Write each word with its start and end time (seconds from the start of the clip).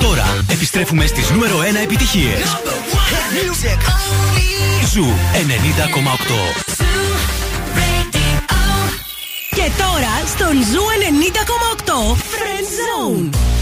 Τώρα 0.00 0.44
επιστρέφουμε 0.50 1.06
στις 1.06 1.30
νούμερο 1.30 1.58
1 1.58 1.82
επιτυχίες. 1.82 2.56
Zoo 4.92 5.04
90,8. 5.04 6.68
Και 9.50 9.70
τώρα 9.78 10.26
στον 10.26 10.52
Zoo 10.72 10.82
90,8 11.84 12.16
Friend 12.16 12.66
Zone. 12.78 13.57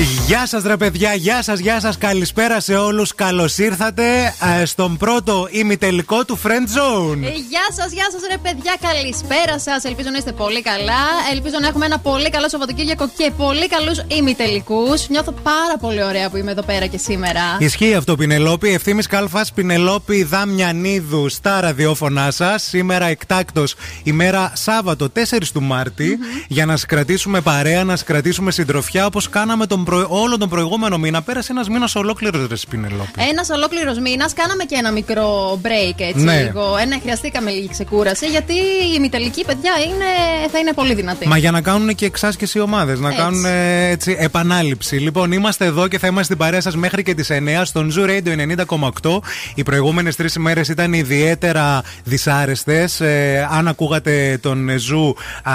Γεια 0.00 0.46
σας, 0.46 0.62
ρε 0.62 0.76
παιδιά, 0.76 1.14
γεια 1.14 1.42
σας, 1.42 1.58
γεια 1.58 1.80
σας. 1.80 1.98
Καλησπέρα 1.98 2.60
σε 2.60 2.74
όλους. 2.74 3.14
Καλώς 3.14 3.58
ήρθατε 3.58 4.34
ε, 4.60 4.64
στον 4.64 4.96
πρώτο 4.96 5.48
ημιτελικό 5.50 6.24
του 6.24 6.38
Friend 6.42 6.48
Zone. 6.48 7.22
Ε, 7.22 7.28
γεια 7.28 7.66
σας, 7.76 7.92
γεια 7.92 8.06
σας, 8.12 8.20
ρε 8.30 8.36
παιδιά, 8.36 8.76
καλησπέρα 8.80 9.58
σας. 9.58 9.84
Ελπίζω 9.84 10.08
να 10.10 10.18
είστε 10.18 10.32
πολύ 10.32 10.62
καλά. 10.62 11.02
Ελπίζω 11.32 11.54
να 11.60 11.66
έχουμε 11.66 11.86
ένα 11.86 11.98
πολύ 11.98 12.30
καλό 12.30 12.48
Σαββατοκύριακο 12.48 13.10
και 13.16 13.30
πολύ 13.36 13.68
καλούς 13.68 14.04
ημιτελικούς. 14.08 15.08
Νιώθω 15.08 15.32
πάρα 15.32 15.76
πολύ 15.80 16.02
ωραία 16.02 16.30
που 16.30 16.36
είμαι 16.36 16.50
εδώ 16.50 16.62
πέρα 16.62 16.86
και 16.86 16.98
σήμερα. 16.98 17.40
Ισχύει 17.58 17.94
αυτό, 17.94 18.16
Πινελόπη. 18.16 18.68
Ευθύνη 18.68 19.02
Κάλφας, 19.02 19.52
Πινελόπη 19.52 20.22
Δάμιανίδου 20.22 21.28
στα 21.28 21.60
ραδιόφωνά 21.60 22.30
σας. 22.30 22.62
Σήμερα 22.62 23.06
εκτάκτος 23.06 23.74
ημέρα 24.02 24.52
Σάββατο 24.54 25.08
4 25.08 25.50
του 25.52 25.62
μαρτη 25.62 26.18
για 26.48 26.66
να 26.66 26.76
σα 26.76 26.86
κρατήσουμε 26.86 27.40
παρέα, 27.40 27.84
να 27.84 27.96
σα 27.96 28.04
κρατήσουμε 28.04 28.50
συντροφιά 28.50 29.06
όπως 29.06 29.28
κάναμε 29.28 29.66
τον 29.66 29.84
προ... 29.90 30.06
όλο 30.08 30.38
τον 30.38 30.48
προηγούμενο 30.48 30.98
μήνα. 30.98 31.22
Πέρασε 31.22 31.52
ένας 31.52 31.68
μήνας 31.68 31.94
ολόκληρος, 31.94 32.46
ρε 32.48 32.56
Σπινελόπη. 32.56 33.10
Ένας 33.30 33.48
ολόκληρος 33.50 33.98
μήνας. 33.98 34.32
Κάναμε 34.32 34.64
και 34.64 34.74
ένα 34.78 34.92
μικρό 34.92 35.60
break 35.62 35.94
έτσι 35.96 36.24
Ναι. 36.24 36.42
λίγο. 36.42 36.76
Ένα, 36.80 36.98
χρειαστήκαμε 37.02 37.50
λίγη 37.50 37.68
ξεκούραση 37.68 38.26
γιατί 38.26 38.52
η 38.52 38.92
ημιτελική 38.96 39.44
παιδιά 39.44 39.72
είναι, 39.86 40.04
θα 40.52 40.58
είναι 40.58 40.72
πολύ 40.72 40.94
δυνατή. 40.94 41.28
Μα 41.28 41.36
για 41.36 41.50
να 41.50 41.60
κάνουν 41.60 41.94
και 41.94 42.06
εξάσκηση 42.06 42.58
οι 42.58 42.60
ομάδες, 42.60 43.00
να 43.00 43.08
Έτσι. 43.08 43.20
κάνουν 43.20 43.44
ε, 43.44 43.88
έτσι, 43.88 44.16
επανάληψη. 44.18 44.96
Λοιπόν, 44.96 45.32
είμαστε 45.32 45.64
εδώ 45.64 45.88
και 45.88 45.98
θα 45.98 46.06
είμαστε 46.06 46.24
στην 46.24 46.36
παρέα 46.36 46.60
σας 46.60 46.76
μέχρι 46.76 47.02
και 47.02 47.14
τις 47.14 47.28
9 47.30 47.60
στον 47.64 47.92
Zoo 47.96 48.06
Radio 48.08 48.56
90,8. 49.02 49.18
Οι 49.54 49.62
προηγούμενες 49.62 50.16
τρεις 50.16 50.34
ημέρες 50.34 50.68
ήταν 50.68 50.92
ιδιαίτερα 50.92 51.82
δυσάρεστες. 52.04 53.00
Ε, 53.00 53.48
αν 53.50 53.68
ακούγατε 53.68 54.38
τον 54.42 54.68
Zoo, 54.70 55.12
α, 55.42 55.52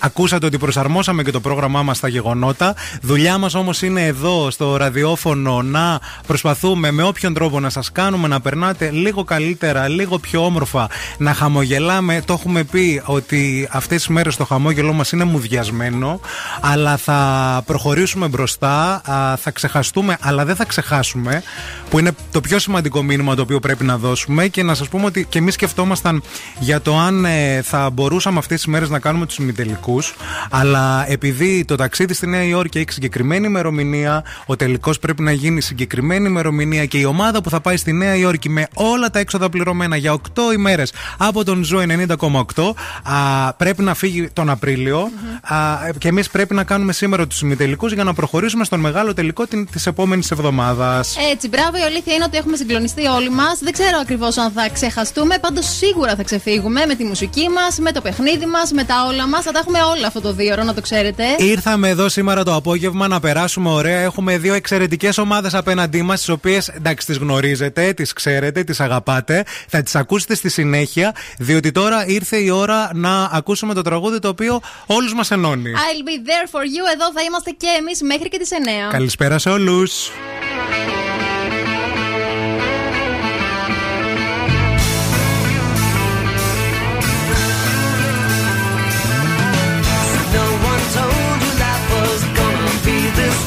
ακούσατε 0.00 0.46
ότι 0.46 0.58
προσαρμόσαμε 0.58 1.22
και 1.22 1.30
το 1.30 1.40
πρόγραμμά 1.40 1.82
μας 1.82 1.96
στα 1.96 2.08
γεγονότα. 2.08 2.74
Δουλειά 3.02 3.38
μας 3.38 3.54
όμως 3.54 3.67
είναι 3.82 4.06
εδώ 4.06 4.50
στο 4.50 4.76
ραδιόφωνο 4.76 5.62
να 5.62 6.00
προσπαθούμε 6.26 6.90
με 6.90 7.02
όποιον 7.02 7.34
τρόπο 7.34 7.60
να 7.60 7.70
σας 7.70 7.92
κάνουμε 7.92 8.28
να 8.28 8.40
περνάτε 8.40 8.90
λίγο 8.90 9.24
καλύτερα, 9.24 9.88
λίγο 9.88 10.18
πιο 10.18 10.44
όμορφα, 10.44 10.88
να 11.18 11.34
χαμογελάμε. 11.34 12.22
Το 12.24 12.32
έχουμε 12.32 12.64
πει 12.64 13.02
ότι 13.04 13.68
αυτές 13.70 13.96
τις 13.96 14.08
μέρες 14.08 14.36
το 14.36 14.44
χαμόγελό 14.44 14.92
μας 14.92 15.12
είναι 15.12 15.24
μουδιασμένο, 15.24 16.20
αλλά 16.60 16.96
θα 16.96 17.62
προχωρήσουμε 17.66 18.28
μπροστά, 18.28 19.02
α, 19.10 19.36
θα 19.36 19.50
ξεχαστούμε, 19.50 20.16
αλλά 20.20 20.44
δεν 20.44 20.56
θα 20.56 20.64
ξεχάσουμε, 20.64 21.42
που 21.90 21.98
είναι 21.98 22.10
το 22.32 22.40
πιο 22.40 22.58
σημαντικό 22.58 23.02
μήνυμα 23.02 23.34
το 23.34 23.42
οποίο 23.42 23.60
πρέπει 23.60 23.84
να 23.84 23.98
δώσουμε 23.98 24.48
και 24.48 24.62
να 24.62 24.74
σας 24.74 24.88
πούμε 24.88 25.04
ότι 25.04 25.26
και 25.28 25.38
εμείς 25.38 25.54
σκεφτόμασταν 25.54 26.22
για 26.58 26.80
το 26.80 26.98
αν 26.98 27.24
ε, 27.24 27.62
θα 27.62 27.90
μπορούσαμε 27.90 28.38
αυτές 28.38 28.56
τις 28.56 28.66
μέρες 28.66 28.88
να 28.88 28.98
κάνουμε 28.98 29.26
τους 29.26 29.36
ημιτελικού, 29.36 30.02
αλλά 30.50 31.04
επειδή 31.10 31.64
το 31.64 31.74
ταξίδι 31.74 32.14
στη 32.14 32.26
Νέα 32.26 32.42
Υόρκη 32.42 32.78
έχει 32.78 32.92
συγκεκριμένη 32.92 33.48
ημερομηνία, 33.58 34.24
ο 34.46 34.56
τελικός 34.56 34.98
πρέπει 34.98 35.22
να 35.22 35.32
γίνει 35.32 35.60
συγκεκριμένη 35.60 36.28
ημερομηνία 36.28 36.84
και 36.86 36.98
η 36.98 37.04
ομάδα 37.04 37.42
που 37.42 37.50
θα 37.50 37.60
πάει 37.60 37.76
στη 37.76 37.92
Νέα 37.92 38.16
Υόρκη 38.16 38.48
με 38.48 38.66
όλα 38.74 39.10
τα 39.10 39.18
έξοδα 39.18 39.48
πληρωμένα 39.48 39.96
για 39.96 40.12
8 40.12 40.18
ημέρες 40.54 40.92
από 41.16 41.44
τον 41.44 41.64
Ζω 41.64 41.78
90,8 41.78 42.72
α, 43.02 43.52
πρέπει 43.54 43.82
να 43.82 43.94
φύγει 43.94 44.28
τον 44.32 44.50
απριλιο 44.50 45.10
α, 45.42 45.56
και 45.98 46.08
εμείς 46.08 46.30
πρέπει 46.30 46.54
να 46.54 46.64
κάνουμε 46.64 46.92
σήμερα 46.92 47.26
τους 47.26 47.40
ημιτελικούς 47.40 47.92
για 47.92 48.04
να 48.04 48.14
προχωρήσουμε 48.14 48.64
στον 48.64 48.80
μεγάλο 48.80 49.14
τελικό 49.14 49.46
της 49.70 49.86
επόμενης 49.86 50.30
εβδομάδας. 50.30 51.16
Έτσι, 51.32 51.48
μπράβο. 51.48 51.76
Η 51.78 51.80
αλήθεια 51.80 52.14
είναι 52.14 52.24
ότι 52.24 52.36
έχουμε 52.36 52.56
συγκλονιστεί 52.56 53.06
όλοι 53.06 53.30
μας. 53.30 53.58
Δεν 53.62 53.72
ξέρω 53.72 53.98
ακριβώς 54.00 54.36
αν 54.36 54.50
θα 54.50 54.68
ξεχαστούμε. 54.72 55.38
Πάντως 55.38 55.66
σίγουρα 55.76 56.16
θα 56.16 56.22
ξεφύγουμε 56.22 56.86
με 56.86 56.94
τη 56.94 57.04
μουσική 57.04 57.48
μας, 57.48 57.78
με 57.78 57.92
το 57.92 58.00
παιχνίδι 58.00 58.46
μας, 58.46 58.72
με 58.72 58.84
τα 58.84 58.94
όλα 59.08 59.28
μας. 59.28 59.44
Θα 59.44 59.52
τα 59.52 59.58
έχουμε 59.58 59.78
όλα 59.96 60.06
αυτό 60.06 60.20
το 60.20 60.32
δύο 60.32 60.52
ώρο, 60.52 60.62
να 60.62 60.74
το 60.74 60.80
ξέρετε. 60.80 61.24
Ήρθαμε 61.38 61.88
εδώ 61.88 62.08
σήμερα 62.08 62.42
το 62.42 62.54
απόγευμα 62.54 63.08
να 63.08 63.20
περάσουμε 63.20 63.37
ωραία. 63.64 64.00
Έχουμε 64.00 64.38
δύο 64.38 64.54
εξαιρετικές 64.54 65.18
ομάδες 65.18 65.54
απέναντί 65.54 66.02
μας, 66.02 66.18
τις 66.18 66.28
οποίες 66.28 66.68
εντάξει 66.68 67.06
τις 67.06 67.16
γνωρίζετε, 67.16 67.92
τις 67.92 68.12
ξέρετε, 68.12 68.64
τις 68.64 68.80
αγαπάτε. 68.80 69.44
Θα 69.68 69.82
τις 69.82 69.94
ακούσετε 69.94 70.34
στη 70.34 70.48
συνέχεια, 70.48 71.14
διότι 71.38 71.72
τώρα 71.72 72.06
ήρθε 72.06 72.36
η 72.36 72.50
ώρα 72.50 72.90
να 72.94 73.24
ακούσουμε 73.24 73.74
το 73.74 73.82
τραγούδι 73.82 74.18
το 74.18 74.28
οποίο 74.28 74.60
όλους 74.86 75.14
μας 75.14 75.30
ενώνει. 75.30 75.72
I'll 75.74 76.08
be 76.08 76.28
there 76.28 76.58
for 76.58 76.62
you. 76.62 76.92
Εδώ 76.94 77.12
θα 77.14 77.22
είμαστε 77.22 77.50
και 77.50 77.66
εμείς 77.78 78.02
μέχρι 78.02 78.28
και 78.28 78.38
τις 78.38 78.50
9. 78.50 78.90
Καλησπέρα 78.92 79.38
σε 79.38 79.50
όλους. 79.50 80.10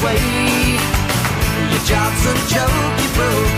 Your 0.02 1.84
job's 1.86 2.26
a 2.26 2.34
joke 2.50 2.98
you 2.98 3.08
broke, 3.14 3.51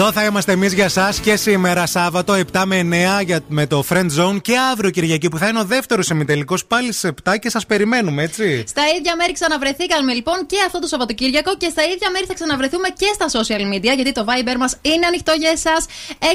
Εδώ 0.00 0.12
θα 0.12 0.24
είμαστε 0.24 0.52
εμείς 0.52 0.72
για 0.72 0.84
εσά 0.84 1.14
και 1.22 1.36
σήμερα 1.36 1.86
Σάββατο 1.86 2.34
7 2.52 2.62
με 2.66 2.80
9 3.20 3.24
για, 3.24 3.40
με 3.48 3.66
το 3.66 3.84
Friend 3.88 4.10
Zone 4.18 4.36
και 4.42 4.54
αύριο 4.72 4.90
Κυριακή 4.90 5.28
που 5.28 5.38
θα 5.38 5.48
είναι 5.48 5.58
ο 5.58 5.64
δεύτερος 5.64 6.08
ημιτελικός 6.08 6.64
πάλι 6.64 6.92
στι 6.92 7.10
7 7.28 7.34
και 7.40 7.50
σας 7.50 7.66
περιμένουμε, 7.66 8.22
έτσι. 8.22 8.64
Στα 8.68 8.82
ίδια 8.98 9.16
μέρη 9.16 9.32
ξαναβρεθήκαμε 9.32 10.12
λοιπόν 10.12 10.46
και 10.46 10.56
αυτό 10.66 10.78
το 10.78 10.86
Σαββατοκύριακο 10.86 11.56
και 11.56 11.68
στα 11.70 11.82
ίδια 11.82 12.10
μέρη 12.12 12.24
θα 12.26 12.34
ξαναβρεθούμε 12.34 12.88
και 12.88 13.06
στα 13.14 13.26
social 13.36 13.74
media 13.74 13.94
γιατί 13.94 14.12
το 14.12 14.24
Viber 14.28 14.56
μας 14.58 14.76
είναι 14.82 15.06
ανοιχτό 15.06 15.32
για 15.38 15.50
εσάς 15.50 15.86
6946 16.18 16.26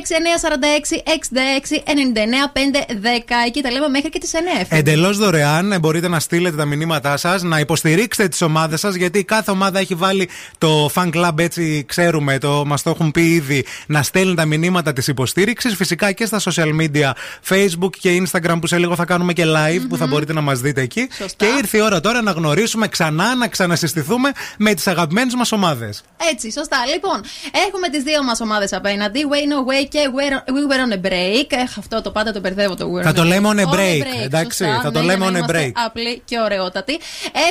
66 1.64 1.76
99 1.76 2.52
510. 2.54 3.48
Εκεί 3.48 3.62
τα 3.62 3.72
λέμε 3.72 3.88
μέχρι 3.88 4.10
και 4.10 4.20
τις 4.20 4.32
9. 4.62 4.66
Εντελώς 4.70 5.18
δωρεάν 5.18 5.72
ε, 5.72 5.80
μπορείτε 5.80 6.08
να 6.08 6.20
στείλετε 6.20 6.56
τα 6.56 6.66
μηνύματά 6.66 7.18
σας, 7.18 7.44
να 7.44 7.60
υποστηρίξετε 7.60 8.28
τις 8.28 8.42
ομάδες 8.42 8.80
σας 8.80 8.96
γιατί 8.96 9.24
κάθε 9.24 9.52
ομάδα 9.52 9.80
έχει 9.80 9.96
βάλει 9.96 10.30
το 10.58 10.90
fan 10.94 11.10
club 11.14 11.38
έτσι 11.38 11.86
ξέρουμε, 11.88 12.38
το, 12.38 12.64
μας 12.66 12.82
το 12.82 12.90
έχουν 12.90 13.12
πει 13.12 13.22
ήδη, 13.22 13.53
να 13.88 14.04
στέλνει 14.04 14.36
τα 14.36 14.46
μηνύματα 14.46 14.94
της 14.94 15.08
υποστήριξης. 15.08 15.76
Φυσικά 15.76 16.12
και 16.12 16.26
στα 16.26 16.40
social 16.40 16.70
media, 16.82 17.12
Facebook 17.50 17.90
και 18.00 18.24
Instagram 18.24 18.58
που 18.62 18.68
σε 18.68 18.78
λίγο 18.78 18.96
θα 18.96 19.06
κάνουμε 19.06 19.34
και 19.34 19.44
live 19.46 19.82
που 19.90 19.98
θα 19.98 20.08
μπορείτε 20.08 20.34
να 20.34 20.42
μας 20.42 20.60
δείτε 20.60 20.82
εκεί. 20.82 21.10
Σωστά. 21.18 21.46
Και 21.46 21.52
ήρθε 21.58 21.78
η 21.78 21.82
ώρα 21.82 22.00
τώρα 22.00 22.22
να 22.22 22.32
γνωρίσουμε 22.32 22.88
ξανά, 22.88 23.36
να 23.36 23.48
ξανασυστηθούμε 23.48 24.32
με 24.58 24.74
τις 24.74 24.88
αγαπημένες 24.88 25.34
μας 25.36 25.52
ομάδες. 25.52 26.04
Έτσι, 26.32 26.52
σωστά. 26.52 26.78
Λοιπόν, 26.94 27.22
έχουμε 27.68 27.90
τις 27.90 28.04
δύο 28.04 28.24
μας 28.24 28.42
ομάδες 28.42 28.74
απέναντι. 28.74 29.20
Way 29.32 29.44
No 29.54 29.60
Way 29.70 29.88
και 29.90 30.00
We're- 30.16 30.44
We 30.54 30.62
Were 30.72 30.82
on 30.86 30.94
a 30.98 31.08
Break. 31.08 31.48
Έχ, 31.64 31.78
αυτό 31.78 32.02
το 32.02 32.12
πάντα 32.12 32.32
το 32.32 32.40
μπερδεύω 32.40 32.76
το 32.76 32.86
We 32.94 33.00
Were 33.00 33.04
Θα 33.04 33.10
on 33.10 33.16
το 33.16 33.22
a 33.22 33.26
λέμε 33.26 33.50
on 33.54 33.60
a 33.60 33.64
On 33.66 33.74
break, 33.76 34.24
εντάξει, 34.24 34.64
θα 34.84 34.92
το 34.92 35.00
ναι, 35.00 35.06
λέμε 35.06 35.18
για 35.26 35.28
on 35.28 35.32
να 35.32 35.38
a 35.40 35.50
είμαστε 35.50 35.72
break. 35.80 35.86
Απλή 35.86 36.22
και 36.26 36.40
ωραιότατη. 36.40 37.00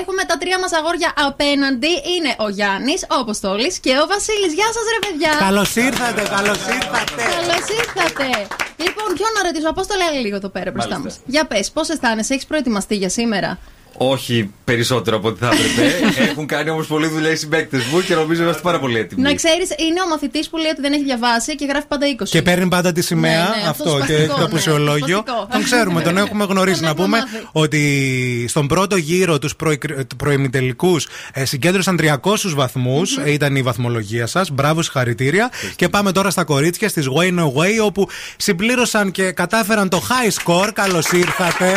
Έχουμε 0.01 0.23
τα 0.27 0.37
τρία 0.39 0.59
μας 0.59 0.73
αγόρια 0.73 1.13
απέναντι. 1.27 1.87
Είναι 2.17 2.35
ο 2.39 2.49
Γιάννης, 2.49 3.03
ο 3.03 3.15
Αποστόλης 3.21 3.79
και 3.79 3.91
ο 3.91 4.07
Βασίλης. 4.13 4.53
Γεια 4.55 4.65
σας, 4.77 4.85
ρε 4.95 5.01
παιδιά. 5.07 5.47
Καλώς 5.47 5.77
ήρθατε, 5.93 6.23
καλώς 6.37 6.59
ήρθατε. 6.79 7.23
Καλώς 7.37 7.65
ήρθατε. 7.81 8.25
Λοιπόν, 8.77 9.09
ποιον 9.17 9.31
να 9.37 9.43
ρωτήσω, 9.43 9.69
Απόστολε, 9.69 10.05
έλα 10.05 10.21
λίγο 10.21 10.37
εδώ 10.37 10.49
πέρα 10.49 10.71
μπροστά 10.71 10.99
μας. 10.99 11.21
Για 11.27 11.47
πες, 11.47 11.71
πώς 11.71 11.89
αισθάνεσαι, 11.89 12.35
έχεις 12.35 12.47
προετοιμαστεί 12.47 12.95
για 12.95 13.09
σήμερα; 13.09 13.59
Όχι 13.97 14.51
περισσότερο 14.65 15.17
από 15.17 15.29
ό,τι 15.29 15.39
θα 15.45 15.47
έπρεπε. 15.47 15.97
Έχουν 16.31 16.47
κάνει 16.47 16.71
όμως 16.71 16.87
πολλή 16.87 17.07
δουλειά 17.07 17.31
οι 17.31 17.37
συμπαίκτες 17.37 17.85
μου 17.85 18.01
και 18.01 18.15
νομίζω 18.15 18.43
είμαστε 18.43 18.63
πάρα 18.63 18.79
πολύ 18.79 18.99
έτοιμοι. 18.99 19.23
Να 19.23 19.35
ξέρεις, 19.35 19.69
είναι 19.71 20.03
ο 20.05 20.09
μαθητής 20.09 20.49
που 20.49 20.57
λέει 20.57 20.71
ότι 20.71 20.81
δεν 20.81 20.93
έχει 20.93 21.03
διαβάσει 21.05 21.55
και 21.57 21.65
γράφει 21.65 21.87
πάντα 21.87 22.07
20. 22.21 22.29
Και 22.29 22.43
παίρνει 22.43 22.69
πάντα 22.69 22.93
τη 22.93 23.03
σημαία 23.03 23.33
Ναι, 23.33 23.63
ναι, 23.63 23.69
αυτό 23.69 23.83
αυτό 23.91 23.99
και 24.07 24.13
σπαστικό, 24.13 24.33
το 24.33 24.39
ναι, 24.39 24.45
απουσιολόγιο. 24.45 25.17
σπαστικό. 25.27 25.47
Τον 25.53 25.63
ξέρουμε, 25.65 26.03
τον 26.03 26.17
έχουμε 26.25 26.45
γνωρίσει. 26.45 26.77
Τον 26.77 26.85
να 26.85 26.91
έχουμε 26.91 27.05
πούμε 27.07 27.19
μάθει. 27.19 27.47
ότι 27.53 28.47
στον 28.49 28.67
πρώτο 28.67 28.97
γύρο 28.97 29.39
τους 29.39 29.57
προημιτελικούς 30.17 31.07
συγκέντρωσαν 31.43 31.99
300 32.03 32.35
βαθμούς. 32.55 33.19
Ήταν 33.27 33.57
η 33.57 33.63
βαθμολογία 33.63 34.27
σας. 34.27 34.51
Μπράβο, 34.51 34.83
συγχαρητήρια. 34.83 35.51
Και 35.77 35.89
πάμε 35.89 36.13
τώρα 36.13 36.31
στα 36.31 36.45
κορίτσια 36.45 36.89
στις 36.89 37.07
Way 37.19 37.39
No 37.39 37.45
Way, 37.45 37.85
όπου 37.85 38.09
συμπλήρωσαν 38.37 39.11
και 39.11 39.31
κατάφεραν 39.33 39.89
το 39.89 40.03
high 40.09 40.43
score. 40.45 40.71
Καλώς 40.75 41.11
ήρθατε. 41.11 41.73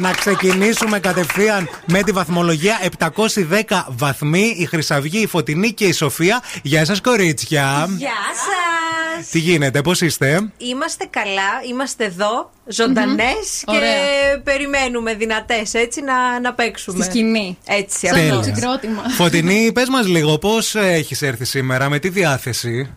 Να 0.00 0.12
ξεκινήσουμε 0.12 0.98
κατευθείαν 0.98 1.68
με 1.86 2.02
τη 2.02 2.12
βαθμολογία 2.12 2.78
710 2.98 3.84
βαθμοί. 3.88 4.54
Η 4.58 4.64
Χρυσαυγή, 4.64 5.18
η 5.18 5.26
Φωτεινή 5.26 5.72
και 5.72 5.84
η 5.84 5.92
Σοφία. 5.92 6.42
Γεια 6.62 6.84
σας, 6.84 7.00
κορίτσια. 7.00 7.86
Γεια 7.98 8.08
σας! 8.34 9.28
Τι 9.30 9.38
γίνεται, 9.38 9.82
πώς 9.82 10.00
είστε; 10.00 10.50
Είμαστε 10.58 11.04
καλά, 11.10 11.50
είμαστε 11.68 12.04
εδώ, 12.04 12.50
ζωντανές 12.66 13.62
και 13.64 13.76
Ωραία. 13.76 14.40
περιμένουμε 14.44 15.14
δυνατές 15.14 15.74
έτσι 15.74 16.00
να, 16.02 16.40
να 16.40 16.54
παίξουμε. 16.54 17.04
Στη 17.04 17.10
σκηνή. 17.12 17.58
Έτσι, 17.66 18.06
Σαν 18.06 18.18
αυτό. 18.18 18.36
το 18.36 18.42
συγκρότημα. 18.42 19.02
Φωτεινή, 19.08 19.72
πες 19.72 19.88
μας 19.88 20.06
λίγο, 20.06 20.38
πώς 20.38 20.74
έχεις 20.74 21.22
έρθει 21.22 21.44
σήμερα, 21.44 21.88
με 21.88 21.98
τι 21.98 22.08
διάθεση; 22.08 22.94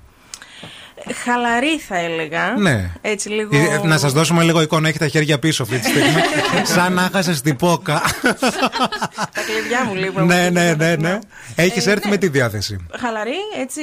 Χαλαρή 1.23 1.79
θα 1.87 1.97
έλεγα. 1.97 2.53
Ναι. 2.57 2.91
Έτσι 3.01 3.29
λίγο. 3.29 3.55
Ε, 3.57 3.81
Να 3.87 3.97
σας 3.97 4.11
δώσουμε 4.13 4.43
λίγο 4.43 4.61
εικόνα, 4.61 4.87
έχει 4.87 4.97
τα 4.97 5.07
χέρια 5.07 5.39
πίσω 5.39 5.63
αυτή 5.63 5.79
τη 5.79 5.85
στιγμή. 5.87 6.21
Σαν 6.75 6.93
να 6.93 7.09
χάσε 7.13 7.41
την 7.41 7.55
πόκα. 7.55 8.01
Τα 9.35 9.41
κλειδιά 9.45 9.83
μου 9.87 9.95
λίγο. 9.95 10.21
ναι, 10.21 10.49
ναι, 10.49 10.73
ναι, 10.73 10.95
ναι. 10.95 11.19
Έχεις 11.55 11.87
Ε, 11.87 11.91
έρθει 11.91 12.05
ναι. 12.05 12.11
με 12.11 12.17
τι 12.17 12.27
διάθεση. 12.27 12.85
Χαλαρή, 12.99 13.31
έτσι. 13.61 13.81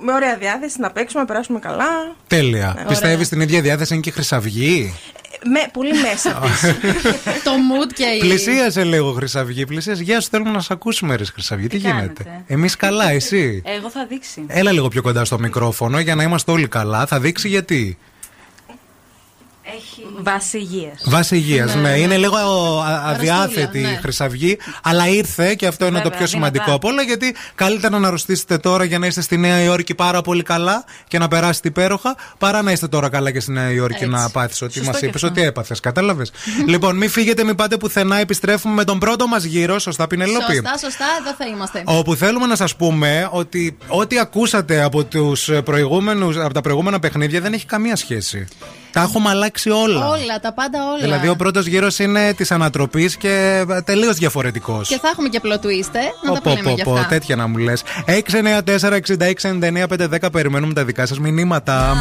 Με 0.00 0.12
ωραία 0.12 0.36
διάθεση 0.36 0.80
να 0.80 0.90
παίξουμε, 0.90 1.20
να 1.20 1.26
περάσουμε 1.28 1.58
καλά. 1.58 2.14
Τέλεια. 2.26 2.84
Πιστεύεις 2.88 3.28
την 3.28 3.40
ίδια 3.40 3.60
διάθεση 3.60 3.92
είναι 3.92 4.02
και 4.02 4.08
η 4.08 4.12
Χρυσαυγή; 4.12 4.94
Ε, 5.44 5.48
Με, 5.48 5.60
πολύ 5.72 5.92
μέσα 6.00 6.40
της. 6.42 6.60
το 7.44 7.50
mood 7.50 7.92
και 7.94 8.04
η. 8.04 8.18
Πλησίασε 8.18 8.84
λίγο 8.84 9.12
Χρυσαυγή, 9.12 9.66
πλησίασε. 9.66 10.02
Γεια 10.02 10.20
σου, 10.20 10.28
θέλουμε 10.30 10.50
να 10.50 10.60
σε 10.60 10.72
ακούσουμε, 10.72 11.16
ρε 11.16 11.24
Χρυσαυγή. 11.24 11.66
Τι, 11.66 11.76
γίνεται. 11.76 12.22
κάνετε; 12.22 12.44
Εμείς 12.46 12.76
καλά, 12.76 13.10
εσύ; 13.10 13.62
Εγώ 13.64 13.90
θα 13.90 14.06
δείξει. 14.06 14.44
Έλα 14.46 14.72
λίγο 14.72 14.88
πιο 14.88 15.02
κοντά 15.02 15.24
στο 15.24 15.38
μικρόφωνο 15.38 15.98
για 16.00 16.14
να 16.14 16.22
είμαστε 16.22 16.50
όλοι 16.50 16.68
καλά. 16.68 17.06
Θα 17.06 17.20
δείξει 17.20 17.48
γιατί. 17.48 17.98
Έχει 19.76 19.95
βάση 20.22 20.58
υγείας. 20.58 21.02
Βάση 21.04 21.36
υγείας, 21.36 21.74
ναι, 21.74 21.88
Είναι 21.98 22.16
λίγο 22.16 22.36
α- 22.36 23.02
αδιάθετη 23.06 23.78
ναι. 23.80 23.88
η 23.88 23.98
Χρυσαυγή, 24.02 24.58
αλλά 24.82 25.08
ήρθε 25.08 25.54
και 25.54 25.66
αυτό 25.66 25.86
είναι 25.86 25.96
το 25.96 26.02
Βέβαια, 26.02 26.18
πιο 26.18 26.26
σημαντικό 26.26 26.64
δυνατά. 26.64 26.86
από 26.86 26.88
όλα. 26.94 27.02
Γιατί 27.02 27.34
καλύτερα 27.54 27.98
να 27.98 28.06
αρρωστήσετε 28.08 28.58
τώρα 28.58 28.84
για 28.84 28.98
να 28.98 29.06
είστε 29.06 29.20
στη 29.20 29.36
Νέα 29.36 29.60
Υόρκη 29.62 29.94
πάρα 29.94 30.22
πολύ 30.22 30.42
καλά 30.42 30.84
και 31.08 31.18
να 31.18 31.28
περάσετε 31.28 31.68
υπέροχα, 31.68 32.16
παρά 32.38 32.62
να 32.62 32.72
είστε 32.72 32.88
τώρα 32.88 33.08
καλά 33.08 33.30
και 33.30 33.40
στη 33.40 33.52
Νέα 33.52 33.70
Υόρκη 33.70 33.94
Έτσι. 34.04 34.06
να 34.08 34.30
πάθεις 34.30 34.62
ότι 34.62 34.72
Σωστό 34.72 34.90
μας 34.90 35.00
και 35.00 35.06
είπες 35.06 35.22
αυτό. 35.24 35.40
ότι 35.40 35.46
έπαθες. 35.46 35.80
Κατάλαβες. 35.80 36.30
λοιπόν, 36.66 36.96
μην 36.96 37.10
φύγετε, 37.10 37.44
μην 37.44 37.54
πάτε 37.54 37.76
πουθενά. 37.76 38.16
Επιστρέφουμε 38.16 38.74
με 38.74 38.84
τον 38.84 38.98
πρώτο 38.98 39.26
μας 39.26 39.44
γύρο. 39.44 39.78
Σωστά, 39.78 40.06
Πινελόπη; 40.06 40.54
Σωστά, 40.54 40.78
σωστά, 40.78 41.04
εδώ 41.20 41.34
θα 41.38 41.44
είμαστε. 41.46 41.82
Όπου 41.84 42.14
θέλουμε 42.14 42.46
να 42.46 42.56
σας 42.56 42.76
πούμε 42.76 43.28
ότι 43.30 43.76
ό,τι 43.88 44.18
ακούσατε 44.18 44.82
από, 44.82 45.04
τους 45.04 45.50
προηγούμενους, 45.64 46.36
από 46.36 46.54
τα 46.54 46.60
προηγούμενα 46.60 46.98
παιχνίδια 46.98 47.40
δεν 47.40 47.52
έχει 47.52 47.66
καμία 47.66 47.96
σχέση. 47.96 48.46
Τα 48.92 49.02
έχουμε 49.02 49.28
αλλάξει 49.30 49.70
όλα 49.70 49.95
όλα. 49.96 50.40
Τα 50.40 50.52
πάντα 50.52 50.78
όλα. 50.88 51.02
Δηλαδή, 51.02 51.28
ο 51.28 51.36
πρώτος 51.36 51.66
γύρος 51.66 51.98
είναι 51.98 52.34
της 52.34 52.50
ανατροπής 52.50 53.16
και 53.16 53.64
ε, 53.70 53.80
τελείως 53.80 54.16
διαφορετικός. 54.16 54.88
Και 54.88 54.98
θα 55.02 55.08
έχουμε 55.08 55.28
και 55.28 55.36
απλό 55.36 55.58
του 55.58 55.68
είστε. 55.68 56.00
Να 56.22 56.40
πω, 56.40 56.52
πω, 56.84 57.06
τέτοια 57.08 57.36
να 57.36 57.46
μου 57.46 57.56
λες. 57.56 57.82
9, 59.66 59.86
5 59.88 60.08
10 60.26 60.30
περιμένουμε 60.32 60.74
τα 60.74 60.84
δικά 60.84 61.06
σας 61.06 61.18
μηνύματα. 61.18 61.96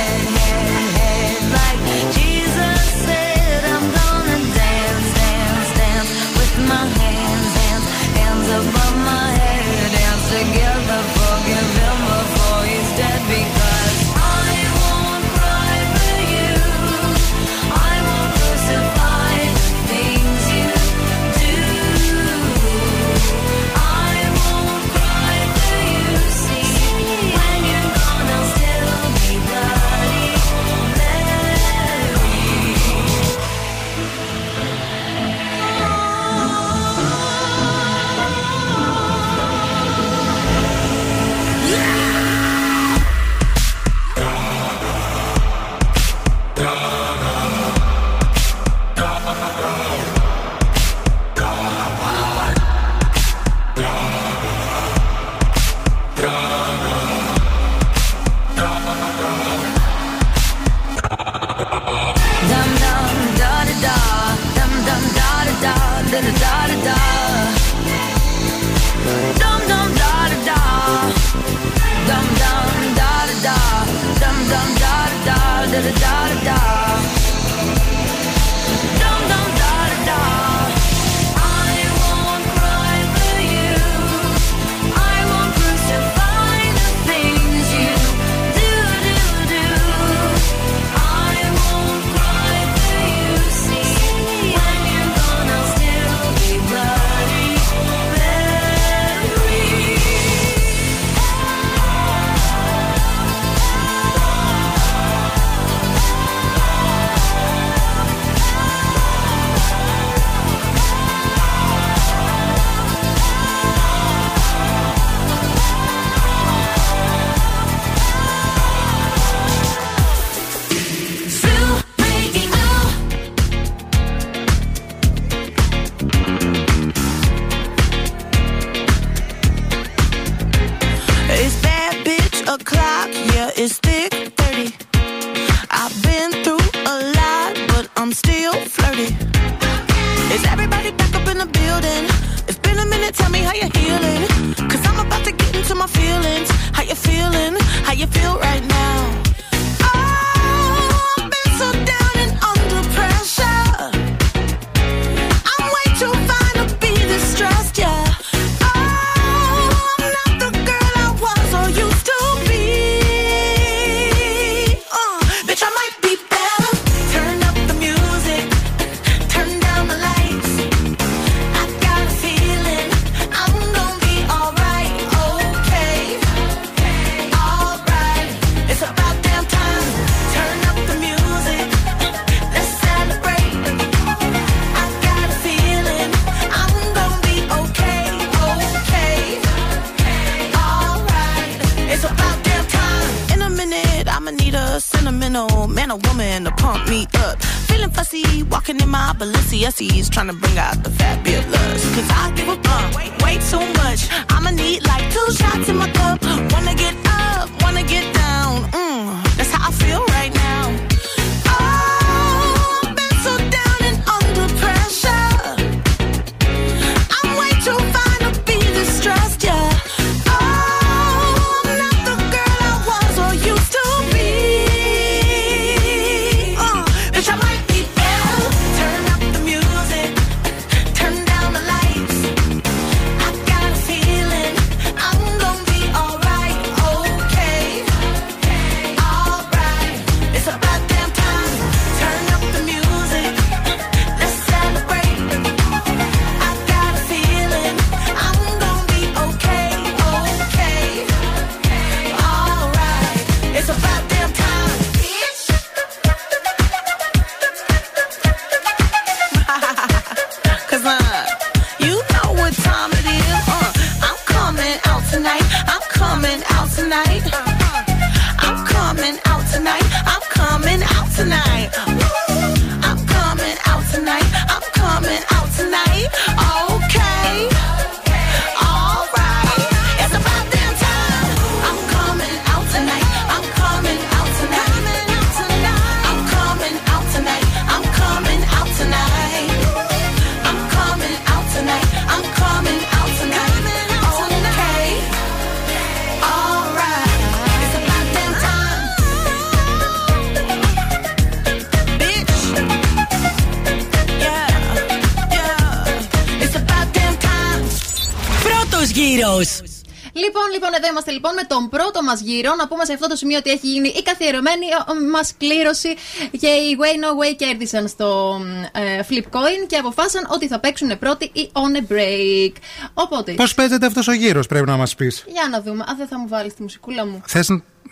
πρώτο 312.41 312.55
μας 312.55 312.55
γύρο. 312.55 312.55
Να 312.55 312.67
πούμε 312.67 312.85
σε 312.85 312.93
αυτό 312.93 313.07
το 313.07 313.15
σημείο 313.15 313.37
ότι 313.37 313.49
έχει 313.49 313.67
γίνει 313.67 313.87
η 313.87 314.01
καθιερωμένη 314.01 314.65
μας 315.11 315.33
κλήρωση 315.37 315.95
και 316.31 316.47
οι 316.47 316.77
Way 316.81 316.95
No 317.03 317.09
Way 317.19 317.35
κέρδισαν 317.35 317.87
στο 317.87 318.39
ε, 318.71 318.99
Flip 319.09 319.37
Coin 319.37 319.67
και 319.67 319.77
αποφάσισαν 319.77 320.27
ότι 320.29 320.47
θα 320.47 320.59
παίξουν 320.59 320.99
πρώτοι 320.99 321.29
οι 321.33 321.49
On 321.53 321.77
a 321.77 321.93
Break. 321.93 322.53
Οπότε. 322.93 323.31
Πώς 323.33 323.53
παίζεται 323.53 323.85
αυτός 323.85 324.07
ο 324.07 324.13
γύρος, 324.13 324.47
πρέπει 324.47 324.65
να 324.65 324.77
μας 324.77 324.95
πεις; 324.95 325.23
Για 325.27 325.47
να 325.51 325.61
δούμε. 325.61 325.83
Α, 325.83 325.93
δεν 325.97 326.07
θα 326.07 326.19
μου 326.19 326.27
βάλεις 326.27 326.53
τη 326.53 326.61
μουσικούλα 326.61 327.05
μου. 327.05 327.21
Θες. 327.25 327.49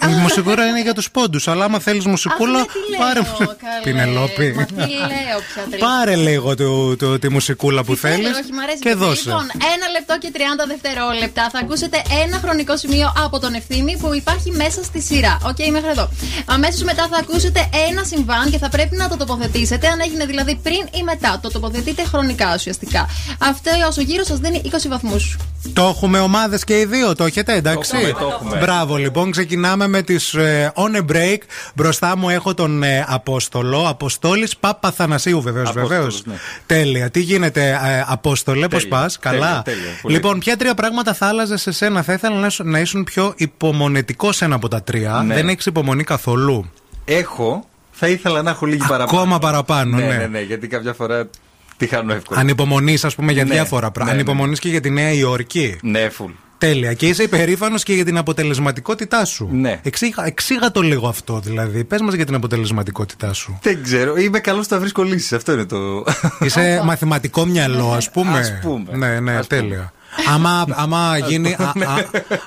Η 0.08 0.13
μουσικούρα 0.22 0.65
είναι 0.65 0.82
για 0.82 0.94
τους 0.94 1.12
πόντους, 1.12 1.48
αλλά 1.48 1.65
άμα 1.65 1.79
θέλεις 1.79 2.06
μουσικούλα. 2.06 2.60
Αχ, 2.60 2.65
ναι, 2.65 2.72
τι 2.72 2.89
λέω, 2.89 3.00
πάρε. 3.00 3.20
καλέ. 3.20 3.82
Πινελόπη. 3.84 4.53
Μα 4.58 4.63
τι 4.65 4.74
λέω 4.74 4.88
πια 5.53 5.63
τρέχει. 5.70 5.84
Πάρε 5.84 6.15
λίγο 6.15 6.56
το, 6.56 6.98
το, 6.98 7.20
τη 7.20 7.29
μουσικούλα 7.29 7.84
που 7.84 7.94
Τι 7.94 8.00
θέλω, 8.00 8.15
θέλεις. 8.15 8.38
όχι, 8.44 8.51
μ' 8.53 8.60
αρέσει 8.60 8.79
Και 8.79 8.89
και 8.89 8.96
δώσε. 8.96 9.22
Λοιπόν, 9.25 9.46
ένα 9.75 9.86
λεπτό 9.96 10.18
και 10.18 10.29
30 10.34 10.38
δευτερόλεπτα. 10.68 11.50
Θα 11.53 11.60
ακούσετε 11.60 11.98
ένα 12.24 12.38
χρονικό 12.44 12.77
σημείο 12.77 13.13
από 13.25 13.39
τον 13.39 13.53
Ευθύμη 13.54 13.98
που 14.01 14.13
υπάρχει 14.15 14.51
μέσα 14.51 14.84
στη 14.84 15.01
σειρά. 15.01 15.38
Οκ, 15.44 15.60
μέχρι 15.72 15.89
εδώ. 15.89 16.10
Αμέσως 16.46 16.82
μετά 16.84 17.08
θα 17.12 17.18
ακούσετε 17.18 17.70
ένα 17.89 18.03
συμβάν 18.03 18.50
και 18.51 18.58
θα 18.58 18.70
πρέπει 18.70 18.96
να 18.96 19.08
το 19.10 19.18
τοποθετήσετε 19.18 19.88
αν 19.88 20.00
έγινε 20.00 20.25
δηλαδή 20.25 20.56
πριν 20.63 20.84
ή 21.00 21.03
μετά. 21.03 21.39
Το 21.41 21.50
τοποθετείτε 21.51 22.03
χρονικά 22.03 22.53
ουσιαστικά. 22.56 23.10
Αυτό 23.39 23.72
ο 23.98 24.01
γύρος 24.01 24.27
σας 24.27 24.38
δίνει 24.39 24.62
20 24.65 24.88
βαθμούς. 24.89 25.38
Το 25.74 25.84
έχουμε 25.84 26.20
ομάδες 26.20 26.63
και 26.63 26.79
οι 26.79 26.86
δύο, 26.86 27.15
το 27.15 27.24
έχετε, 27.24 27.53
εντάξει. 27.53 27.91
Το 27.91 27.98
έχουμε, 27.98 28.13
το 28.20 28.27
έχουμε. 28.27 28.58
Μπράβο, 28.58 28.96
λοιπόν, 28.96 29.32
ξεκινάμε 29.32 29.88
με 29.89 30.01
τις 30.01 30.36
On 30.74 30.96
a 30.96 31.12
Break. 31.12 31.38
Μπροστά 31.75 32.17
μου 32.17 32.29
έχω 32.29 32.53
τον 32.53 32.84
ε, 32.84 33.05
Απόστολο, 33.08 33.86
Αποστόλης 33.88 34.58
Παπαθανασίου, 34.58 35.41
βεβαίως. 35.41 35.69
Απόστολος, 35.69 35.89
Βεβαίως. 35.96 36.25
ναι. 36.25 36.34
Τέλεια. 36.65 37.10
Τι 37.10 37.19
γίνεται, 37.19 37.69
ε, 37.69 38.03
Απόστολε, 38.08 38.67
πώς 38.67 38.81
Τέλεια, 38.84 38.98
πας, 39.00 39.19
τέλεια, 39.19 39.39
καλά; 39.39 39.62
τέλεια, 39.62 39.81
πολύ. 40.01 40.15
λοιπόν, 40.15 40.39
ποια 40.39 40.58
τρία 40.58 40.74
πράγματα 40.74 41.13
θα 41.13 41.25
άλλαζε 41.27 41.58
σε 41.58 41.72
σένα, 41.72 42.01
θα 42.03 42.13
ήθελα 42.13 42.36
να, 42.36 42.50
σου- 42.50 42.63
να 42.65 42.79
ήσουν 42.79 43.03
πιο 43.03 43.34
υπομονετικό 43.38 44.29
ένα 44.39 44.55
από 44.55 44.67
τα 44.67 44.84
τρία. 44.84 45.24
Ναι. 45.25 45.34
Δεν 45.34 45.50
έχεις 45.50 45.65
υπομονή 45.65 46.03
καθόλου; 46.03 46.72
Έχω, 47.05 47.67
θα 47.91 48.08
ήθελα 48.08 48.41
να 48.41 48.50
έχω 48.50 48.65
λίγη 48.65 48.86
παραπάνω. 48.88 49.17
Ακόμα 49.19 49.39
παραπάνω, 49.39 49.98
ναι. 49.98 50.05
ναι. 50.05 50.17
Ναι, 50.17 50.25
ναι, 50.27 50.41
γιατί 50.41 50.67
κάποια 50.67 50.93
φορά 50.93 51.29
τη 51.77 51.88
χάνω 51.88 52.13
εύκολα. 52.13 52.39
Ανυπομονή, 52.39 52.98
ας 53.03 53.15
πούμε, 53.15 53.31
για 53.31 53.43
Ναι, 53.43 53.53
διάφορα 53.53 53.91
πράγματα. 53.91 54.17
ναι, 54.17 54.24
ναι. 54.24 54.29
Ανυπομονή 54.29 54.58
και 54.58 54.69
για 54.69 54.81
τη 54.81 54.89
Νέα 54.89 55.12
Υόρκη. 55.12 55.77
Ναι, 55.81 56.10
φουλ. 56.10 56.31
Τέλεια. 56.60 56.94
Και 56.94 57.08
είσαι 57.08 57.24
υπερήφανος 57.24 57.84
και 57.84 57.94
για 57.94 58.06
την 58.06 58.18
αποτελεσματικότητά 58.18 59.25
σου. 59.25 59.50
Ναι. 59.51 59.80
Εξήγα, 59.84 60.25
εξήγα 60.25 60.72
το 60.72 60.82
λίγο 60.82 61.08
αυτό, 61.08 61.39
δηλαδή. 61.39 61.84
Πες 61.84 62.01
μας 62.01 62.13
για 62.13 62.25
την 62.25 62.36
αποτελεσματικότητά 62.36 63.34
σου. 63.34 63.60
Δεν 63.62 63.84
ξέρω. 63.84 64.16
Είμαι 64.16 64.39
καλός 64.39 64.66
στα 64.66 64.80
βρίσκω 64.80 65.04
λύσεις. 65.04 65.34
Αυτό 65.34 65.51
είναι 65.51 65.66
το. 65.66 66.06
Είσαι 66.39 66.82
μαθηματικό 66.86 67.46
μυαλό, 67.46 67.92
ας 67.92 68.12
πούμε. 68.12 68.38
Ας 68.38 68.60
πούμε. 68.62 68.98
Ναι, 68.98 69.20
ναι, 69.20 69.36
Ας 69.38 69.48
πούμε. 69.48 69.92
Τέλεια. 70.16 70.32
Άμα, 70.34 70.66
άμα, 70.84 71.18
γίνει, 71.18 71.54
α, 71.60 71.63
α, 71.63 71.74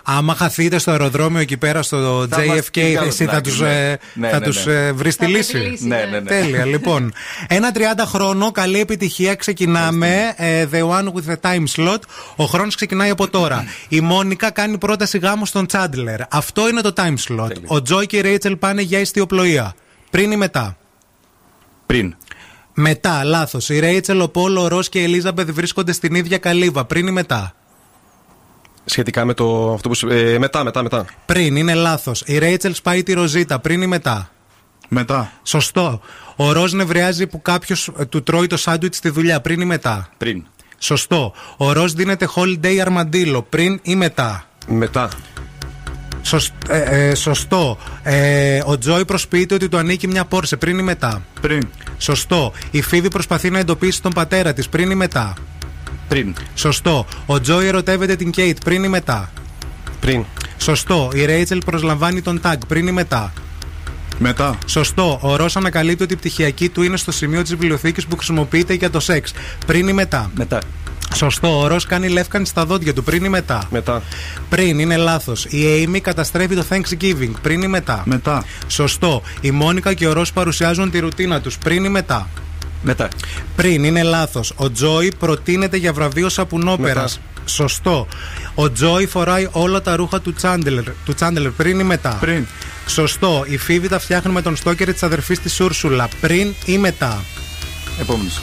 άμα 0.04 0.34
χαθείτε 0.34 0.78
στο 0.78 0.90
αεροδρόμιο 0.90 1.40
εκεί 1.40 1.56
πέρα 1.56 1.82
στο 1.82 2.26
Θα 2.30 2.44
μας 2.44 2.58
JFK, 2.58 2.70
την 2.70 2.94
κάνω 2.94 3.06
εσύ 3.06 3.16
την 3.18 3.28
θα 3.28 3.36
άκρη, 3.36 3.50
τους, 3.50 3.60
ναι. 3.60 3.90
ε, 3.90 3.98
Ναι, 4.14 4.28
θα 4.28 4.38
ναι, 4.38 4.44
τους 4.44 4.66
ναι. 4.66 4.72
ε, 4.86 4.92
βρεις 4.92 5.16
τη 5.16 5.24
Θα 5.24 5.30
βρει 5.30 5.36
λύση. 5.36 5.52
τη 5.52 5.58
λύση. 5.58 5.86
ναι, 5.86 5.96
ναι, 6.10 6.20
ναι. 6.20 6.28
Τέλεια, 6.30 6.64
λοιπόν. 6.64 7.12
Ένα 7.46 7.70
30 7.74 7.78
χρόνο, 8.06 8.50
καλή 8.50 8.80
επιτυχία. 8.80 9.34
Ξεκινάμε. 9.34 10.34
ε, 10.36 10.66
the 10.72 10.80
one 10.88 11.04
with 11.12 11.32
the 11.32 11.36
time 11.50 11.64
slot. 11.76 11.98
Ο 12.36 12.44
χρόνος 12.44 12.74
ξεκινάει 12.74 13.10
από 13.10 13.28
τώρα. 13.28 13.64
Η 13.88 14.00
Μόνικα 14.00 14.50
κάνει 14.50 14.78
πρόταση 14.78 15.18
γάμου 15.18 15.46
στον 15.46 15.66
Τσάντλερ. 15.66 16.20
Αυτό 16.30 16.68
είναι 16.68 16.80
το 16.80 16.92
time 16.96 17.02
slot. 17.28 17.48
Τέλεια. 17.48 17.66
Ο 17.66 17.82
Τζόι 17.82 18.06
και 18.06 18.16
η 18.16 18.20
Ρέιτσελ 18.20 18.56
πάνε 18.56 18.82
για 18.82 18.98
ιστιοπλοεία. 18.98 19.74
Πριν 20.10 20.30
ή 20.32 20.36
μετά; 20.36 20.76
Πριν. 21.86 22.14
Μετά, 22.84 23.24
λάθος. 23.24 23.68
Η 23.68 23.78
Ρέιτσελ, 23.78 24.20
ο 24.20 24.28
Πόλο, 24.28 24.62
ο 24.62 24.68
Ρο 24.68 24.80
και 24.80 24.98
η 25.00 25.02
Ελίζαμπεθ 25.02 25.50
βρίσκονται 25.50 25.92
στην 25.92 26.14
ίδια 26.14 26.38
καλύβα. 26.38 26.84
Πριν 26.84 27.06
ή 27.06 27.10
μετά; 27.10 27.54
Σχετικά 28.84 29.24
με 29.24 29.34
το. 29.34 29.72
Αυτό 29.72 29.88
που, 29.88 29.94
σου- 29.94 30.08
ε, 30.08 30.38
μετά, 30.38 30.64
μετά, 30.64 30.82
μετά. 30.82 31.04
Πριν, 31.26 31.56
είναι 31.56 31.74
λάθος. 31.74 32.22
Η 32.26 32.38
Ρέιτσελ 32.38 32.74
σπάει 32.74 33.02
τη 33.02 33.12
Ροζίτα. 33.12 33.58
Πριν 33.58 33.82
ή 33.82 33.86
μετά; 33.86 34.30
Μετά. 34.88 35.32
Σωστό. 35.42 36.00
Ο 36.36 36.52
Ροζ 36.52 36.72
νευριάζει 36.72 37.26
που 37.26 37.42
κάποιος 37.42 37.90
του 38.08 38.22
τρώει 38.22 38.46
το 38.46 38.56
σάντουιτς 38.56 38.96
στη 38.96 39.08
δουλειά. 39.08 39.40
Πριν 39.40 39.60
ή 39.60 39.64
μετά; 39.64 40.08
Πριν. 40.18 40.44
Σωστό. 40.78 41.32
Ο 41.56 41.72
Ροζ 41.72 41.92
δίνεται 41.92 42.28
holiday 42.34 42.84
armadillo. 42.86 43.44
Πριν 43.48 43.80
ή 43.82 43.94
μετά; 43.96 44.44
Μετά. 44.66 45.08
Σωσ- 46.22 46.52
ε, 46.68 47.08
ε, 47.08 47.14
σωστό. 47.14 47.78
Ε, 48.02 48.60
ο 48.64 48.78
Τζόι 48.78 49.04
προσποιείται 49.04 49.54
ότι 49.54 49.68
του 49.68 49.76
ανήκει 49.76 50.06
μια 50.06 50.24
πόρσε. 50.24 50.56
Πριν 50.56 50.78
ή 50.78 50.82
μετά; 50.82 51.22
Πριν. 51.40 51.68
Σωστό. 51.98 52.52
Η 52.70 52.82
Φίβη 52.82 53.08
προσπαθεί 53.08 53.50
να 53.50 53.58
εντοπίσει 53.58 54.02
τον 54.02 54.12
πατέρα 54.12 54.52
της. 54.52 54.68
Πριν 54.68 54.90
ή 54.90 54.94
μετά; 54.94 55.34
Πριν. 56.08 56.34
Σωστό. 56.54 57.06
Ο 57.26 57.40
Τζόι 57.40 57.66
ερωτεύεται 57.66 58.16
την 58.16 58.30
Κέιτ. 58.30 58.56
Πριν 58.64 58.84
ή 58.84 58.88
μετά; 58.88 59.30
Πριν. 60.00 60.24
Σωστό. 60.58 61.10
Η 61.14 61.24
Ρέιτσελ 61.24 61.62
προσλαμβάνει 61.64 62.22
τον 62.22 62.40
Τάγκ. 62.40 62.60
Πριν 62.68 62.86
ή 62.86 62.92
μετά; 62.92 63.32
Μετά. 64.18 64.58
Σωστό. 64.66 65.18
Ο 65.22 65.36
Ρος 65.36 65.56
ανακαλύπτει 65.56 66.02
ότι 66.02 66.12
η 66.12 66.16
πτυχιακή 66.16 66.68
του 66.68 66.82
είναι 66.82 66.96
στο 66.96 67.12
σημείο 67.12 67.42
της 67.42 67.50
βιβλιοθήκης 67.50 68.06
που 68.06 68.16
χρησιμοποιείται 68.16 68.74
για 68.74 68.90
το 68.90 69.00
σεξ. 69.00 69.32
Πριν 69.66 69.88
ή 69.88 69.92
μετά; 69.92 70.30
Μετά. 70.34 70.60
Σωστό. 71.14 71.60
Ο 71.60 71.66
Ρος 71.66 71.86
κάνει 71.86 72.08
λεύκανη 72.08 72.46
στα 72.46 72.64
δόντια 72.64 72.94
του. 72.94 73.04
Πριν 73.04 73.24
ή 73.24 73.28
μετά; 73.28 73.62
Μετά. 73.70 74.02
Πριν 74.48 74.78
είναι 74.78 74.96
λάθος. 74.96 75.44
Η 75.44 75.86
Amy 75.86 75.98
καταστρέφει 76.00 76.54
το 76.54 76.64
Thanksgiving. 76.70 77.30
Πριν 77.42 77.62
ή 77.62 77.66
μετά; 77.66 78.02
Μετά. 78.04 78.44
Σωστό. 78.66 79.22
Η 79.40 79.50
Μόνικα 79.50 79.94
και 79.94 80.06
ο 80.06 80.12
Ρος 80.12 80.32
παρουσιάζουν 80.32 80.90
τη 80.90 80.98
ρουτίνα 80.98 81.40
τους. 81.40 81.58
Πριν 81.58 81.84
ή 81.84 81.88
μετά; 81.88 82.28
Μετά. 82.82 83.08
Πριν 83.56 83.84
είναι 83.84 84.02
λάθος. 84.02 84.52
Ο 84.56 84.70
Τζόι 84.70 85.12
προτείνεται 85.18 85.76
για 85.76 85.92
βραβείο 85.92 86.28
σαπουνόπερας. 86.28 87.18
Μετά. 87.18 87.30
Σωστό. 87.44 88.06
Ο 88.54 88.72
Τζόι 88.72 89.06
φοράει 89.06 89.48
όλα 89.52 89.82
τα 89.82 89.96
ρούχα 89.96 90.20
του 90.20 90.32
Τσάντελερ. 90.32 90.84
Του 91.04 91.14
Τσάντελερ 91.14 91.50
πριν 91.50 91.80
ή 91.80 91.82
μετά; 91.82 92.16
Πριν. 92.20 92.46
Σωστό. 92.86 93.44
Η 93.48 93.56
Φίβη 93.58 93.88
τα 93.88 93.98
φτιάχνει 93.98 94.32
με 94.32 94.42
τον 94.42 94.56
στόκερ 94.56 94.92
της 94.92 95.02
αδερφής 95.02 95.40
της 95.40 95.60
Ούρσουλα. 95.60 96.08
Πριν 96.20 96.54
ή 96.64 96.78
μετά; 96.78 97.22
Επόμενος. 98.00 98.40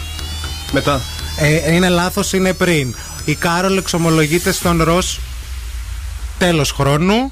Μετά. 0.71 1.01
Ε, 1.41 1.73
είναι 1.73 1.89
λάθος, 1.89 2.34
είναι 2.34 2.54
πριν. 2.54 2.95
Η 3.25 3.36
Κάρολ 3.36 3.78
εξομολογείται 3.78 4.52
στον 4.52 4.84
Ρος 4.84 5.19
τέλος 6.38 6.71
χρόνου. 6.71 7.32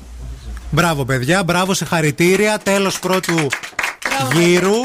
Μπράβο, 0.70 1.06
παιδιά. 1.06 1.44
Μπράβο, 1.44 1.74
συγχαρητήρια. 1.74 2.60
Τέλος 2.64 3.00
πρώτου 3.00 3.48
γύρου. 4.34 4.76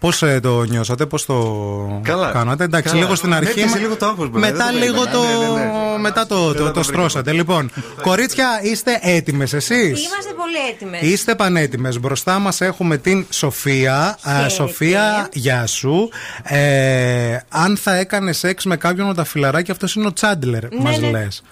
Πώς 0.00 0.22
το 0.42 0.62
νιώσατε, 0.62 1.06
πώς 1.06 1.24
το 1.26 2.00
Καλά. 2.02 2.30
κάνατε; 2.30 2.64
Εντάξει, 2.64 2.88
Καλά. 2.92 3.02
λίγο 3.02 3.14
στην 3.14 3.34
αρχή. 3.34 3.50
Έπιασε 3.50 3.78
λίγο 3.78 3.96
το 3.96 4.06
άγχος, 4.06 4.28
βέβαια, 4.30 4.50
μετά 4.50 4.64
δεν 4.64 4.72
το 4.72 4.78
λίγο 4.86 5.02
περίμενα. 5.04 5.10
το. 5.46 5.52
Ναι, 5.54 5.60
ναι, 5.60 5.64
ναι. 5.92 5.98
Μετά 5.98 6.26
το, 6.26 6.52
το, 6.52 6.58
Μετά 6.58 6.64
το, 6.64 6.70
το 6.72 6.82
στρώσατε. 6.82 7.32
Λοιπόν, 7.32 7.70
κορίτσια, 8.02 8.46
είστε 8.62 8.98
έτοιμες 9.02 9.52
εσείς; 9.52 10.06
Είμαστε 10.06 10.32
πολύ 10.36 10.56
έτοιμες. 10.72 11.00
Είστε 11.00 11.34
πανέτοιμες. 11.34 12.00
Μπροστά 12.00 12.38
μας 12.38 12.60
έχουμε 12.60 12.96
την 12.96 13.26
Σοφία. 13.30 13.96
Α, 13.98 14.16
Χαίρετε. 14.32 14.48
Σοφία, 14.48 15.28
γεια 15.32 15.66
σου. 15.66 16.10
Ε, 16.42 17.36
αν 17.48 17.76
θα 17.76 17.94
έκανες 17.94 18.38
σεξ 18.38 18.64
με 18.64 18.76
κάποιον 18.76 19.06
με 19.06 19.14
τα 19.14 19.24
φιλαράκια, 19.24 19.72
αυτός 19.72 19.94
είναι 19.94 20.06
ο 20.06 20.12
Τσάντλερ, 20.12 20.62
Ναι, 20.62 20.80
μας 20.82 20.98
ναι. 20.98 21.10
λες. 21.10 21.42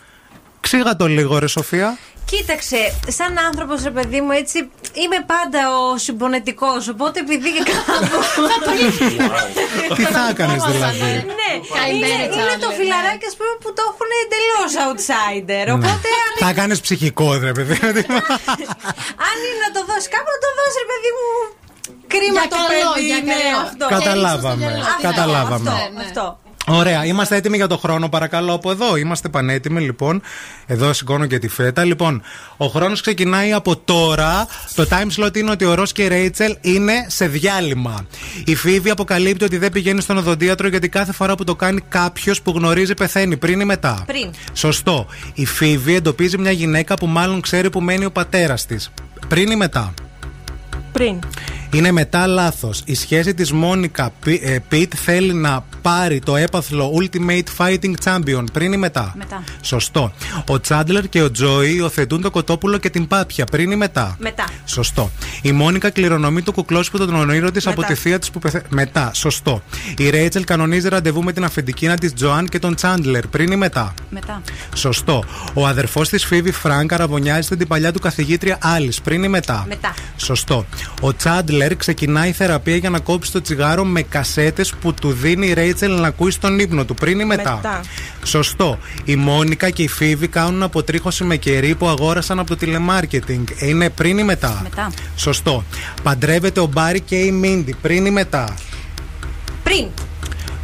Ξήγα 0.61 0.97
το 0.97 1.07
λίγο, 1.07 1.39
ρε 1.39 1.47
Σοφία. 1.47 1.99
Κοίταξε, 2.33 2.81
σαν 3.19 3.33
άνθρωπος, 3.49 3.79
ρε 3.89 3.95
παιδί 3.97 4.21
μου, 4.25 4.33
έτσι 4.43 4.59
είμαι 5.03 5.21
πάντα 5.33 5.61
ο 5.81 5.85
συμπονετικός. 6.07 6.83
Οπότε 6.95 7.17
επειδή 7.25 7.49
και 7.57 7.63
κάπου. 7.71 8.19
Τι 9.97 10.03
θα 10.15 10.23
έκανες 10.31 10.63
δηλαδή; 10.71 11.11
Ναι, 11.41 11.51
Καημένη 11.77 11.97
είναι, 11.99 12.25
είναι 12.25 12.55
Chandler, 12.55 12.59
το 12.65 12.69
ναι. 12.71 12.77
φιλαράκι, 12.79 13.27
ας 13.31 13.37
πούμε, 13.39 13.53
που 13.63 13.71
το 13.77 13.83
έχουν 13.91 14.09
εντελώς 14.23 14.71
outsider. 14.87 15.67
Οπότε 15.77 16.09
αν, 16.25 16.31
Θα 16.47 16.53
κάνεις 16.61 16.79
ψυχικό, 16.87 17.27
ρε 17.49 17.53
παιδί. 17.57 17.77
αν 19.29 19.37
είναι 19.45 19.59
να 19.67 19.71
το 19.77 19.81
δώσεις 19.89 20.09
κάπου, 20.15 20.31
να 20.35 20.41
το 20.45 20.51
δώσεις, 20.59 20.79
ρε 20.83 20.89
παιδί 20.91 21.11
μου. 21.17 21.29
Κρίμα 22.13 22.33
Για 22.37 22.47
το 22.53 22.59
καλό, 22.61 22.91
παιδί, 22.95 23.07
για 23.11 23.21
ναι, 23.29 23.35
καλό. 23.35 23.59
αυτό. 23.67 23.85
Καταλάβαμε. 25.09 25.69
Αυτό, 26.07 26.27
Καταλάβαμε. 26.69 26.77
Αυτό, 26.77 26.77
Ναι, 26.77 26.77
ναι. 26.77 26.91
αυτό. 26.91 27.01
Ωραία, 27.01 27.05
είμαστε 27.05 27.37
έτοιμοι 27.37 27.57
για 27.57 27.67
το 27.67 27.79
χρόνο, 27.79 28.09
παρακαλώ, 28.09 28.53
από 28.53 28.71
εδώ. 28.71 28.97
Είμαστε 28.97 29.29
πανέτοιμοι, 29.29 29.81
λοιπόν. 29.81 30.23
Εδώ 30.67 30.93
σηκώνω 30.93 31.27
και 31.27 31.39
τη 31.39 31.49
φέτα. 31.49 31.85
Λοιπόν, 31.85 32.23
ο 32.57 32.67
χρόνος 32.67 33.01
ξεκινάει 33.01 33.53
από 33.53 33.77
τώρα. 33.77 34.47
Το 34.75 34.87
time 34.91 35.25
slot 35.25 35.37
είναι 35.37 35.51
ότι 35.51 35.65
ο 35.65 35.75
Ρος 35.75 35.93
και 35.93 36.03
η 36.03 36.09
Ρέιτσελ 36.09 36.57
είναι 36.61 36.93
σε 37.09 37.27
διάλειμμα. 37.27 38.07
Η 38.45 38.55
Φίβη 38.55 38.91
αποκαλύπτει 38.91 39.45
ότι 39.45 39.57
δεν 39.59 39.73
πηγαίνει 39.73 40.01
στον 40.01 40.17
οδοντίατρο 40.17 40.69
γιατί 40.69 40.89
κάθε 40.89 41.13
φορά 41.13 41.35
που 41.35 41.45
το 41.45 41.55
κάνει 41.55 41.81
κάποιος 41.89 42.43
που 42.43 42.51
γνωρίζει 42.51 42.95
πεθαίνει 42.95 43.37
πριν 43.37 43.61
ή 43.61 43.65
μετά; 43.65 44.03
Πριν. 44.07 44.31
Σωστό. 44.53 45.07
Η 45.35 45.47
Φίβη 45.47 45.95
εντοπίζει 45.95 46.39
μια 46.39 46.51
γυναίκα 46.51 46.95
που 46.95 47.07
μάλλον 47.07 47.41
ξέρει 47.41 47.71
που 47.71 47.81
μένει 47.81 48.05
ο 48.05 48.11
πατέρας 48.11 48.67
της. 48.67 48.91
Πριν 49.29 49.51
ή 49.51 49.57
μετά; 49.57 49.95
Πριν. 50.99 51.19
Είναι 51.73 51.93
μετά 51.93 52.27
λάθος. 52.27 52.83
Η 52.85 52.95
σχέση 52.95 53.35
της 53.35 53.53
Μόνικα 53.53 54.13
Πι- 54.25 54.43
ε, 54.45 54.59
Πιτ 54.69 54.93
θέλει 54.97 55.33
να 55.33 55.65
πάρει 55.83 56.19
το 56.19 56.37
έπαθλο 56.37 56.93
Ultimate 57.01 57.43
Fighting 57.59 57.95
Champion 58.05 58.45
πριν 58.53 58.73
ή 58.73 58.77
μετά; 58.77 59.13
Μετά. 59.17 59.43
Σωστό. 59.61 60.13
Ο 60.49 60.61
Τσάντλερ 60.61 61.09
και 61.09 61.23
ο 61.23 61.31
Τζόι 61.31 61.75
υιοθετούν 61.75 62.21
το 62.23 62.31
κοτόπουλο 62.31 62.79
και 62.79 62.91
την 62.91 63.07
πάπια 63.07 63.45
πριν 63.45 63.71
ή 63.71 63.77
μετά; 63.77 64.17
Μετά. 64.19 64.45
Σωστό. 64.65 65.11
Η 65.43 65.53
Μόνικα 65.53 65.91
κληρονομεί 65.91 66.43
το 66.43 66.53
κουκλόσπιτο 66.53 67.07
των 67.07 67.15
ονείρων 67.15 67.53
της 67.53 67.67
από 67.67 67.81
Μετά. 67.81 67.93
τη 67.93 67.99
θεία 68.01 68.19
της 68.19 68.31
που 68.31 68.39
πεθαίνει. 68.39 68.65
Μετά. 68.69 69.11
Σωστό. 69.15 69.63
Η 69.97 70.11
Ρέιτσελ 70.11 70.45
κανονίζει 70.45 70.89
ραντεβού 70.89 71.23
με 71.23 71.33
την 71.33 71.45
αφεντικίνα 71.45 71.95
της 71.99 72.13
Τζοάν 72.15 72.47
και 72.49 72.59
τον 72.59 72.75
Τσάντλερ 72.75 73.27
πριν 73.27 73.53
ή 73.53 73.57
μετά; 73.57 73.95
Μετά. 74.11 74.43
Σωστό. 74.75 75.25
Ο 75.55 75.67
αδερφός 75.67 76.09
της 76.09 76.25
Φίμπι 76.25 76.51
Φρανκ 76.53 76.93
αρραβωνιάζεται 76.93 77.57
την 77.57 77.67
παλιά 77.67 77.93
του 77.93 77.99
καθηγήτρια 78.01 78.59
Άλις 78.61 78.93
πριν 79.05 79.23
ή 79.23 79.29
μετά; 79.29 79.65
Μετά. 79.69 79.95
Σωστό. 80.17 80.67
Ο 81.01 81.15
Τσάντλερ 81.15 81.77
ξεκινάει 81.77 82.33
θεραπεία 82.33 82.77
για 82.77 82.91
να 82.91 82.99
κόψει 82.99 83.33
το 83.33 83.41
τσιγάρο 83.41 83.85
με 83.85 84.03
κασέτες 84.03 84.75
που 84.81 84.95
του 84.95 85.13
δίνει 85.13 85.47
η 85.47 85.53
Ρέιτσελ 85.53 86.01
να 86.01 86.07
ακούει 86.07 86.31
στον 86.31 86.59
ύπνο 86.59 86.85
του 86.85 86.95
πριν 86.95 87.21
ή 87.21 87.25
μετά. 87.25 87.55
Μετά. 87.55 87.81
Σωστό. 88.25 88.79
Η 89.05 89.17
Μόνικα 89.17 89.71
και 89.71 89.83
η 89.83 89.89
Φίμπι 89.89 90.29
κάνουν 90.29 90.63
αποτρίχωση 90.63 91.25
με 91.25 91.37
κερί 91.37 91.75
που 91.75 91.89
αγόρασαν 91.89 92.39
από 92.39 92.49
το 92.49 92.57
τηλεμάρκετινγκ. 92.57 93.47
Είναι 93.59 93.91
πριν 93.91 94.19
ή 94.19 94.23
μετά; 94.23 94.61
Μετά. 94.63 94.91
Σωστό. 95.17 95.65
Παντρεύεται 96.03 96.61
ο 96.61 96.67
Μπάρι 96.67 97.01
και 97.01 97.17
η 97.17 97.31
Μίντι 97.33 97.77
πριν 97.83 98.07
ή 98.07 98.11
μετά; 98.11 98.55
Πριν. 99.63 99.87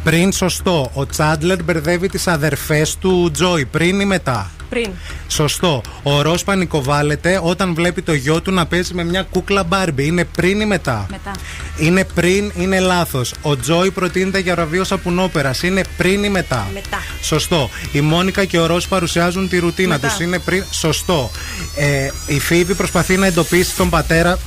Πριν 0.03 0.31
σωστό. 0.31 0.91
Ο 0.93 1.05
Τσάντλερ 1.05 1.63
μπερδεύει 1.63 2.09
τις 2.09 2.27
αδερφές 2.27 2.97
του 2.97 3.29
Τζόι 3.33 3.65
πριν 3.65 3.99
ή 3.99 4.05
μετά; 4.05 4.51
Πριν. 4.75 4.91
Σωστό. 5.27 5.81
Ο 6.03 6.21
Ρος 6.21 6.43
πανικοβάλλεται 6.43 7.39
όταν 7.43 7.73
βλέπει 7.73 8.01
το 8.01 8.13
γιο 8.13 8.41
του 8.41 8.51
να 8.51 8.65
παίζει 8.65 8.93
με 8.93 9.03
μια 9.03 9.23
κούκλα 9.23 9.63
μπάρμπι. 9.63 10.05
Είναι 10.05 10.23
πριν 10.23 10.61
ή 10.61 10.65
μετά; 10.65 11.05
Μετά. 11.09 11.31
Είναι 11.77 12.03
πριν, 12.03 12.51
είναι 12.57 12.79
λάθος. 12.79 13.33
Ο 13.41 13.57
Τζόι 13.57 13.91
προτείνεται 13.91 14.39
για 14.39 14.55
βραβείο 14.55 14.83
σαπουνόπερα. 14.83 15.53
Είναι 15.61 15.83
πριν 15.97 16.23
ή 16.23 16.29
μετά; 16.29 16.67
Μετά. 16.73 17.03
Σωστό. 17.21 17.69
Η 17.91 18.01
Μόνικα 18.01 18.45
και 18.45 18.59
ο 18.59 18.65
Ρος 18.65 18.87
παρουσιάζουν 18.87 19.49
τη 19.49 19.59
ρουτίνα 19.59 19.93
Μετά. 19.93 20.07
τους. 20.07 20.19
Είναι 20.19 20.39
πριν. 20.39 20.63
Σωστό. 20.71 21.31
Ε, 21.75 22.09
η 22.27 22.39
Φίβη 22.39 22.73
προσπαθεί 22.73 23.17
να 23.17 23.25
εντοπίσει 23.25 23.75
τον 23.75 23.89
πατέρα. 23.89 24.39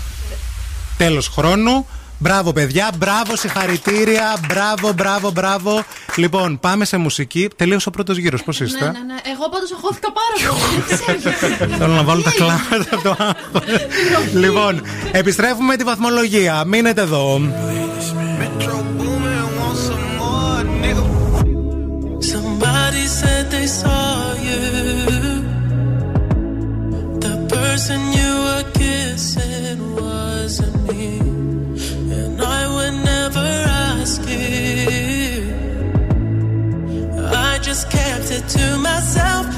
Τέλος 0.97 1.29
χρόνου. 1.29 1.87
Μπράβο, 2.19 2.53
παιδιά. 2.53 2.91
Μπράβο, 2.99 3.37
συγχαρητήρια. 3.37 4.37
Μπράβο, 4.49 4.93
μπράβο, 4.93 5.31
μπράβο. 5.31 5.85
Λοιπόν, 6.17 6.59
πάμε 6.61 6.85
σε 6.85 6.97
μουσική. 6.97 7.49
Τελείωσε 7.57 7.89
ο 7.89 7.91
πρώτος 7.93 8.17
γύρος. 8.17 8.43
Πώς 8.43 8.61
είστε; 8.61 8.85
Ναι, 8.85 8.91
ναι, 8.91 8.99
ναι. 8.99 9.15
Εγώ 9.33 9.49
πάντως 9.49 9.73
αγχώθηκα 9.73 10.09
πάρα 10.13 10.55
πολύ. 10.55 11.77
Θέλω 11.79 11.93
να 11.95 12.03
βάλω 12.03 12.23
τα 12.23 12.31
κλάματα 12.31 12.95
από 12.95 13.03
το 13.03 13.17
άγχος. 13.19 13.63
Λοιπόν, 14.35 14.83
επιστρέφουμε 15.13 15.65
με 15.67 15.77
τη 15.77 15.85
βαθμολογία. 15.85 16.65
Μείνετε 16.65 17.01
εδώ. 17.01 17.41
Somebody 22.33 23.07
said 23.21 23.45
they 23.55 23.67
saw 23.81 24.35
you. 24.49 24.63
The 27.25 27.35
person 27.55 28.01
you 28.19 28.31
were 28.47 28.67
kissing 28.81 29.79
wasn't 30.01 30.77
me. 30.89 31.28
To 38.49 38.79
myself. 38.79 39.58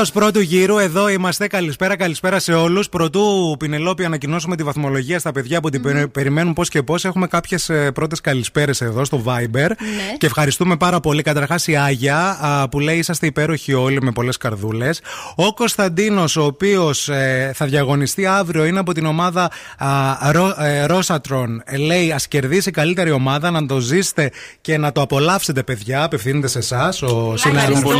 Τέλο 0.00 0.12
πρώτου 0.12 0.40
γύρου, 0.40 0.78
εδώ 0.78 1.08
είμαστε. 1.08 1.46
Καλησπέρα, 1.46 1.96
καλησπέρα 1.96 2.38
σε 2.38 2.52
όλους. 2.52 2.88
Πρωτού 2.88 3.56
Πινελόπη 3.58 4.04
ανακοινώσουμε 4.04 4.56
τη 4.56 4.62
βαθμολογία 4.62 5.18
στα 5.18 5.32
παιδιά 5.32 5.60
που 5.60 5.68
την 5.70 5.82
περι- 5.82 6.08
περιμένουν 6.08 6.52
πώς 6.52 6.68
και 6.68 6.82
πώς. 6.82 7.04
Έχουμε 7.04 7.26
κάποιες 7.26 7.70
πρώτες 7.94 8.20
καλησπέρες 8.20 8.80
εδώ 8.80 9.04
στο 9.04 9.22
Viber. 9.26 9.70
Και 10.18 10.26
ευχαριστούμε 10.26 10.76
πάρα 10.76 11.00
πολύ. 11.00 11.22
Καταρχάς 11.22 11.66
η 11.66 11.76
Άγια 11.76 12.38
α, 12.40 12.68
που 12.68 12.80
λέει 12.80 12.98
είσαστε 12.98 13.26
υπέροχοι 13.26 13.72
όλοι 13.74 14.02
με 14.02 14.10
πολλές 14.12 14.36
καρδούλες. 14.36 15.00
Ο 15.34 15.54
Κωνσταντίνος, 15.54 16.36
ο 16.36 16.44
οποίος 16.44 17.10
θα 17.52 17.66
διαγωνιστεί 17.66 18.26
αύριο, 18.26 18.64
είναι 18.64 18.78
από 18.78 18.92
την 18.92 19.06
ομάδα 19.06 19.50
α, 19.78 20.32
Ρο, 20.32 20.54
ε, 20.58 20.86
Rosatron. 20.88 21.48
Ε, 21.64 21.76
λέει 21.76 22.12
ας 22.12 22.28
κερδίσει 22.28 22.68
η 22.68 22.72
καλύτερη 22.72 23.10
ομάδα, 23.10 23.50
να 23.50 23.66
το 23.66 23.78
ζήσετε 23.78 24.30
και 24.60 24.78
να 24.78 24.92
το 24.92 25.00
απολαύσετε, 25.00 25.62
παιδιά. 25.62 26.02
Απευθύνεται 26.02 26.48
σε 26.48 26.58
εσάς, 26.58 27.02
ο 27.02 27.34
συνάδελφο. 27.36 27.90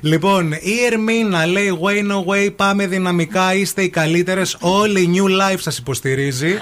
Λοιπόν, 0.00 0.52
η 0.52 0.89
Ερμήνα 0.92 1.46
λέει 1.46 1.78
Way 1.82 2.12
no 2.12 2.24
way, 2.32 2.52
πάμε 2.56 2.86
δυναμικά, 2.86 3.54
είστε 3.54 3.82
οι 3.82 3.88
καλύτερες. 3.88 4.56
Όλη 4.60 5.00
η 5.00 5.10
New 5.14 5.24
Life 5.24 5.58
σας 5.58 5.78
υποστηρίζει. 5.78 6.58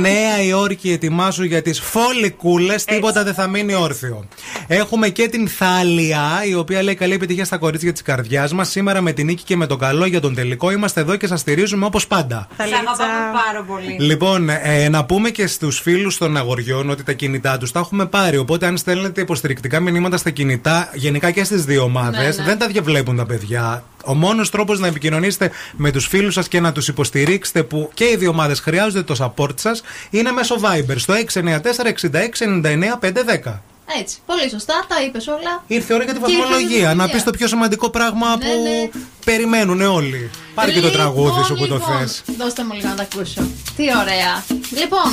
Νέα 0.00 0.42
Υόρκη, 0.42 0.90
ετοιμάσου 0.90 1.44
για 1.44 1.62
τις 1.62 1.80
φόλικούλε, 1.80 2.74
τίποτα 2.74 3.24
δεν 3.24 3.34
θα 3.34 3.46
μείνει 3.46 3.74
όρθιο. 3.74 4.24
Έχουμε 4.66 5.08
και 5.08 5.28
την 5.28 5.48
Θάλια, 5.48 6.22
η 6.48 6.54
οποία 6.54 6.82
λέει 6.82 6.94
καλή 6.94 7.14
επιτυχία 7.14 7.44
στα 7.44 7.56
κορίτσια 7.58 7.92
της 7.92 8.02
καρδιάς 8.02 8.52
μας. 8.52 8.68
Σήμερα 8.70 9.00
με 9.00 9.12
την 9.12 9.26
νίκη 9.26 9.42
και 9.42 9.56
με 9.56 9.66
το 9.66 9.76
καλό 9.76 10.06
για 10.06 10.20
τον 10.20 10.34
τελικό 10.34 10.70
είμαστε 10.70 11.00
εδώ 11.00 11.16
και 11.16 11.26
σας 11.26 11.40
στηρίζουμε 11.40 11.84
όπως 11.86 12.06
πάντα. 12.06 12.48
Θα 12.56 12.64
αγαπάμε 12.64 13.12
πάρα 13.46 13.62
πολύ. 13.62 13.96
Λοιπόν, 13.98 14.48
ε, 14.48 14.88
να 14.88 15.04
πούμε 15.04 15.30
και 15.30 15.46
στους 15.46 15.80
φίλους 15.80 16.18
των 16.18 16.36
αγοριών 16.36 16.90
ότι 16.90 17.02
τα 17.02 17.12
κινητά 17.12 17.58
τους 17.58 17.72
τα 17.72 17.78
έχουμε 17.80 18.06
πάρει. 18.06 18.36
Οπότε, 18.36 18.66
αν 18.66 18.76
στέλνετε 18.76 19.20
υποστηρικτικά 19.20 19.80
μηνύματα 19.80 20.16
στα 20.16 20.30
κινητά, 20.30 20.90
γενικά 20.94 21.30
και 21.30 21.44
στις 21.44 21.64
δύο 21.64 21.82
ομάδες, 21.82 22.36
Ναι, 22.36 22.42
ναι. 22.42 22.48
δεν 22.48 22.58
τα 22.58 22.66
διαβλέπουν 22.86 23.16
τα 23.16 23.26
παιδιά. 23.26 23.84
Ο 24.04 24.14
μόνος 24.14 24.50
τρόπος 24.50 24.78
να 24.78 24.86
επικοινωνήσετε 24.86 25.50
με 25.76 25.90
τους 25.90 26.06
φίλους 26.06 26.34
σας 26.34 26.48
και 26.48 26.60
να 26.60 26.72
τους 26.72 26.88
υποστηρίξετε, 26.88 27.62
που 27.62 27.90
και 27.94 28.04
οι 28.04 28.16
δύο 28.16 28.30
ομάδες 28.30 28.60
χρειάζονται 28.60 29.02
το 29.02 29.34
support 29.36 29.58
σας, 29.60 29.82
είναι 30.10 30.30
μέσω 30.32 30.56
Viber 30.62 30.94
στο 30.96 31.14
694-6699-510. 31.14 33.60
Έτσι. 34.00 34.16
Πολύ 34.26 34.48
σωστά, 34.50 34.84
τα 34.88 35.02
είπες 35.06 35.26
όλα. 35.26 35.62
Ήρθε 35.66 35.92
η 35.92 35.96
ώρα 35.96 36.04
για 36.04 36.14
τη 36.14 36.20
Και 36.20 36.26
ήρθε 36.30 36.36
η 36.36 36.40
βαθμολογία. 36.40 36.78
Να 36.80 36.86
βαθμολογία. 36.86 37.14
πεις 37.14 37.24
το 37.24 37.30
πιο 37.30 37.46
σημαντικό 37.46 37.90
πράγμα 37.90 38.28
Ναι, 38.28 38.34
που 38.36 38.46
ναι. 38.62 38.88
περιμένουν 39.24 39.80
όλοι. 39.80 40.30
Πάρε 40.54 40.72
και 40.72 40.80
το 40.80 40.86
Λοιπόν, 40.86 41.00
τραγούδι 41.00 41.42
σου 41.44 41.54
που 41.54 41.66
το 41.66 41.74
λοιπόν, 41.74 41.98
θες. 41.98 42.22
Δώστε 42.38 42.64
μου 42.64 42.72
λίγο 42.74 42.88
να 42.88 42.94
τα 42.94 43.02
ακούσω. 43.12 43.40
Τι 43.76 43.82
ωραία. 44.02 44.44
Λοιπόν, 44.80 45.12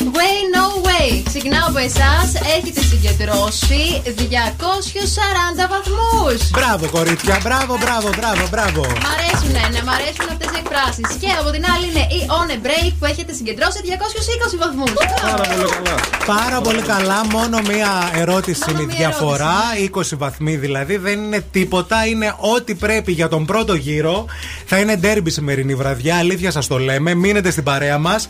Way 0.00 0.36
No 0.56 0.66
Way. 0.86 1.08
Ξεκινάω 1.30 1.66
από 1.72 1.78
εσάς. 1.78 2.28
Έχετε 2.56 2.80
συγκεντρώσει 2.90 3.82
240 4.20 5.64
βαθμούς. 5.74 6.50
Μπράβο, 6.50 6.84
κορίτσια. 6.96 7.36
Μπράβο, 7.44 7.72
μπράβο, 7.82 8.08
μπράβο, 8.16 8.42
μπράβο. 8.52 8.80
Μ' 9.04 9.08
αρέσουν, 9.14 9.52
ναι, 9.72 9.80
μ' 9.86 9.92
αρέσουν 9.96 10.26
αυτές 10.34 10.48
οι 10.54 10.58
εκφράσεις. 10.62 11.08
Και 11.22 11.30
από 11.40 11.50
την 11.54 11.64
άλλη 11.72 11.84
είναι 11.90 12.04
η 12.18 12.20
On 12.40 12.48
a 12.56 12.58
Break 12.66 12.92
που 12.98 13.04
έχετε 13.12 13.32
συγκεντρώσει 13.32 13.78
220 13.84 14.56
βαθμούς. 14.64 14.92
Πάρα 15.22 15.34
πολύ 15.42 15.66
καλά. 15.74 15.96
Πάρα 16.34 16.58
πολύ 16.60 16.82
καλά. 16.92 17.18
Μόνο 17.36 17.56
μία 17.70 17.90
ερώτηση 18.22 18.64
είναι 18.70 18.82
η 18.82 18.86
μία 18.86 18.96
διαφορά. 18.96 19.56
20 19.94 20.16
βαθμοί 20.22 20.56
δηλαδή. 20.56 20.96
Δεν 20.96 21.18
είναι 21.24 21.40
τίποτα. 21.50 22.06
Είναι 22.06 22.34
ό,τι 22.54 22.74
πρέπει 22.74 23.12
για 23.12 23.28
τον 23.28 23.42
πρώτο 23.44 23.74
γύρο. 23.74 24.26
Θα 24.66 24.76
είναι 24.78 24.96
ντέρμπι 24.96 25.30
σημερινή 25.30 25.74
βραδιά. 25.74 26.16
Αλήθεια 26.18 26.50
σας 26.50 26.66
το 26.66 26.78
λέμε. 26.78 27.14
Μείνετε 27.14 27.50
στην 27.50 27.62
παρέα 27.62 27.98
μας. 27.98 28.28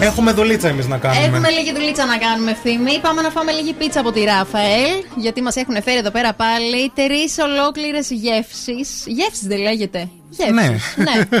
Έχουμε 0.00 0.32
δουλίτσα 0.32 0.68
εμείς 0.68 0.86
να 0.86 0.98
κάνουμε. 0.98 1.26
Έχουμε 1.26 1.48
λίγη 1.48 1.72
δουλίτσα 1.72 2.06
να 2.06 2.16
κάνουμε 2.16 2.50
ευθύμη. 2.50 2.98
Πάμε 3.02 3.22
να 3.22 3.30
φάμε 3.30 3.52
λίγη 3.52 3.72
πίτσα 3.72 4.00
από 4.00 4.12
τη 4.12 4.24
Ράφαελ. 4.24 4.90
Γιατί 5.16 5.42
μας 5.42 5.56
έχουν 5.56 5.82
φέρει 5.82 5.98
εδώ 5.98 6.10
πέρα 6.10 6.32
πάλι 6.34 6.92
τρεις 6.94 7.36
ολόκληρες 7.38 8.10
γεύσεις. 8.10 9.04
Γεύσεις 9.06 9.46
δεν 9.46 9.58
λέγεται. 9.58 10.08
Γεύσεις. 10.30 10.54
Ναι. 10.54 10.78
ναι. 11.04 11.38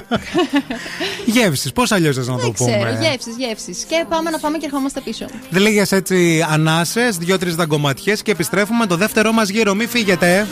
Γεύσεις. 1.40 1.72
Πώς 1.72 1.92
αλλιώς 1.92 2.16
να 2.16 2.24
το 2.24 2.36
Δεν 2.36 2.52
ξέρω. 2.52 2.70
πούμε; 2.76 2.98
Γεύσεις, 3.00 3.36
γεύσεις. 3.36 3.84
Και 3.84 4.04
πάμε 4.08 4.30
να 4.30 4.38
φάμε 4.38 4.58
και 4.58 4.66
ερχόμαστε 4.66 5.00
πίσω. 5.00 5.24
Λίγε 5.50 5.84
έτσι 5.90 6.46
ανάσες, 6.50 7.16
δύο-τρει 7.16 7.50
δαγκωματιές 7.50 8.22
και 8.22 8.30
επιστρέφουμε 8.30 8.86
το 8.86 8.96
δεύτερό 8.96 9.32
μας 9.32 9.48
γύρο. 9.48 9.74
Μην 9.74 9.88
φύγετε. 9.88 10.46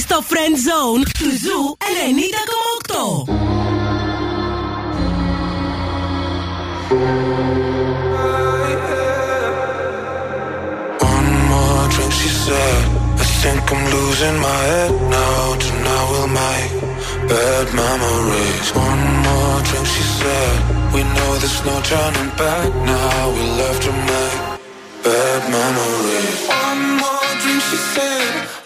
στο 0.00 0.22
Friend 0.30 0.54
Zone 0.68 1.02
του 1.18 1.30
Ζου 1.42 1.60
90,8. 2.88 3.52
One 11.14 11.30
more 11.50 11.84
drink, 11.94 12.12
she 12.20 12.30
said. 12.44 12.82
I 13.22 13.24
think 13.40 13.62
I'm 13.72 13.82
losing 13.96 14.36
my 14.48 14.60
head 14.72 14.94
now. 15.18 15.40
Tonight 15.64 16.06
we'll 16.10 16.32
make 16.42 16.72
bad 17.30 17.66
memories. 17.82 18.68
One 18.88 19.04
more 19.26 19.58
drink, 19.68 19.86
she 19.94 20.04
said. 20.18 20.56
We 20.94 21.00
know 21.14 21.30
there's 21.42 21.60
no 21.68 21.76
turning 21.90 22.30
back 22.42 22.68
now. 22.94 23.20
We 23.36 23.42
left 23.60 23.80
to 23.86 23.92
make 24.10 24.38
bad 25.06 25.40
memories. 25.56 26.38
One 26.66 26.82
more 27.02 27.30
drink, 27.42 27.62
she 27.68 27.78
said. 27.94 28.61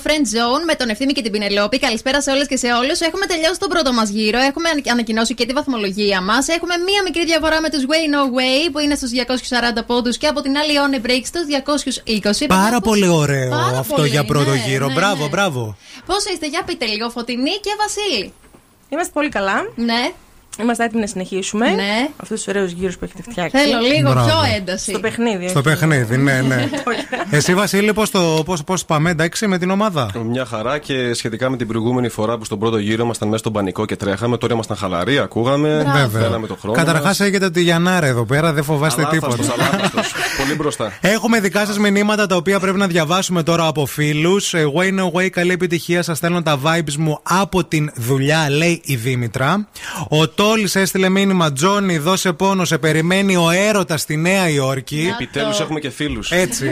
Στο 0.00 0.10
Friend 0.10 0.24
Zone 0.36 0.62
με 0.66 0.74
τον 0.74 0.88
Ευθύμη 0.88 1.12
και 1.12 1.22
την 1.22 1.32
Πινελόπη. 1.32 1.78
Καλησπέρα 1.78 2.22
σε 2.22 2.30
όλες 2.30 2.46
και 2.46 2.56
σε 2.56 2.66
όλους. 2.72 3.00
Έχουμε 3.00 3.26
τελειώσει 3.26 3.58
τον 3.58 3.68
πρώτο 3.68 3.92
μας 3.92 4.08
γύρο. 4.08 4.38
Έχουμε 4.38 4.68
ανα- 4.68 4.82
ανακοινώσει 4.92 5.34
και 5.34 5.46
τη 5.46 5.52
βαθμολογία 5.52 6.20
μας. 6.20 6.48
Έχουμε 6.48 6.74
μία 6.88 7.02
μικρή 7.04 7.24
διαφορά 7.24 7.60
με 7.60 7.68
τους 7.70 7.82
Way 7.90 8.04
No 8.14 8.22
Way 8.36 8.70
που 8.72 8.78
είναι 8.78 8.94
στους 8.94 9.10
240 9.10 9.84
πόντους 9.86 10.16
και 10.16 10.26
από 10.26 10.40
την 10.40 10.56
άλλη 10.56 10.72
On 10.84 11.06
Break 11.06 11.22
στους 11.24 11.44
220. 11.46 12.46
Πάρα 12.46 12.80
πολύ 12.80 13.08
ωραίο 13.08 13.50
Πάρα 13.50 13.78
αυτό 13.78 13.94
πολύ, 13.94 14.08
για 14.08 14.24
πρώτο 14.24 14.50
ναι, 14.50 14.62
γύρο. 14.66 14.86
ναι, 14.86 14.92
μπράβο, 14.94 15.22
ναι. 15.22 15.28
μπράβο. 15.28 15.76
Πώς 16.06 16.24
είστε, 16.32 16.46
για 16.46 16.62
πείτε 16.66 16.86
λίγο, 16.86 17.10
Φωτεινή 17.10 17.50
και 17.50 17.70
Βασίλη. 17.78 18.32
Είμαστε 18.88 19.10
πολύ 19.12 19.28
καλά. 19.28 19.56
Ναι. 19.74 20.10
Είμαστε 20.62 20.84
έτοιμοι 20.84 21.00
να 21.00 21.06
συνεχίσουμε. 21.06 21.70
Ναι. 21.70 22.08
Αυτούς 22.16 22.42
τους 22.42 22.46
ωραίους 22.54 22.72
γύρους 22.72 22.98
που 22.98 23.04
έχετε 23.04 23.30
φτιάξει. 23.30 23.56
Θέλω 23.58 23.78
λίγο 23.94 24.10
Μπράβο. 24.10 24.26
πιο 24.26 24.36
ένταση. 24.56 24.90
Στο 24.90 25.00
παιχνίδι. 25.00 25.48
Στο 25.48 25.58
όχι. 25.58 25.68
παιχνίδι, 25.68 26.16
ναι, 26.16 26.40
ναι. 26.40 26.68
Εσύ, 27.30 27.54
Βασίλη, 27.54 27.92
πώς 27.92 28.10
πώς, 28.44 28.64
πώς 28.64 28.84
πάμε, 28.84 29.10
εντάξει, 29.10 29.46
με 29.46 29.58
την 29.58 29.70
ομάδα; 29.70 30.10
Μια 30.26 30.44
χαρά 30.44 30.78
και 30.78 31.14
σχετικά 31.14 31.50
με 31.50 31.56
την 31.56 31.66
προηγούμενη 31.66 32.08
φορά 32.08 32.38
που 32.38 32.44
στον 32.44 32.58
πρώτο 32.58 32.78
γύρο 32.78 33.04
ήμασταν 33.04 33.28
μέσα 33.28 33.38
στον 33.40 33.52
πανικό 33.52 33.84
και 33.84 33.96
τρέχαμε. 33.96 34.36
Τώρα 34.36 34.54
ήμασταν 34.54 34.76
χαλαροί, 34.76 35.18
ακούγαμε. 35.18 35.76
Βέβαια. 35.94 36.22
Θέλαμε 36.22 36.46
το 36.46 36.56
χρόνο. 36.60 36.76
Καταρχάς, 36.76 37.20
έχετε 37.20 37.50
τη 37.50 37.62
Γιαννάρα 37.62 38.06
εδώ 38.06 38.24
πέρα, 38.24 38.52
δεν 38.52 38.64
φοβάστε 38.64 39.02
Αλάφαστος, 39.10 39.46
τίποτα. 39.46 39.64
αλάφαστος. 39.68 40.12
Πολύ 40.40 40.54
μπροστά. 40.54 40.92
Έχουμε 41.00 41.40
δικά 41.40 41.66
σας 41.66 41.78
μηνύματα 41.78 42.26
τα 42.26 42.36
οποία 42.36 42.60
πρέπει 42.60 42.78
να 42.78 42.86
διαβάσουμε 42.86 43.42
τώρα 43.42 43.66
από 43.66 43.86
φίλους. 43.86 44.54
Way 44.54 44.98
no 45.00 45.10
way, 45.20 45.28
καλή 45.28 45.52
επιτυχία. 45.52 46.02
Σας 46.02 46.16
στέλνω 46.16 46.42
τα 46.42 46.58
vibes 46.64 46.94
μου 46.98 47.20
από 47.22 47.64
την 47.64 47.90
δουλειά, 47.94 48.50
λέει 48.50 48.80
η 48.84 48.96
Δήμητρα. 48.96 49.68
Ο 50.08 50.28
Τόλη 50.50 50.68
έστειλε 50.74 51.08
μήνυμα. 51.08 51.52
Τζόνι, 51.52 51.98
δώσε 51.98 52.32
πόνο, 52.32 52.64
σε 52.64 52.78
περιμένει 52.78 53.36
ο 53.36 53.50
έρωτας 53.50 54.00
στη 54.00 54.16
Νέα 54.16 54.48
Υόρκη. 54.48 55.10
Επιτέλους 55.12 55.60
έχουμε 55.60 55.80
και 55.80 55.90
φίλους. 55.90 56.30
Έτσι. 56.30 56.66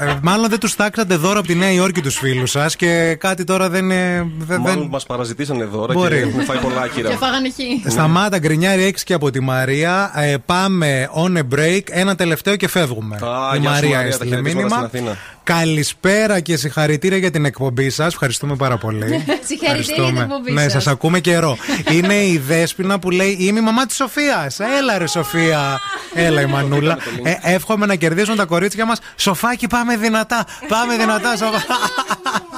Ε, 0.00 0.18
Μάλλον 0.22 0.48
δεν 0.48 0.58
τους 0.58 0.76
τάξατε 0.76 1.16
δώρο 1.16 1.38
από 1.38 1.48
τη 1.48 1.54
Νέα 1.54 1.72
Υόρκη 1.72 2.00
τους 2.00 2.16
φίλους 2.18 2.50
σας 2.50 2.76
και 2.76 3.16
κάτι 3.20 3.44
τώρα 3.44 3.68
δεν. 3.68 3.90
ε, 3.90 4.26
δεν, 4.38 4.60
Μάλλον 4.60 4.78
δεν... 4.78 4.88
μας 4.90 5.06
παραζητήσανε 5.06 5.64
δώρα 5.64 5.92
Μπορεί. 5.92 6.14
και 6.16 6.20
έχουμε 6.20 6.42
φάει 6.44 6.58
πολλά 6.58 6.80
άκυρα. 6.80 7.08
Και 7.08 7.16
φάγανε 7.16 7.48
χ. 7.48 7.90
Σταμάτα, 7.90 8.38
γκρινιάρι 8.38 8.94
6 8.96 9.00
και 9.04 9.14
από 9.14 9.30
τη 9.30 9.40
Μαρία. 9.40 10.12
Ε, 10.16 10.36
πάμε 10.46 11.08
on 11.24 11.36
a 11.38 11.42
break. 11.58 11.80
Ένα 11.90 12.14
τελευταίο 12.14 12.56
και 12.56 12.68
φεύγουμε. 12.68 13.16
Α, 13.16 13.56
η 13.56 13.58
γεια 13.58 13.68
σου, 13.68 13.74
Μαρία 13.74 13.96
Μαρία, 13.96 14.00
τα 14.00 14.06
έστειλε 14.06 14.36
χαιρετίσματα 14.36 14.90
μήνυμα. 14.92 15.16
Στην 15.50 15.62
Αθήνα. 15.62 15.74
Καλησπέρα 15.74 16.40
και 16.40 16.56
συγχαρητήρια 16.56 17.18
για 17.18 17.30
την 17.30 17.44
εκπομπή 17.44 17.90
σας. 17.90 18.06
Ευχαριστούμε 18.12 18.56
πάρα 18.56 18.78
πολύ. 18.78 19.24
Συγχαρητήρια 19.48 20.04
για 20.04 20.12
την 20.12 20.22
εκπομπή 20.22 20.52
Ναι, 20.52 20.62
σας. 20.62 20.72
σας 20.72 20.86
ακούμε 20.86 21.20
καιρό. 21.20 21.56
Είναι 21.92 22.14
η 22.14 22.38
Δέσποινα 22.38 22.98
που 22.98 23.10
λέει 23.10 23.36
Είμαι 23.40 23.58
η 23.58 23.62
μαμά 23.62 23.86
της 23.86 23.96
Σοφίας. 23.96 24.60
Έλα, 24.60 24.98
ρε 24.98 25.06
Σοφία. 25.06 25.80
Έλα, 26.14 26.40
η 26.40 26.46
Μανούλα. 26.46 26.98
Ε, 27.22 27.54
εύχομαι 27.54 27.86
να 27.86 27.94
κερδίσουν 27.94 28.36
τα 28.36 28.44
κορίτσια 28.44 28.86
μας. 28.86 28.98
Σοφάκι, 29.16 29.66
πάμε 29.66 29.96
δυνατά. 29.96 30.46
Πάμε 30.68 30.96
δυνατά, 30.96 31.36
σοφά. 31.36 31.60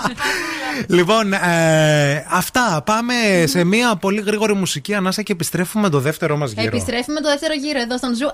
λοιπόν, 0.97 1.32
ε, 1.32 2.26
αυτά. 2.30 2.82
Πάμε 2.86 3.14
σε 3.45 3.64
μια 3.64 3.97
πολύ 3.97 4.20
γρήγορη 4.20 4.55
μουσική 4.55 4.95
ανάσα 4.95 5.22
και 5.22 5.32
επιστρέφουμε 5.32 5.88
το 5.88 6.01
δεύτερο 6.01 6.36
μας 6.36 6.51
γύρο. 6.53 6.66
Επιστρέφουμε 6.66 7.20
το 7.20 7.28
δεύτερο 7.28 7.55
γύρο 7.55 7.80
εδώ 7.80 7.97
στον 7.97 8.16
Zoo 8.16 8.27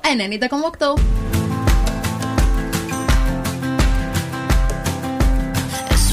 90,8. 0.97 1.48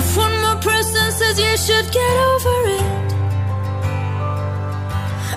if 0.00 0.16
one 0.16 0.36
more 0.44 0.60
person 0.70 1.06
says 1.18 1.36
you 1.44 1.54
should 1.66 1.88
get 2.00 2.14
over 2.30 2.56
it. 2.78 3.08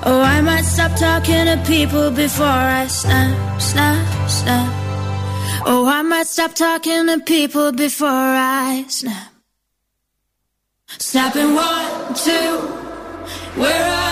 Oh, 0.06 0.22
I 0.36 0.42
might 0.42 0.68
stop 0.76 0.94
talking 1.08 1.46
to 1.52 1.58
people 1.76 2.12
before 2.12 2.62
I 2.82 2.88
snap, 2.88 3.62
snap, 3.62 4.30
snap. 4.30 4.70
Oh, 5.66 5.84
I 5.98 6.02
might 6.02 6.28
stop 6.28 6.52
talking 6.56 7.08
to 7.08 7.18
people 7.20 7.72
before 7.72 8.30
I 8.68 8.86
snap. 8.88 9.32
Snapping 11.10 11.52
one, 11.56 12.14
two. 12.26 12.54
Where 13.62 13.86
are 13.98 14.03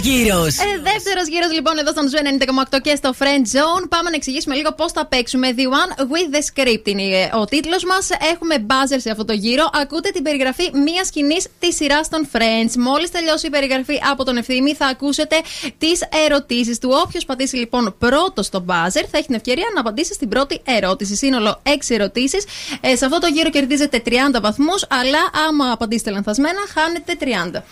γύρος. 0.00 0.58
Ε, 0.58 0.64
Δεύτερος 0.82 1.26
γύρος 1.28 1.52
λοιπόν 1.52 1.78
εδώ 1.78 1.90
στον 1.90 2.08
Zoo 2.08 2.18
90,8 2.74 2.78
και 2.82 2.94
στο 2.96 3.10
Friend 3.18 3.44
Zone. 3.56 3.84
Πάμε 3.88 4.10
να 4.10 4.16
εξηγήσουμε 4.16 4.54
λίγο 4.54 4.72
πώς 4.72 4.92
θα 4.92 5.06
παίξουμε. 5.06 5.54
The 5.56 5.66
One 5.80 5.92
with 6.12 6.28
the 6.34 6.42
Script 6.48 6.86
είναι 6.88 7.02
ε, 7.02 7.30
ο 7.40 7.44
τίτλος 7.44 7.84
μας. 7.84 8.08
Έχουμε 8.32 8.54
buzzer 8.68 8.96
σε 8.96 9.10
αυτό 9.10 9.24
το 9.24 9.32
γύρο. 9.32 9.70
Ακούτε 9.82 10.10
την 10.10 10.22
περιγραφή 10.22 10.70
μία 10.86 11.04
σκηνής 11.04 11.46
της 11.58 11.74
σειράς 11.76 12.08
των 12.08 12.28
Friends. 12.32 12.72
Μόλις 12.78 13.10
τελειώσει 13.10 13.46
η 13.46 13.50
περιγραφή 13.50 14.00
από 14.10 14.24
τον 14.24 14.36
Ευθύμη, 14.36 14.74
θα 14.74 14.86
ακούσετε 14.86 15.36
τις 15.78 16.00
ερωτήσεις 16.26 16.78
του. 16.78 16.88
Όποιος 17.04 17.24
πατήσει 17.24 17.56
λοιπόν 17.56 17.94
πρώτος 17.98 18.46
στο 18.46 18.64
buzzer 18.68 19.04
θα 19.10 19.18
έχει 19.18 19.26
την 19.26 19.34
ευκαιρία 19.34 19.66
να 19.74 19.80
απαντήσει 19.80 20.14
στην 20.14 20.28
πρώτη 20.28 20.60
ερώτηση. 20.64 21.16
Σύνολο 21.16 21.60
6 21.64 21.70
ερωτήσεις. 21.88 22.44
Ε, 22.80 22.96
σε 22.96 23.04
αυτό 23.04 23.18
το 23.18 23.26
γύρο 23.26 23.50
κερδίζετε 23.50 24.02
30 24.06 24.10
βαθμούς, 24.42 24.86
αλλά 24.88 25.18
άμα 25.48 25.72
απαντήσετε 25.72 26.10
λανθασμένα, 26.10 26.60
χάνετε 26.74 27.16
30. 27.56 27.62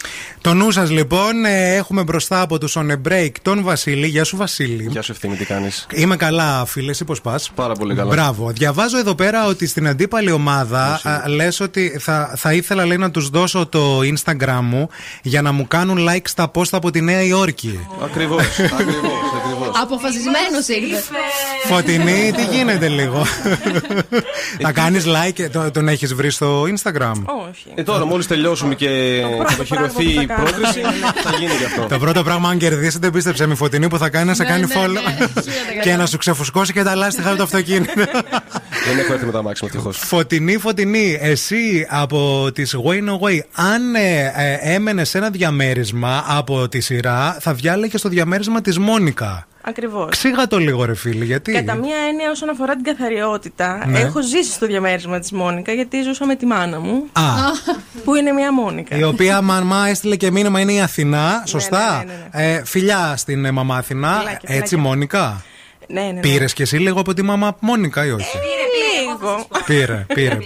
Το 0.41 0.55
νου 0.55 0.71
σας 0.71 0.91
λοιπόν, 0.91 1.45
ε, 1.45 1.75
έχουμε 1.75 2.05
μπροστά 2.11 2.41
από 2.41 2.59
τους 2.59 2.77
On 2.79 2.91
a 2.91 3.09
Break 3.09 3.31
τον 3.43 3.63
Βασίλη. 3.63 4.07
Γεια 4.07 4.25
σου, 4.25 4.37
Βασίλη. 4.37 4.87
Γεια 4.91 5.03
σου, 5.03 5.13
ευθύνη, 5.13 5.37
τι 5.37 5.45
κάνεις; 5.45 5.87
Είμαι 5.95 6.17
καλά, 6.17 6.65
φίλε. 6.67 6.91
Εσύ 6.91 7.05
πώς 7.05 7.21
πας; 7.21 7.51
Πάρα 7.55 7.75
πολύ 7.75 7.95
καλά. 7.95 8.11
Μπράβο. 8.15 8.51
Διαβάζω 8.51 8.99
εδώ 8.99 9.15
πέρα 9.15 9.47
ότι 9.47 9.67
στην 9.67 9.89
αντίπαλη 9.89 10.31
ομάδα 10.31 11.01
λες 11.27 11.61
ότι 11.61 11.97
θα, 12.01 12.33
θα 12.37 12.53
ήθελα 12.53 12.87
λέει, 12.87 12.97
να 12.97 13.11
τους 13.11 13.29
δώσω 13.29 13.67
το 13.67 13.99
Instagram 13.99 14.61
μου 14.63 14.89
για 15.23 15.43
να 15.43 15.53
μου 15.53 15.67
κάνουν 15.67 16.09
like 16.09 16.23
στα 16.29 16.51
post 16.55 16.69
από 16.71 16.91
τη 16.91 17.01
Νέα 17.01 17.23
Υόρκη. 17.23 17.79
Ακριβώς. 18.05 18.43
Ακριβώς. 18.81 19.81
Αποφασισμένος 19.83 20.69
ήρθε. 20.69 21.15
Φωτεινή, 21.65 22.33
τι 22.37 22.57
γίνεται 22.57 22.89
λίγο; 22.89 23.23
θα 24.65 24.73
κάνεις 24.73 25.05
like, 25.07 25.49
το- 25.53 25.71
τον 25.71 25.89
έχεις 25.89 26.15
βρει 26.15 26.31
στο 26.31 26.63
Instagram; 26.63 27.13
Όχι. 27.49 27.67
Ε, 27.75 27.83
τώρα, 27.83 28.05
μόλις 28.07 28.27
τελειώσουμε 28.27 28.75
και 28.75 28.89
κατοχυρωθεί 29.49 30.05
η 30.05 30.27
πρόκριση, 30.37 30.81
θα 31.23 31.31
γίνει 31.39 31.53
γι' 31.59 31.65
αυτό. 31.65 31.87
Το 31.89 31.95
πρώτο 32.01 32.23
πράγμα, 32.23 32.49
αν 32.49 32.59
κερδίσετε, 32.59 33.11
πίστεψε 33.11 33.47
με 33.47 33.55
φωτεινή 33.55 33.89
που 33.89 33.99
θα 33.99 34.09
κάνει 34.09 34.27
να 34.27 34.35
σε 34.35 34.45
κάνει 34.45 34.65
ναι, 34.67 34.75
follow 34.75 35.41
και 35.83 35.97
να 35.97 36.07
σου 36.07 36.17
ξεφουσκώσει 36.17 36.73
και 36.73 36.83
τα 36.83 36.95
λάστιχα 36.95 37.29
από 37.29 37.37
το 37.37 37.43
αυτοκίνητο. 37.43 37.93
Δεν 38.87 38.99
έχω 38.99 39.13
έρθει 39.13 39.27
με 39.27 39.33
τα 39.33 39.43
μάξιμα, 39.43 39.71
ευτυχώ. 39.73 39.93
Φωτεινή, 39.93 40.57
φωτεινή, 40.57 41.19
εσύ 41.21 41.87
από 41.89 42.51
τις 42.55 42.77
Way 42.85 43.09
No 43.09 43.19
Way, 43.19 43.39
αν 43.53 43.95
ε, 43.95 44.33
ε, 44.37 44.75
έμενες 44.75 45.09
σε 45.09 45.19
ένα 45.19 45.31
διαμέρισμα 45.31 46.25
από 46.29 46.69
τη 46.69 46.81
σειρά, 46.81 47.37
θα 47.41 47.55
διάλεγες 47.55 48.01
το 48.01 48.09
διαμέρισμα 48.09 48.61
της 48.61 48.79
Μόνικα. 48.79 49.47
Ακριβώς. 49.63 50.09
Ξήγα 50.11 50.47
το 50.47 50.59
λίγο, 50.59 50.85
ρε 50.85 50.95
φίλε, 50.95 51.25
γιατί; 51.25 51.53
Κατά 51.53 51.75
μία 51.75 51.97
έννοια, 52.09 52.31
όσον 52.31 52.49
αφορά 52.49 52.75
την 52.75 52.85
καθαριότητα, 52.85 53.85
Ναι. 53.87 53.99
έχω 53.99 54.23
ζήσει 54.23 54.51
στο 54.53 54.67
διαμέρισμα 54.67 55.19
της 55.19 55.33
Μόνικα 55.33 55.73
γιατί 55.73 56.03
ζούσα 56.03 56.27
με 56.27 56.35
τη 56.35 56.47
μάνα 56.47 56.81
μου. 56.81 57.05
Α. 57.13 57.23
Που 58.05 58.15
είναι 58.15 58.33
μία 58.33 58.53
Μόνικα. 58.53 58.97
Η 58.97 59.03
οποία 59.03 59.41
μαμά 59.43 59.89
έστειλε 59.89 60.17
και 60.17 60.31
μήνυμα 60.31 60.61
είναι 60.61 60.73
η 60.73 60.81
Αθηνά, 60.81 61.43
σωστά; 61.47 62.05
ναι, 62.07 62.45
Ε, 62.53 62.63
φιλιά 62.65 63.15
στην 63.17 63.45
ε, 63.45 63.51
μαμά 63.51 63.77
Αθηνά. 63.77 64.17
Φιλάκια, 64.19 64.39
Έτσι, 64.43 64.69
φιλάκια. 64.69 64.79
Μόνικα; 64.79 65.43
Ναι, 65.89 66.01
ναι, 66.01 66.11
ναι. 66.13 66.21
Πήρες 66.21 66.53
κι 66.53 66.63
εσύ 66.63 66.77
λίγο 66.77 67.01
από 67.01 67.15
τη 67.15 67.23
μαμά 67.23 67.57
Μόνικα 67.61 68.05
ή 68.05 68.11
όχι; 68.11 68.17
Λίγο. 68.17 68.45
Πήρε, 68.47 68.65
πήρε, 68.75 68.90
πήρε. 69.67 70.07
πήρε. 70.15 70.37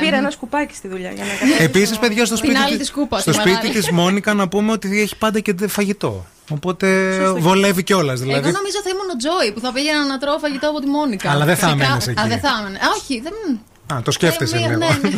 Πήρα 0.00 0.16
ένα 0.16 0.30
σκουπάκι 0.30 0.74
στη 0.74 0.88
δουλειά 0.88 1.10
για 1.10 1.24
να 1.24 1.30
καθαρίσω. 1.30 1.62
Επίση, 1.62 1.98
παιδιά, 1.98 2.24
στο 2.26 2.34
Την 2.34 2.44
σπίτι, 2.44 2.60
άλλη 2.62 2.70
της- 2.76 2.78
τη 2.78 2.84
σκούπα, 2.84 3.18
στο 3.20 3.32
στη 3.32 3.40
σπίτι 3.40 3.56
Μαράλη. 3.56 3.74
της 3.74 3.90
Μόνικα 3.90 4.34
να 4.34 4.48
πούμε 4.48 4.72
ότι 4.72 5.00
έχει 5.00 5.16
πάντα 5.16 5.40
και 5.40 5.54
φαγητό. 5.68 6.26
Οπότε 6.50 7.18
βολεύει 7.38 7.82
κιόλας. 7.82 8.20
Δηλαδή. 8.20 8.38
Εγώ 8.48 8.56
νομίζω 8.56 8.76
θα 8.84 8.90
ήμουν 8.90 9.10
ο 9.14 9.16
Τζόι 9.16 9.52
που 9.52 9.60
θα 9.60 9.72
πήγαινα 9.72 10.04
να 10.06 10.18
τρώω 10.18 10.38
φαγητό 10.38 10.68
από 10.68 10.80
τη 10.80 10.86
Μόνικα. 10.86 11.30
Αλλά 11.30 11.44
δεν 11.44 11.56
θα 11.56 11.66
Φυσικά- 11.66 11.84
έμενες 11.84 12.06
εκεί. 12.06 12.20
Α, 12.20 12.26
δεν 12.26 12.40
θα 12.40 12.48
έμενε. 12.60 12.78
Α, 12.78 12.86
όχι, 12.98 13.20
δεν. 13.20 13.60
Α, 13.92 14.02
το 14.02 14.10
σκέφτεσαι 14.10 14.56
Ε, 14.56 14.58
μία, 14.58 14.68
λίγο. 14.68 14.78
ναι, 14.78 15.10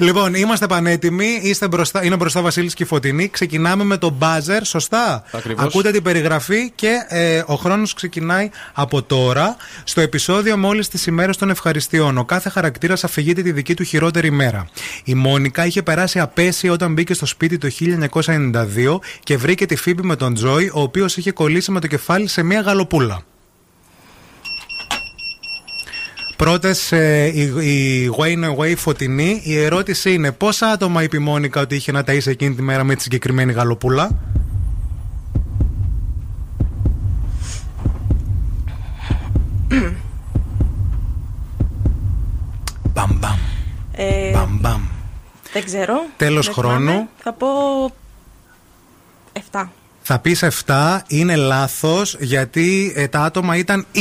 λοιπόν, 0.06 0.34
είμαστε 0.34 0.66
πανέτοιμοι. 0.66 1.40
Είστε 1.42 1.68
μπροστά, 1.68 2.04
είναι 2.04 2.16
μπροστά 2.16 2.40
Βασίλης 2.42 2.74
και 2.74 2.82
η 2.82 2.86
Φωτεινή. 2.86 3.28
Ξεκινάμε 3.28 3.84
με 3.84 3.96
το 3.96 4.16
buzzer, 4.20 4.60
σωστά; 4.62 5.22
Ακριβώς. 5.32 5.64
Ακούτε 5.64 5.90
την 5.90 6.02
περιγραφή 6.02 6.70
και 6.74 6.96
ε, 7.08 7.42
ο 7.46 7.54
χρόνος 7.54 7.94
ξεκινάει 7.94 8.50
από 8.72 9.02
τώρα. 9.02 9.56
Στο 9.84 10.00
επεισόδιο 10.00 10.56
με 10.56 10.66
όλες 10.66 10.80
τις 10.82 11.06
ημέρες 11.06 11.36
των 11.36 11.50
Ευχαριστιών. 11.50 12.18
Ο 12.18 12.24
κάθε 12.24 12.48
χαρακτήρας 12.50 13.04
αφηγείται 13.04 13.42
τη 13.42 13.52
δική 13.52 13.74
του 13.74 13.84
χειρότερη 13.84 14.30
μέρα. 14.30 14.68
Η 15.04 15.14
Μόνικα 15.14 15.66
είχε 15.66 15.82
περάσει 15.82 16.18
απαίσια 16.18 16.72
όταν 16.72 16.92
μπήκε 16.92 17.14
στο 17.14 17.26
σπίτι 17.26 17.58
το 17.58 17.68
1992 17.80 18.98
και 19.22 19.36
βρήκε 19.36 19.66
τη 19.66 19.76
Φίμπι 19.76 20.02
με 20.02 20.16
τον 20.16 20.34
Τζόι, 20.34 20.70
ο 20.74 20.80
οποίος 20.80 21.16
είχε 21.16 21.32
κολλήσει 21.32 21.70
με 21.70 21.80
το 21.80 21.86
κεφάλι 21.86 22.26
σε 22.26 22.42
μια 22.42 22.60
γαλοπούλα. 22.60 23.22
Πρώτες, 26.40 26.90
η, 26.90 27.40
η 27.60 28.10
Wayne 28.18 28.56
Away 28.56 28.74
φωτεινή. 28.76 29.40
Η 29.44 29.58
ερώτηση 29.58 30.12
είναι 30.12 30.32
πόσα 30.32 30.66
άτομα 30.66 31.02
είπε 31.02 31.16
η 31.16 31.20
Μόνικα 31.20 31.60
ότι 31.60 31.74
είχε 31.74 31.92
να 31.92 32.00
ταΐσει 32.06 32.26
εκείνη 32.26 32.54
τη 32.54 32.62
μέρα 32.62 32.84
με 32.84 32.94
τη 32.94 33.02
συγκεκριμένη 33.02 33.52
γαλοπούλα; 33.52 34.10
Μπαμ 42.92 43.10
μπαμ. 43.18 43.38
Ε, 43.92 44.30
Μπαμ 44.32 44.58
μπαμ. 44.60 44.82
δεν 45.52 45.64
ξέρω. 45.64 45.94
Τέλος 46.16 46.46
Δεν 46.46 46.54
χρόνου. 46.54 46.78
θυμάμαι. 46.90 47.08
Θα 47.22 47.32
πω. 47.32 47.46
7. 49.52 49.66
Θα 50.02 50.18
πεις 50.18 50.42
7, 50.66 50.98
είναι 51.06 51.36
λάθος 51.36 52.16
γιατί 52.20 52.92
ε, 52.96 53.08
τα 53.08 53.20
άτομα 53.20 53.56
ήταν 53.56 53.86
20. 53.94 54.00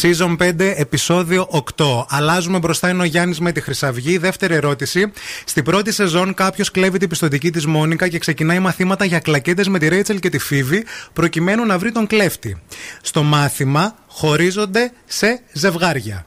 Season 0.00 0.36
5, 0.36 0.60
επεισόδιο 0.76 1.48
8. 1.76 2.04
Αλλάζουμε 2.08 2.58
μπροστά 2.58 2.88
είναι 2.88 3.02
ο 3.02 3.04
Γιάννης 3.04 3.40
με 3.40 3.52
τη 3.52 3.60
Χρυσαυγή. 3.60 4.18
Δεύτερη 4.18 4.54
ερώτηση. 4.54 5.12
Στην 5.44 5.64
πρώτη 5.64 5.92
σεζόν, 5.92 6.34
κάποιος 6.34 6.70
κλέβει 6.70 6.98
την 6.98 7.08
πιστοτική 7.08 7.50
της 7.50 7.66
Μόνικα 7.66 8.08
και 8.08 8.18
ξεκινάει 8.18 8.58
μαθήματα 8.58 9.04
για 9.04 9.18
κλακέτες 9.18 9.68
με 9.68 9.78
τη 9.78 9.88
Ρέιτσελ 9.88 10.18
και 10.18 10.28
τη 10.28 10.38
Φίβη, 10.38 10.84
προκειμένου 11.12 11.66
να 11.66 11.78
βρει 11.78 11.92
τον 11.92 12.06
κλέφτη. 12.06 12.56
Στο 13.02 13.22
μάθημα 13.22 13.94
χωρίζονται 14.06 14.92
σε 15.04 15.40
ζευγάρια. 15.52 16.26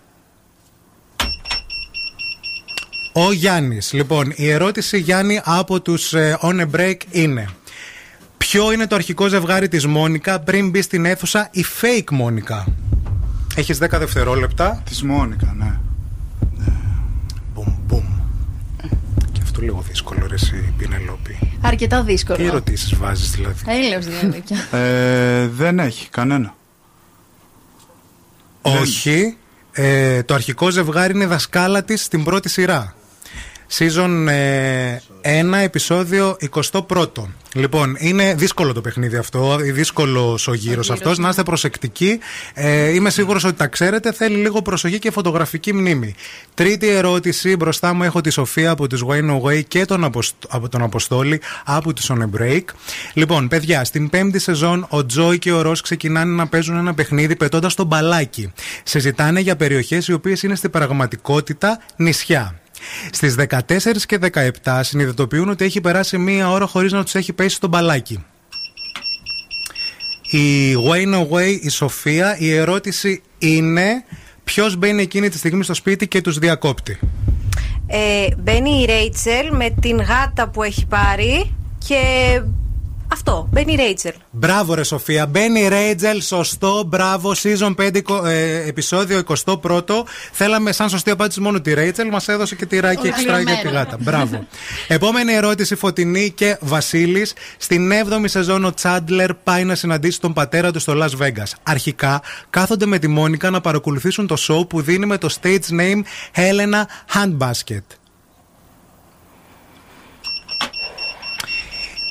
Ο 3.13 3.31
Γιάννης. 3.31 3.93
Λοιπόν, 3.93 4.33
η 4.35 4.49
ερώτηση 4.49 4.97
Γιάννη 4.99 5.41
από 5.43 5.81
τους 5.81 6.13
On 6.41 6.59
a 6.61 6.65
Break 6.75 6.97
είναι. 7.11 7.49
Ποιο 8.37 8.71
είναι 8.71 8.87
το 8.87 8.95
αρχικό 8.95 9.27
ζευγάρι 9.27 9.67
της 9.67 9.85
Μόνικα 9.85 10.39
πριν 10.39 10.69
μπει 10.69 10.81
στην 10.81 11.05
αίθουσα 11.05 11.49
η 11.51 11.65
fake 11.81 12.11
Μόνικα; 12.11 12.65
Έχεις 13.57 13.77
10 13.77 13.87
δευτερόλεπτα. 13.99 14.81
Της 14.85 15.03
Μόνικα, 15.03 15.55
ναι. 15.57 15.79
Μπουμ, 17.53 17.73
μπουμ. 17.85 18.05
Και 19.31 19.39
αυτό 19.43 19.61
λίγο 19.61 19.83
δύσκολο, 19.87 20.27
ρε 20.27 20.33
εσύ, 20.33 20.73
Πινελόπη. 20.77 21.39
Αρκετά 21.61 22.03
δύσκολο. 22.03 22.37
Τι 22.37 22.45
ερωτήσεις 22.45 22.95
βάζεις 22.95 23.31
δηλαδή; 23.31 23.63
Έλεος 23.67 24.05
δηλαδή 24.05 24.41
πια. 24.41 24.79
Ε, 24.79 25.47
δεν 25.47 25.79
έχει 25.79 26.09
κανένα. 26.09 26.55
Όχι. 28.61 29.37
Ε, 29.71 30.23
το 30.23 30.33
αρχικό 30.33 30.69
ζευγάρι 30.69 31.13
είναι 31.13 31.25
δασκάλα 31.25 31.83
της 31.83 32.03
στην 32.03 32.23
πρώτη 32.23 32.49
σειρά. 32.49 32.95
Season 33.77 34.25
ε, 34.27 34.97
1, 35.21 35.53
επεισόδιο 35.53 36.37
21. 36.71 36.81
Λοιπόν, 37.57 37.95
είναι 37.99 38.33
δύσκολο 38.35 38.73
το 38.73 38.81
παιχνίδι 38.81 39.17
αυτό, 39.17 39.57
δύσκολος 39.57 40.47
ο 40.47 40.53
γύρος 40.53 40.91
αυτός. 40.91 41.17
Να 41.17 41.29
είστε 41.29 41.43
προσεκτικοί. 41.43 42.19
Ε, 42.53 42.89
είμαι 42.93 43.09
σίγουρος 43.09 43.43
ότι 43.43 43.53
τα 43.57 43.67
ξέρετε. 43.67 44.11
Θέλει 44.13 44.35
λίγο 44.35 44.61
προσοχή 44.61 44.99
και 44.99 45.11
φωτογραφική 45.11 45.73
μνήμη. 45.73 46.15
Τρίτη 46.53 46.87
ερώτηση. 46.87 47.55
Μπροστά 47.55 47.93
μου 47.93 48.03
έχω 48.03 48.21
τη 48.21 48.29
Σοφία 48.29 48.71
από 48.71 48.87
του 48.87 49.07
Wayne 49.11 49.41
Away 49.41 49.63
και 49.67 49.85
τον, 49.85 50.03
Αποσ- 50.03 50.33
από 50.47 50.69
τον 50.69 50.81
Αποστόλη 50.81 51.41
από 51.65 51.93
του 51.93 52.01
On 52.07 52.17
a 52.21 52.41
Break. 52.41 52.63
Λοιπόν, 53.13 53.47
παιδιά, 53.47 53.83
στην 53.83 54.09
πέμπτη 54.09 54.39
σεζόν 54.39 54.85
ο 54.89 55.05
Τζόι 55.05 55.39
και 55.39 55.51
ο 55.51 55.61
Ρος 55.61 55.81
ξεκινάνε 55.81 56.35
να 56.35 56.47
παίζουν 56.47 56.77
ένα 56.77 56.93
παιχνίδι 56.93 57.35
πετώντας 57.35 57.73
τον 57.73 57.85
μπαλάκι. 57.85 58.51
Συζητάνε 58.83 59.39
για 59.39 59.55
περιοχές 59.55 60.07
οι 60.07 60.13
οποίες 60.13 60.43
είναι 60.43 60.55
στην 60.55 60.69
πραγματικότητα 60.69 61.79
νησιά. 61.95 62.59
Στις 63.11 63.35
14 63.49 63.61
και 64.05 64.19
17 64.63 64.79
συνειδητοποιούν 64.83 65.49
ότι 65.49 65.65
έχει 65.65 65.81
περάσει 65.81 66.17
μία 66.17 66.49
ώρα 66.49 66.65
χωρίς 66.65 66.91
να 66.91 67.03
τους 67.03 67.15
έχει 67.15 67.33
πέσει 67.33 67.59
το 67.59 67.67
μπαλάκι. 67.67 68.25
Η 70.29 70.73
Wayne 70.73 71.15
Away, 71.15 71.59
η 71.61 71.69
Σοφία, 71.69 72.37
η 72.39 72.53
ερώτηση 72.53 73.21
είναι 73.37 74.03
ποιος 74.43 74.75
μπαίνει 74.75 75.01
εκείνη 75.01 75.29
τη 75.29 75.37
στιγμή 75.37 75.63
στο 75.63 75.73
σπίτι 75.73 76.07
και 76.07 76.21
τους 76.21 76.37
διακόπτει. 76.37 76.99
Ε, 77.87 78.27
μπαίνει 78.37 78.81
η 78.81 78.85
Ρέιτσελ 78.85 79.55
με 79.55 79.69
την 79.81 80.01
γάτα 80.01 80.49
που 80.49 80.63
έχει 80.63 80.85
πάρει 80.85 81.55
και 81.77 82.01
αυτό. 83.11 83.47
Μπαίνει 83.51 83.73
η 83.73 83.75
Ρέιτσελ. 83.75 84.13
Μπράβο 84.31 84.73
ρε 84.73 84.83
Σοφία, 84.83 85.25
μπαίνει 85.25 85.59
η 85.61 85.67
Ρέιτζελ, 85.67 86.21
σωστό, 86.21 86.83
μπράβο, 86.87 87.31
season 87.43 87.75
5, 87.75 88.01
κο- 88.01 88.25
ε, 88.25 88.63
επεισόδιο 88.67 89.17
21. 89.17 90.05
Θέλαμε 90.31 90.71
σαν 90.71 90.89
σωστή 90.89 91.09
απάντηση 91.11 91.39
μόνο 91.39 91.61
τη 91.61 91.73
Ρέιτσελ, 91.73 92.07
μας 92.09 92.27
έδωσε 92.27 92.55
και 92.55 92.65
τη 92.65 92.79
Ράκη 92.79 93.07
εξτρά 93.07 93.39
για 93.39 93.57
τη 93.61 93.67
γάτα. 93.67 93.97
Μπράβο. 93.99 94.47
Επόμενη 94.87 95.33
ερώτηση, 95.33 95.75
Φωτεινή 95.75 96.31
και 96.31 96.57
Βασίλης. 96.61 97.33
Στην 97.57 97.91
7η 97.91 98.23
σεζόν 98.25 98.65
ο 98.65 98.73
Τσάντλερ 98.73 99.33
πάει 99.33 99.63
να 99.63 99.75
συναντήσει 99.75 100.19
τον 100.19 100.33
πατέρα 100.33 100.71
του 100.71 100.79
στο 100.79 100.93
Las 101.03 101.23
Vegas. 101.23 101.51
Αρχικά 101.63 102.21
κάθονται 102.49 102.85
με 102.85 102.99
τη 102.99 103.07
Μόνικα 103.07 103.49
να 103.49 103.61
παρακολουθήσουν 103.61 104.27
το 104.27 104.35
show 104.47 104.69
που 104.69 104.81
δίνει 104.81 105.05
με 105.05 105.17
το 105.17 105.29
stage 105.41 105.79
name 105.79 106.01
Helena 106.35 106.81
Handbasket. 107.13 107.83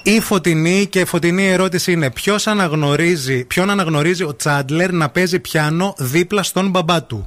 Η 0.06 0.20
φωτεινή 0.20 0.86
και 0.86 1.04
φωτεινή 1.04 1.46
ερώτηση 1.46 1.92
είναι 1.92 2.10
ποιος 2.10 2.46
αναγνωρίζει, 2.46 3.44
ποιον 3.44 3.70
αναγνωρίζει 3.70 4.22
ο 4.22 4.36
Τσάντλερ 4.36 4.92
να 4.92 5.08
παίζει 5.08 5.38
πιάνο 5.38 5.94
δίπλα 5.98 6.42
στον 6.42 6.70
μπαμπά 6.70 7.02
του; 7.02 7.26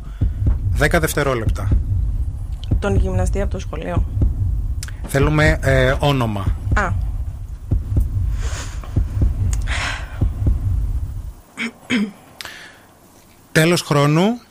10 0.80 0.88
δευτερόλεπτα. 1.00 1.70
Τον 2.80 2.96
γυμναστή 2.96 3.42
από 3.42 3.52
το 3.52 3.60
σχολείο. 3.60 4.06
Θέλουμε 5.08 5.60
ε, 5.62 5.96
όνομα. 6.00 6.56
Α. 6.74 6.92
Τέλος 13.52 13.82
χρόνου. 13.82 14.42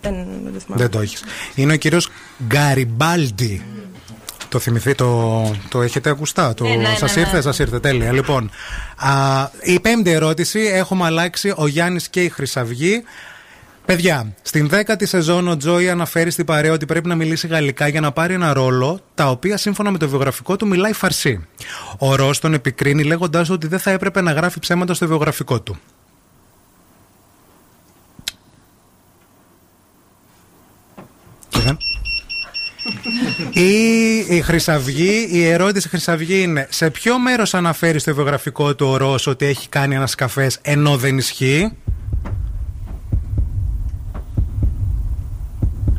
Δεν, 0.00 0.14
δεν 0.44 0.52
το 0.52 0.58
θυμάμαι. 0.58 0.82
Δεν 0.82 0.90
το 0.90 1.00
έχεις. 1.00 1.24
Είναι 1.54 1.72
ο 1.72 1.76
κύριος 1.76 2.08
Γκαριμπάλντι. 2.46 3.62
Το 4.54 4.60
θυμηθεί, 4.60 4.94
το, 4.94 5.42
το 5.68 5.82
έχετε 5.82 6.10
ακουστά. 6.10 6.54
Το, 6.54 6.64
Ε, 6.64 6.68
ναι, 6.68 6.76
ναι, 6.76 6.94
σας 6.98 7.14
ναι. 7.14 7.20
ήρθε, 7.20 7.40
σας 7.40 7.58
ήρθε. 7.58 7.80
Τέλεια. 7.80 8.12
Λοιπόν, 8.12 8.50
α, 8.96 9.10
η 9.62 9.80
πέμπτη 9.80 10.10
ερώτηση 10.10 10.58
έχουμε 10.60 11.04
αλλάξει 11.04 11.52
ο 11.56 11.66
Γιάννης 11.66 12.08
και 12.08 12.22
η 12.22 12.28
Χρυσαυγή. 12.28 13.02
Παιδιά, 13.84 14.34
στην 14.42 14.68
δέκατη 14.68 15.06
σεζόν 15.06 15.48
ο 15.48 15.56
Τζόι 15.56 15.88
αναφέρει 15.90 16.30
στην 16.30 16.44
παρέα 16.44 16.72
ότι 16.72 16.86
πρέπει 16.86 17.08
να 17.08 17.14
μιλήσει 17.14 17.46
γαλλικά 17.46 17.88
για 17.88 18.00
να 18.00 18.12
πάρει 18.12 18.34
ένα 18.34 18.52
ρόλο, 18.52 19.00
τα 19.14 19.30
οποία 19.30 19.56
σύμφωνα 19.56 19.90
με 19.90 19.98
το 19.98 20.08
βιογραφικό 20.08 20.56
του 20.56 20.66
μιλάει 20.66 20.92
φαρσί. 20.92 21.46
Ο 21.98 22.14
Ρος 22.14 22.38
τον 22.38 22.54
επικρίνει 22.54 23.02
λέγοντα 23.04 23.46
ότι 23.50 23.66
δεν 23.66 23.78
θα 23.78 23.90
έπρεπε 23.90 24.20
να 24.20 24.32
γράφει 24.32 24.58
ψέματα 24.58 24.94
στο 24.94 25.06
βιογραφικό 25.06 25.60
του. 25.60 25.76
Και 31.48 31.58
δεν- 31.60 31.76
Η, 33.52 34.16
η 34.28 34.40
Χρυσαυγή, 34.40 35.28
η 35.30 35.44
ερώτηση 35.44 35.88
Χρυσαυγή 35.88 36.42
είναι 36.42 36.66
σε 36.70 36.90
ποιο 36.90 37.18
μέρος 37.18 37.54
αναφέρει 37.54 37.98
στο 37.98 38.14
βιογραφικό 38.14 38.74
του 38.74 38.86
ο 38.86 38.96
Ρος 38.96 39.26
ότι 39.26 39.46
έχει 39.46 39.68
κάνει 39.68 39.94
ένας 39.94 40.14
καφές 40.14 40.58
ενώ 40.62 40.96
δεν 40.96 41.18
ισχύει; 41.18 41.72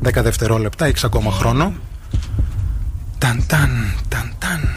10 0.03 0.09
δευτερόλεπτα, 0.13 0.85
έχει 0.85 1.05
ακόμα 1.05 1.31
χρόνο. 1.31 1.73
Ταν 3.17 3.43
ταν, 3.47 3.93
ταν 4.09 4.33
ταν. 4.39 4.69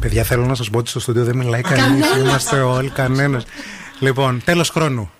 Παιδιά, 0.00 0.24
θέλω 0.24 0.46
να 0.46 0.54
σας 0.54 0.70
πω 0.70 0.78
ότι 0.78 0.90
στο 0.90 1.00
στούντιο 1.00 1.24
δεν 1.24 1.36
μιλάει 1.36 1.60
κανείς. 1.60 2.06
Κανένας. 2.06 2.28
Είμαστε 2.28 2.60
όλοι, 2.60 2.88
κανένας. 2.90 3.44
Λοιπόν, 3.98 4.40
τέλος 4.44 4.70
χρόνου. 4.70 5.10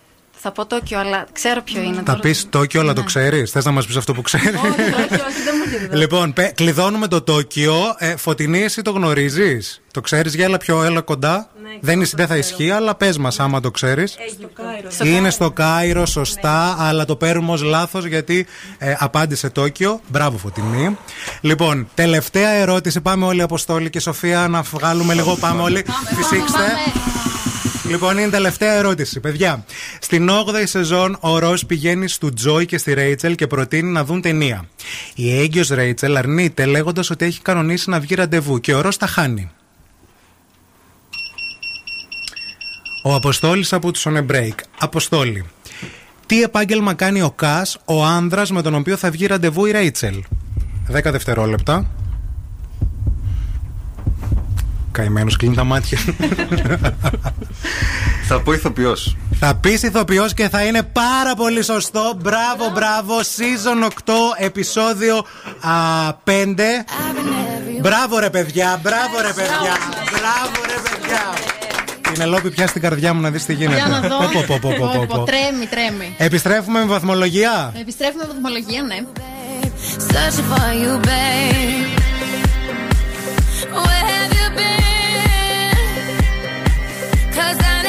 Θα 0.41 0.53
πω 0.53 0.67
Τόκιο, 0.67 0.99
αλλά 0.99 1.27
ξέρω 1.33 1.63
ποιο 1.63 1.83
είναι. 1.83 1.97
Θα 1.97 2.03
τώρα. 2.03 2.19
πεις 2.19 2.47
Τόκιο, 2.51 2.81
αλλά 2.81 2.93
το 2.93 3.03
ξέρεις. 3.03 3.51
Θες 3.51 3.65
να 3.65 3.71
μας 3.71 3.87
πεις 3.87 3.97
αυτό 3.97 4.15
που 4.15 4.23
ξέρεις. 4.23 4.47
Όχι, 4.49 4.67
όχι, 4.69 5.01
όχι, 5.01 5.43
δεν 5.45 5.55
μου 5.65 5.79
δίνει. 5.89 5.97
Λοιπόν, 6.01 6.33
πε- 6.33 6.55
κλειδώνουμε 6.55 7.07
το 7.09 7.23
Τόκιο. 7.23 7.75
Ε, 7.99 8.17
φωτεινή, 8.17 8.63
εσύ 8.63 8.83
το 8.83 8.91
γνωρίζεις; 8.91 9.81
Το 9.93 10.01
ξέρεις, 10.01 10.35
για 10.35 10.45
έλα 10.45 10.57
πιο 10.59 10.83
έλα 10.83 11.01
κοντά; 11.01 11.51
δεν, 11.81 12.01
ισ- 12.01 12.17
δεν 12.17 12.27
θα 12.27 12.37
ισχύει, 12.37 12.71
αλλά 12.71 12.95
πες 12.95 13.19
μας 13.19 13.41
άμα 13.41 13.61
το 13.61 13.71
ξέρεις. 13.71 14.17
Είναι 15.05 15.31
στο 15.31 15.51
Κάιρο, 15.51 16.07
σωστά, 16.07 16.77
αλλά 16.79 17.05
το 17.05 17.17
παίρνουμε 17.17 17.53
ως 17.53 17.63
λάθος 17.63 18.05
γιατί 18.05 18.47
ε, 18.79 18.95
απάντησε 18.99 19.51
Τόκιο. 19.51 20.01
Μπράβο, 20.09 20.39
Φωτεινή. 20.39 20.97
Λοιπόν, 21.41 21.89
τελευταία 21.95 22.51
ερώτηση. 22.51 23.01
Πάμε 23.01 23.25
όλοι, 23.25 23.43
Αποστόλη 23.43 23.91
και 23.91 24.01
Σοφία, 24.01 24.49
να 24.49 24.63
βγάλουμε 24.63 25.15
λίγο. 25.15 25.37
Πάμε 25.37 25.63
όλοι. 25.63 25.85
Φυσήξτε. 26.17 26.63
Λοιπόν, 27.89 28.19
είναι 28.19 28.27
η 28.27 28.31
τελευταία 28.31 28.73
ερώτηση, 28.73 29.21
παιδιά. 29.21 29.65
Στην 30.01 30.29
8η 30.31 30.63
σεζόν, 30.65 31.17
ο 31.21 31.39
Ρος 31.39 31.67
πηγαίνει 31.67 32.09
στο 32.09 32.33
Τζόι 32.33 32.67
και 32.67 32.79
στη 32.79 32.95
Ρέιτσελ 32.95 33.35
και 33.35 33.47
προτείνει 33.47 33.91
να 33.91 34.05
δουν 34.05 34.21
ταινία. 34.21 34.69
Η 35.15 35.39
έγκυος 35.39 35.69
Ρέιτσελ 35.69 36.17
αρνείται 36.17 36.67
λέγοντας 36.67 37.11
ότι 37.11 37.25
έχει 37.25 37.43
κανονίσει 37.43 37.91
να 37.91 38.01
βγει 38.01 38.15
ραντεβού 38.15 38.61
και 38.61 38.75
ο 38.75 38.81
Ρος 38.81 38.97
τα 38.97 39.07
χάνει. 39.07 39.51
Ο 43.03 43.15
Αποστόλης 43.15 43.73
από 43.73 43.93
τους 43.93 44.07
On 44.09 44.17
a 44.17 44.27
Break. 44.27 44.55
Αποστόλη. 44.79 45.45
Τι 46.27 46.43
επάγγελμα 46.43 46.95
κάνει 46.95 47.23
ο 47.23 47.31
Κας, 47.31 47.79
ο 47.85 48.05
άνδρας 48.05 48.51
με 48.51 48.63
τον 48.63 48.75
οποίο 48.75 48.97
θα 48.97 49.11
βγει 49.11 49.27
ραντεβού 49.27 49.67
η 49.67 49.71
Ρέιτσελ; 49.71 50.23
10 50.93 51.11
δευτερόλεπτα. 51.11 51.91
Καημένος 54.99 55.37
κλείνει 55.37 55.55
τα 55.55 55.65
μάτια. 55.65 55.99
Θα 58.29 58.41
πω 58.41 58.53
ηθοποιός. 58.53 59.17
Θα 59.39 59.55
πεις 59.55 59.83
ηθοποιός 59.83 60.35
και 60.35 60.49
θα 60.49 60.63
είναι 60.63 60.83
πάρα 60.83 61.35
πολύ 61.35 61.65
σωστό. 61.65 62.15
Μπράβο, 62.17 62.71
μπράβο. 62.75 63.15
Season 63.19 63.85
8, 63.85 63.91
επεισόδιο 64.39 65.17
α, 65.61 65.73
5. 66.25 66.85
Μπράβο, 67.81 68.19
ρε 68.19 68.31
παιδιά, 68.31 68.81
μπράβο, 68.83 69.17
ρε 69.21 69.33
παιδιά. 69.33 69.77
Μπράβο, 70.11 70.59
ρε 70.67 70.79
παιδιά. 70.91 71.23
Την 72.13 72.23
Ελόπη 72.23 72.51
πια 72.51 72.67
στην 72.67 72.83
καρδιά 72.83 73.15
μου 73.15 73.21
να 73.21 73.31
δεις 73.31 73.45
τι 73.45 73.55
γίνεται. 73.55 73.77
Για 73.77 73.87
να 73.87 74.01
δω. 74.01 74.19
Πω, 74.19 74.29
πω, 74.33 74.45
πω, 74.47 74.59
πω, 74.61 74.89
πω, 74.93 75.07
πω, 75.07 75.07
πω. 75.07 75.25
Τρέμει, 75.25 75.67
τρέμει. 75.67 76.15
Επιστρέφουμε 76.17 76.79
με 76.79 76.85
βαθμολογία. 76.87 77.73
Επιστρέφουμε 77.81 78.25
με 78.27 78.33
βαθμολογία, 78.33 78.83
ναι. 78.83 78.97
'Cause 87.39 87.57
I 87.61 87.88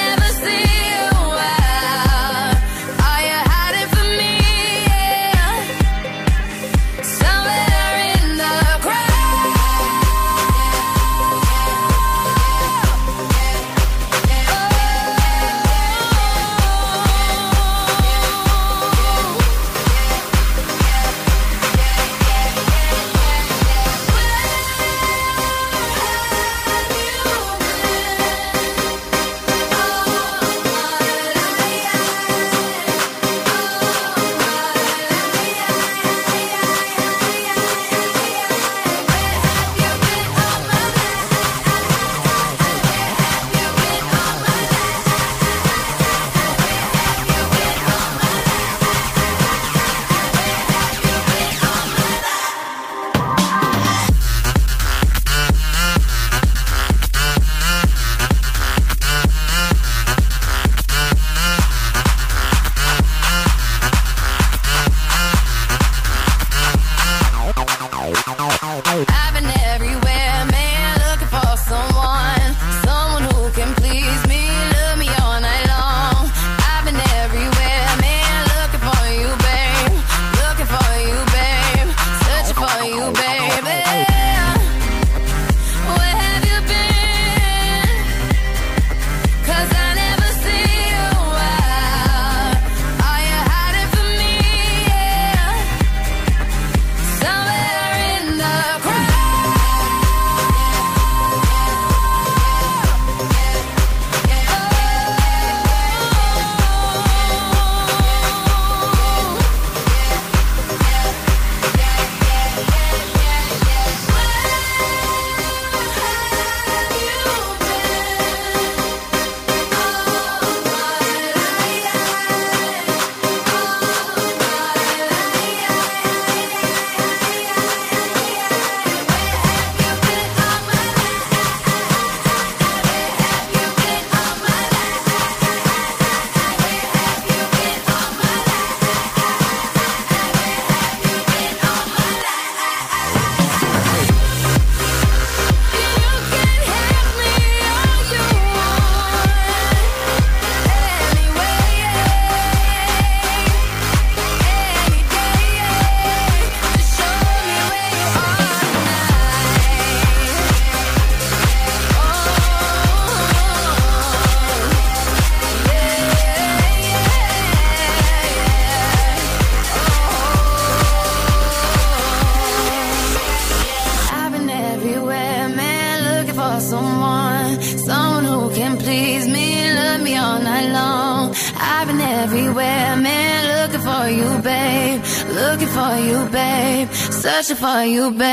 you 188.00 188.12
back. 188.12 188.29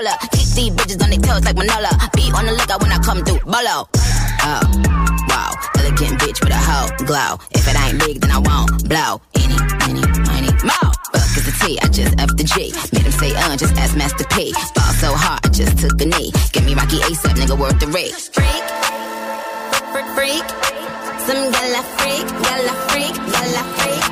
Up. 0.00 0.20
Keep 0.32 0.48
these 0.56 0.72
bitches 0.72 1.02
on 1.02 1.10
their 1.10 1.20
toes 1.20 1.44
like 1.44 1.56
Manola. 1.56 1.92
Be 2.16 2.32
on 2.32 2.46
the 2.46 2.52
lookout 2.52 2.80
when 2.80 2.92
I 2.92 2.98
come 2.98 3.24
through. 3.24 3.40
Bolo. 3.44 3.88
Oh, 4.44 4.64
wow, 5.28 5.52
elegant 5.78 6.18
bitch 6.20 6.40
with 6.40 6.50
a 6.50 6.58
hoe 6.58 6.88
glow. 7.04 7.38
If 7.52 7.68
it 7.68 7.76
ain't 7.78 7.98
big, 8.00 8.20
then 8.20 8.30
I 8.30 8.38
won't 8.38 8.88
blow. 8.88 9.20
Any, 9.36 9.54
any, 9.86 10.02
money, 10.26 10.52
more. 10.64 10.92
Fuck 11.12 11.36
is 11.36 11.44
the 11.44 11.54
T, 11.60 11.78
I 11.80 11.86
just 11.88 12.18
F 12.18 12.30
the 12.36 12.44
G. 12.44 12.72
Made 12.92 13.06
him 13.06 13.12
say, 13.12 13.34
uh, 13.36 13.56
just 13.56 13.76
ask 13.76 13.96
Master 13.96 14.24
P. 14.32 14.52
Ball 14.74 14.92
so 14.98 15.14
hard, 15.14 15.40
I 15.44 15.48
just 15.50 15.78
took 15.78 16.00
a 16.00 16.06
knee. 16.06 16.32
Give 16.52 16.64
me 16.64 16.74
Rocky 16.74 16.98
ASAP, 16.98 17.36
nigga, 17.36 17.58
worth 17.58 17.78
the 17.78 17.86
rate. 17.88 18.12
Freak, 18.32 18.64
freak, 19.92 20.08
freak. 20.16 20.46
Some 21.26 21.52
gala 21.52 21.82
freak, 22.00 22.26
gala 22.42 22.72
freak, 22.88 23.14
gala 23.14 23.62
freak. 23.76 24.11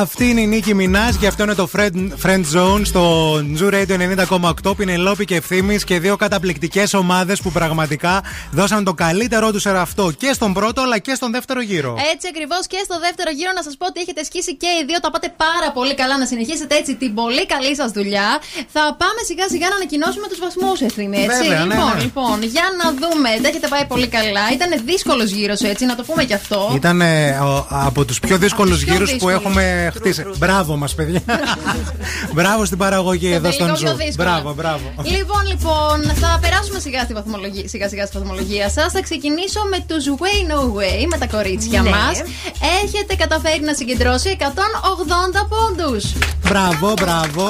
Αυτή 0.00 0.28
είναι 0.30 0.40
η 0.40 0.46
Νίκη 0.46 0.74
Μινάς 0.74 1.16
και 1.16 1.26
αυτό 1.26 1.42
είναι 1.42 1.54
το 1.54 1.68
Friend, 1.76 2.08
Friend 2.24 2.44
Zone 2.54 2.80
στο 2.84 3.34
Zoo 3.58 3.72
Radio 3.74 3.96
90,8. 4.64 4.76
Πινελόπη 4.76 5.24
και 5.24 5.34
ευθύνη 5.36 5.76
και 5.78 5.98
δύο 6.00 6.16
καταπληκτικές 6.16 6.94
ομάδες 6.94 7.40
που 7.40 7.50
πραγματικά 7.52 8.22
δώσαν 8.50 8.84
το 8.84 8.94
καλύτερό 8.94 9.52
τους 9.52 9.62
σε 9.62 9.70
αυτό 9.78 10.10
και 10.18 10.30
στον 10.32 10.52
πρώτο 10.52 10.80
αλλά 10.82 10.98
και 10.98 11.14
στον 11.14 11.30
δεύτερο 11.32 11.60
γύρο. 11.62 11.94
Έτσι 12.14 12.26
ακριβώς 12.32 12.66
και 12.66 12.76
στο 12.84 12.98
δεύτερο 13.00 13.30
γύρο 13.30 13.50
να 13.54 13.62
σας 13.62 13.76
πω 13.76 13.86
ότι 13.86 14.00
έχετε 14.00 14.24
σκίσει 14.24 14.56
και 14.56 14.66
οι 14.66 14.84
δύο. 14.88 14.98
Τα 15.00 15.10
πάτε 15.10 15.28
πάρα 15.36 15.68
πολύ 15.72 15.94
καλά 15.94 16.18
να 16.18 16.26
συνεχίσετε 16.26 16.74
έτσι 16.76 16.94
την 16.96 17.14
πολύ 17.14 17.46
καλή 17.46 17.74
σας 17.76 17.90
δουλειά. 17.90 18.28
Θα 18.72 18.80
πάμε 19.02 19.20
σιγά 19.28 19.48
σιγά 19.48 19.68
να 19.68 19.74
ανακοινώσουμε 19.80 20.26
τους 20.30 20.38
βαθμούς, 20.44 20.80
Ευθύμη. 20.80 21.16
Έτσι. 21.24 21.42
Βέβαια, 21.42 21.64
ναι, 21.64 21.74
λοιπόν, 21.74 21.92
ναι. 21.96 22.02
λοιπόν, 22.02 22.36
για 22.54 22.66
να 22.80 22.86
δούμε. 23.00 23.28
Τα 23.42 23.48
έχετε 23.48 23.68
πάει 23.68 23.84
πολύ 23.92 24.06
καλά. 24.16 24.44
Ήταν 24.56 24.70
δύσκολος 24.90 25.28
γύρος 25.30 25.60
έτσι, 25.60 25.84
να 25.90 25.94
το 25.98 26.02
πούμε 26.08 26.24
κι 26.24 26.34
αυτό. 26.34 26.60
Ήταν 26.74 27.00
ε, 27.00 27.38
ο- 27.48 27.66
από 27.70 28.04
τους 28.04 28.18
πιο 28.20 28.36
δύσκολους 28.38 28.78
πιο 28.84 28.92
γύρους 28.92 29.10
που 29.10 29.26
δύσκολους. 29.26 29.34
Έχουμε 29.86 30.04
χτίσει. 30.10 30.24
Μπράβο 30.38 30.76
μας, 30.76 30.94
παιδιά. 30.94 31.20
μπράβο 32.32 32.64
στην 32.64 32.78
παραγωγή 32.78 33.32
εδώ 33.32 33.50
στον 33.52 33.66
λίγο 33.66 33.78
πιο 33.78 33.90
Zoo. 33.90 33.96
δύσκολα. 33.96 34.30
Μπράβο, 34.30 34.54
μπράβο. 34.54 34.92
Λοιπόν, 35.16 35.46
λοιπόν, 35.46 36.14
θα 36.20 36.38
περάσουμε 36.40 36.78
σιγά 36.78 37.02
στη 37.02 37.12
βαθμολογία, 37.12 37.68
σιγά 37.68 37.88
σιγά 37.88 38.06
στη 38.06 38.18
βαθμολογία 38.18 38.68
σας. 38.70 38.92
Θα 38.92 39.00
ξεκινήσω 39.02 39.60
με 39.70 39.84
τους 39.88 40.04
Way 40.20 40.50
No 40.52 40.60
Way, 40.78 41.06
με 41.10 41.16
τα 41.18 41.26
κορίτσια 41.26 41.82
Ναι. 41.82 41.90
μας. 41.90 42.22
Έχετε 42.84 43.14
καταφέρει 43.14 43.60
να 43.62 43.74
συγκεντρώσει 43.74 44.28
180 44.28 45.46
πόντους. 45.48 46.04
Μπράβο, 46.48 46.92
μπράβο. 47.00 47.48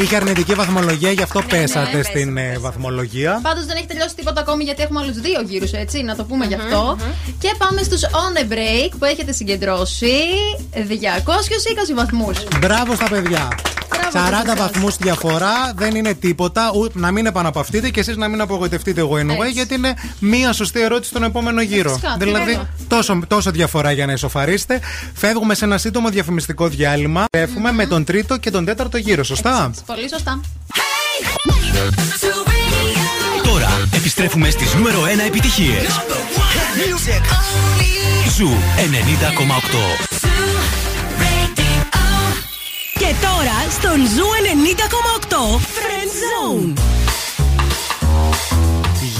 Είχε 0.00 0.16
αρνητική 0.16 0.54
βαθμολογία, 0.54 1.10
γι' 1.10 1.22
αυτό 1.22 1.40
πέσατε 1.48 1.96
ναι, 1.96 2.02
στην 2.02 2.36
ε, 2.36 2.56
βαθμολογία. 2.60 3.38
Πάντως 3.42 3.64
δεν 3.66 3.76
έχει 3.76 3.86
τελειώσει 3.86 4.14
τίποτα 4.14 4.40
ακόμη 4.40 4.64
γιατί 4.64 4.82
έχουμε 4.82 5.00
άλλους 5.00 5.16
δύο 5.20 5.40
γύρους, 5.46 5.72
έτσι, 5.72 6.02
να 6.02 6.16
το 6.16 6.24
πούμε 6.24 6.44
γι' 6.46 6.54
αυτό. 6.54 6.96
Και 7.38 7.54
πάμε 7.58 7.82
στους 7.82 8.00
On 8.02 8.38
a 8.38 8.52
Break 8.52 8.90
που 8.98 9.04
έχετε 9.04 9.32
συγκεντρώσει 9.32 10.14
220 11.48 11.94
βαθμούς. 11.94 12.44
Μπράβο 12.60 12.94
στα 12.94 13.08
παιδιά. 13.08 13.48
Μπράβο 13.88 14.28
40 14.28 14.42
και 14.42 14.46
σε 14.46 14.52
εσάς. 14.52 14.70
βαθμούς 14.70 14.96
διαφορά 14.96 15.72
δεν 15.76 15.94
είναι 15.94 16.14
τίποτα. 16.14 16.70
Ούτε 16.74 16.98
να 16.98 17.10
μην 17.10 17.26
επαναπαυτείτε 17.26 17.90
και 17.90 18.00
εσείς 18.00 18.16
να 18.16 18.28
μην 18.28 18.40
απογοητευτείτε 18.40 19.00
εγώ 19.00 19.14
anyway, 19.14 19.38
Έτσι. 19.40 19.50
γιατί 19.50 19.74
είναι 19.74 19.94
μία 20.18 20.52
σωστή 20.52 20.80
ερώτηση 20.80 21.10
στον 21.10 21.22
επόμενο 21.22 21.62
γύρο. 21.62 21.90
Φυσικά, 21.90 22.16
δηλαδή, 22.18 22.44
βέβαια. 22.44 22.68
τόσο, 22.88 23.20
τόσο 23.26 23.50
διαφορά 23.50 23.92
για 23.92 24.06
να 24.06 24.12
ισοφαρίσετε. 24.12 24.80
Φεύγουμε 25.14 25.54
σε 25.54 25.64
ένα 25.64 25.78
σύντομο 25.78 26.08
διαφημιστικό 26.08 26.68
διάλειμμα. 26.68 27.24
Φεύγουμε 27.36 27.72
με 27.72 27.86
τον 27.86 28.04
τρίτο 28.04 28.36
και 28.36 28.50
τον 28.50 28.64
τέταρτο 28.64 28.96
γύρο, 28.96 29.24
σωστά; 29.24 29.70
Πολύ 29.86 30.08
σωστά. 30.08 30.40
Τώρα 33.44 33.88
επιστρέφουμε 33.94 34.50
στις 34.50 34.74
νούμερο 34.74 34.98
1 35.02 35.26
επιτυχίες. 35.26 36.00
Zoo 38.36 38.50
90,8. 38.76 40.14
Και 43.14 43.26
τώρα 43.26 43.70
στον 43.70 44.06
Zoo 44.06 44.24
90,8 45.28 45.36
Friend 45.76 46.10
Zone. 46.22 47.03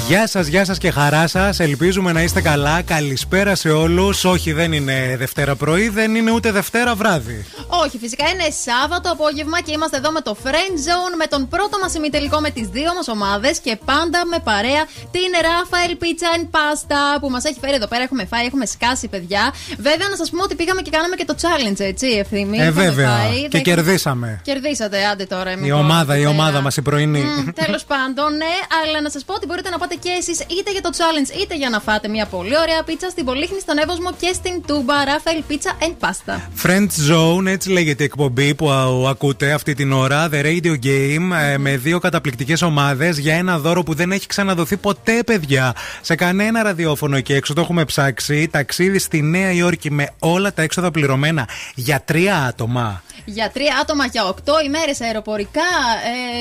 Γεια 0.08 0.26
σας, 0.26 0.46
γεια 0.46 0.64
σας 0.64 0.78
και 0.78 0.90
χαρά 0.90 1.26
σας. 1.26 1.60
Ελπίζουμε 1.60 2.12
να 2.12 2.22
είστε 2.22 2.40
καλά. 2.40 2.82
Καλησπέρα 2.82 3.54
σε 3.54 3.70
όλους. 3.70 4.24
Όχι, 4.24 4.52
δεν 4.52 4.72
είναι 4.72 5.14
Δευτέρα 5.18 5.54
πρωί, 5.56 5.88
δεν 5.88 6.14
είναι 6.14 6.30
ούτε 6.30 6.50
Δευτέρα 6.52 6.94
βράδυ. 6.94 7.44
Όχι, 7.84 7.98
φυσικά 7.98 8.24
είναι 8.28 8.46
Σάββατο 8.66 9.10
απόγευμα 9.12 9.60
και 9.60 9.72
είμαστε 9.72 9.96
εδώ 9.96 10.10
με 10.10 10.20
το 10.20 10.36
Friend 10.44 10.74
Zone, 10.88 11.14
με 11.18 11.26
τον 11.26 11.48
πρώτο 11.48 11.78
μας 11.82 11.94
ημιτελικό 11.94 12.40
με 12.40 12.50
τις 12.50 12.66
δύο 12.68 12.94
μας 12.94 13.08
ομάδες 13.08 13.58
και 13.58 13.78
πάντα 13.84 14.26
με 14.26 14.38
παρέα 14.44 14.82
την 15.10 15.30
Rafael 15.48 15.92
Pizza 16.02 16.28
and 16.38 16.44
Pasta 16.56 17.20
που 17.20 17.30
μας 17.30 17.44
έχει 17.44 17.58
φέρει 17.60 17.74
εδώ 17.74 17.86
πέρα. 17.86 18.02
Έχουμε 18.02 18.24
φάει, 18.24 18.44
έχουμε 18.46 18.66
σκάσει, 18.66 19.08
παιδιά. 19.08 19.52
Βέβαια, 19.76 20.08
να 20.10 20.16
σας 20.16 20.30
πούμε 20.30 20.42
ότι 20.42 20.54
πήγαμε 20.54 20.80
και 20.82 20.90
κάναμε 20.90 21.16
και 21.16 21.24
το 21.24 21.34
challenge, 21.42 21.80
έτσι, 21.80 22.06
ευθύμη. 22.06 22.58
ε, 22.58 22.62
Είχαμε 22.62 22.82
βέβαια. 22.82 23.08
φάει, 23.16 23.40
και 23.42 23.48
δεν- 23.50 23.62
κερδίσαμε. 23.62 24.40
Κερδίσατε, 24.44 25.04
άντε 25.12 25.24
τώρα. 25.24 25.50
Η 25.62 25.72
ομάδα, 25.72 26.16
η 26.16 26.26
ομάδα 26.26 26.60
μας 26.60 26.76
η 26.76 26.82
πρωινή. 26.82 27.24
Τέλος 27.64 27.84
πάντων, 27.84 28.36
ναι, 28.36 28.54
αλλά 28.84 29.00
να 29.00 29.10
σας 29.10 29.24
πω 29.24 29.34
ότι 29.34 29.46
μπορείτε 29.46 29.70
να 29.70 29.78
πάτε 29.78 29.93
πάτε 29.94 30.08
και 30.08 30.16
εσείς 30.18 30.40
είτε 30.40 30.70
για 30.70 30.80
το 30.80 30.90
challenge 30.92 31.40
είτε 31.40 31.56
για 31.56 31.70
να 31.70 31.80
φάτε 31.80 32.08
μια 32.08 32.26
πολύ 32.26 32.56
ωραία 32.56 32.82
πίτσα 32.82 33.08
στην 33.10 33.24
Πολύχνη, 33.24 33.60
στον 33.60 33.78
Εύωσμο 33.78 34.12
και 34.20 34.30
στην 34.34 34.62
Τούμπα. 34.66 35.04
Ράφαελ 35.04 35.42
Πίτσα 35.46 35.76
and 35.80 36.06
Pasta. 36.06 36.36
Friend 36.62 36.86
Zone, 37.10 37.46
έτσι 37.46 37.70
λέγεται 37.70 38.02
η 38.02 38.06
εκπομπή 38.06 38.54
που 38.54 38.70
α, 38.70 39.10
ακούτε 39.10 39.52
αυτή 39.52 39.74
την 39.74 39.92
ώρα. 39.92 40.28
The 40.32 40.44
Radio 40.44 40.74
Game 40.84 41.52
ε, 41.52 41.58
με 41.58 41.76
δύο 41.76 41.98
καταπληκτικές 41.98 42.62
ομάδες 42.62 43.18
για 43.18 43.34
ένα 43.34 43.58
δώρο 43.58 43.82
που 43.82 43.94
δεν 43.94 44.12
έχει 44.12 44.26
ξαναδοθεί 44.26 44.76
ποτέ, 44.76 45.22
παιδιά. 45.26 45.74
Σε 46.00 46.14
κανένα 46.14 46.62
ραδιόφωνο 46.62 47.16
εκεί 47.16 47.32
έξω 47.32 47.54
το 47.54 47.60
έχουμε 47.60 47.84
ψάξει. 47.84 48.48
Ταξίδι 48.48 48.98
στη 48.98 49.22
Νέα 49.22 49.52
Υόρκη 49.52 49.90
με 49.90 50.08
όλα 50.18 50.52
τα 50.52 50.62
έξοδα 50.62 50.90
πληρωμένα 50.90 51.48
για 51.74 52.02
τρία 52.04 52.36
άτομα. 52.36 53.02
Για 53.24 53.50
τρία 53.50 53.78
άτομα 53.82 54.06
για 54.06 54.24
οκτώ 54.26 54.54
ημέρες 54.64 55.00
αεροπορικά, 55.00 55.70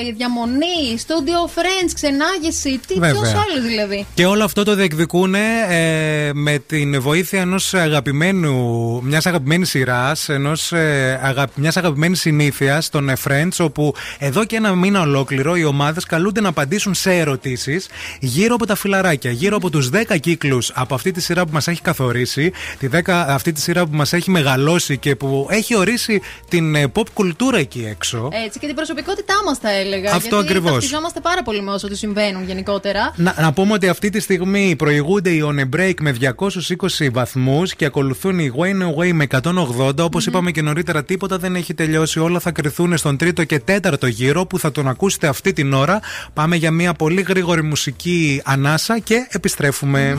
ε, 0.08 0.12
διαμονή, 0.12 0.98
studio 1.06 1.40
friends, 1.56 1.90
ξενάγηση. 1.94 2.80
Τι 2.86 2.94
Βέβαια. 2.94 3.12
ποιος 3.12 3.32
άλλο 3.50 3.62
δηλαδή. 3.66 4.06
Και 4.14 4.26
όλο 4.26 4.44
αυτό 4.44 4.62
το 4.64 4.74
διεκδικούν 4.74 5.34
ε, 5.34 6.30
με 6.34 6.58
την 6.58 7.00
βοήθεια 7.00 7.40
ενός 7.40 7.74
αγαπημένου, 7.74 8.54
μιας 9.02 9.26
αγαπημένης 9.26 9.68
σειράς, 9.68 10.28
ε, 10.72 11.20
αγα, 11.22 11.46
μιας 11.54 11.76
αγαπημένης 11.76 12.20
συνήθειας 12.20 12.88
των 12.88 13.08
ε, 13.08 13.16
Friends, 13.28 13.56
όπου 13.58 13.94
εδώ 14.18 14.44
και 14.44 14.56
ένα 14.56 14.74
μήνα 14.74 15.00
ολόκληρο 15.00 15.56
οι 15.56 15.64
ομάδες 15.64 16.04
καλούνται 16.04 16.40
να 16.40 16.48
απαντήσουν 16.48 16.94
σε 16.94 17.12
ερωτήσεις 17.12 17.86
γύρω 18.20 18.54
από 18.54 18.66
τα 18.66 18.74
φιλαράκια, 18.74 19.30
γύρω 19.30 19.56
από 19.56 19.70
τους 19.70 19.90
10 19.92 20.18
κύκλους 20.20 20.70
από 20.74 20.94
αυτή 20.94 21.10
τη 21.10 21.20
σειρά 21.20 21.44
που 21.44 21.52
μας 21.52 21.68
έχει 21.68 21.80
καθορίσει, 21.80 22.52
τη 22.78 22.88
10, 22.92 23.00
αυτή 23.28 23.52
τη 23.52 23.60
σειρά 23.60 23.86
που 23.86 23.96
μας 23.96 24.12
έχει 24.12 24.30
μεγαλώσει 24.30 24.98
και 24.98 25.16
που 25.16 25.46
έχει 25.50 25.76
ορίσει 25.76 26.20
την 26.48 26.74
ε, 26.74 26.92
pop 26.94 27.08
κουλτούρα 27.14 27.58
εκεί 27.58 27.86
έξω. 27.90 28.28
Έτσι 28.46 28.58
και 28.58 28.66
την 28.66 28.74
προσωπικότητά 28.74 29.34
μας, 29.46 29.58
θα 29.58 29.70
έλεγα. 29.70 30.12
Αυτό 30.12 30.28
γιατί 30.28 30.46
ακριβώς. 30.46 30.72
Ταυτιζόμαστε 30.72 31.20
πάρα 31.20 31.42
πολύ 31.42 31.62
με 31.62 31.70
όσο 31.70 31.88
τους 31.88 31.98
συμβαίνουν 31.98 32.44
γενικότερα. 32.44 33.12
Να, 33.16 33.33
να 33.40 33.52
πούμε 33.52 33.72
ότι 33.72 33.88
αυτή 33.88 34.10
τη 34.10 34.20
στιγμή 34.20 34.74
προηγούνται 34.76 35.30
οι 35.30 35.42
On 35.44 35.60
a 35.60 35.76
Break 35.76 35.94
με 36.00 36.14
220 36.20 37.08
βαθμούς 37.12 37.74
και 37.74 37.84
ακολουθούν 37.84 38.38
οι 38.38 38.52
Wayne 38.56 38.94
Away 38.94 39.12
με 39.12 39.26
180. 39.30 39.98
Όπως 39.98 40.26
είπαμε 40.26 40.50
και 40.50 40.62
νωρίτερα, 40.62 41.04
τίποτα 41.04 41.38
δεν 41.38 41.56
έχει 41.56 41.74
τελειώσει. 41.74 42.18
Όλα 42.18 42.38
θα 42.38 42.50
κρυθούν 42.50 42.96
στον 42.96 43.16
τρίτο 43.16 43.44
και 43.44 43.58
τέταρτο 43.58 44.06
γύρο 44.06 44.46
που 44.46 44.58
θα 44.58 44.72
τον 44.72 44.88
ακούσετε 44.88 45.26
αυτή 45.26 45.52
την 45.52 45.72
ώρα. 45.72 46.00
Πάμε 46.32 46.56
για 46.56 46.70
μια 46.70 46.94
πολύ 46.94 47.22
γρήγορη 47.22 47.62
μουσική 47.62 48.42
ανάσα 48.44 48.98
και 48.98 49.26
επιστρέφουμε. 49.30 50.18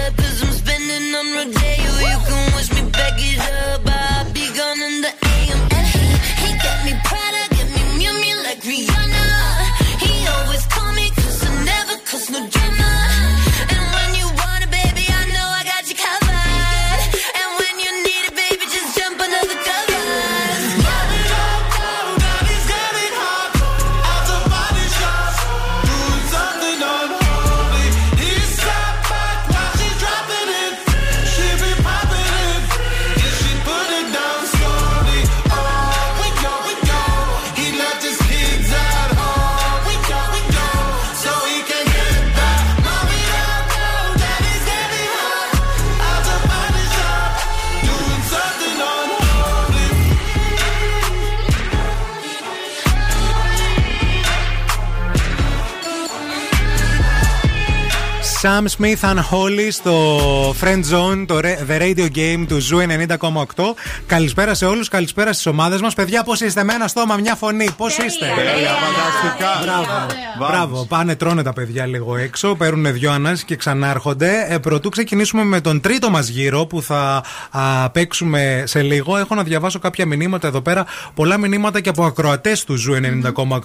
Sam 58.41 58.65
Smith 58.77 58.99
Unholy 59.01 59.67
στο 59.71 60.19
Friend 60.61 60.83
Zone, 60.91 61.25
το 61.27 61.39
re- 61.41 61.69
The 61.69 61.81
Radio 61.81 62.07
Game 62.15 62.45
του 62.47 62.57
Zoo 62.61 63.07
90,8. 63.17 63.75
Καλησπέρα 64.05 64.53
σε 64.53 64.65
όλους, 64.65 64.87
καλησπέρα 64.87 65.33
στις 65.33 65.45
ομάδες 65.45 65.81
μας. 65.81 65.93
Παιδιά, 65.93 66.23
πώς 66.23 66.41
είστε, 66.41 66.63
με 66.63 66.73
ένα 66.73 66.87
στόμα, 66.87 67.15
μια 67.15 67.35
φωνή, 67.35 67.69
πώς 67.77 67.97
είστε; 67.97 68.25
φανταστικά. 68.25 69.59
Μπράβο. 69.63 70.05
Μπράβο. 70.39 70.85
Πάνε, 70.85 71.15
τρώνε 71.15 71.43
τα 71.43 71.53
παιδιά 71.53 71.85
λίγο 71.85 72.17
έξω, 72.17 72.55
παίρνουν 72.55 72.93
δύο 72.93 73.11
ανάσες 73.11 73.45
και 73.45 73.55
ξανάρχονται. 73.55 74.45
Ε, 74.49 74.57
πρωτού 74.57 74.89
ξεκινήσουμε 74.89 75.43
με 75.43 75.61
τον 75.61 75.81
τρίτο 75.81 76.09
μας 76.09 76.27
γύρο 76.27 76.65
που 76.65 76.81
θα 76.81 77.23
α, 77.51 77.89
παίξουμε 77.89 78.63
σε 78.65 78.81
λίγο. 78.81 79.17
Έχω 79.17 79.35
να 79.35 79.43
διαβάσω 79.43 79.79
κάποια 79.79 80.05
μηνύματα 80.05 80.47
εδώ 80.47 80.61
πέρα. 80.61 80.85
Πολλά 81.13 81.37
μηνύματα 81.37 81.79
και 81.79 81.89
από 81.89 82.05
ακροατές 82.05 82.63
του 82.63 82.75
Zoo 82.75 82.93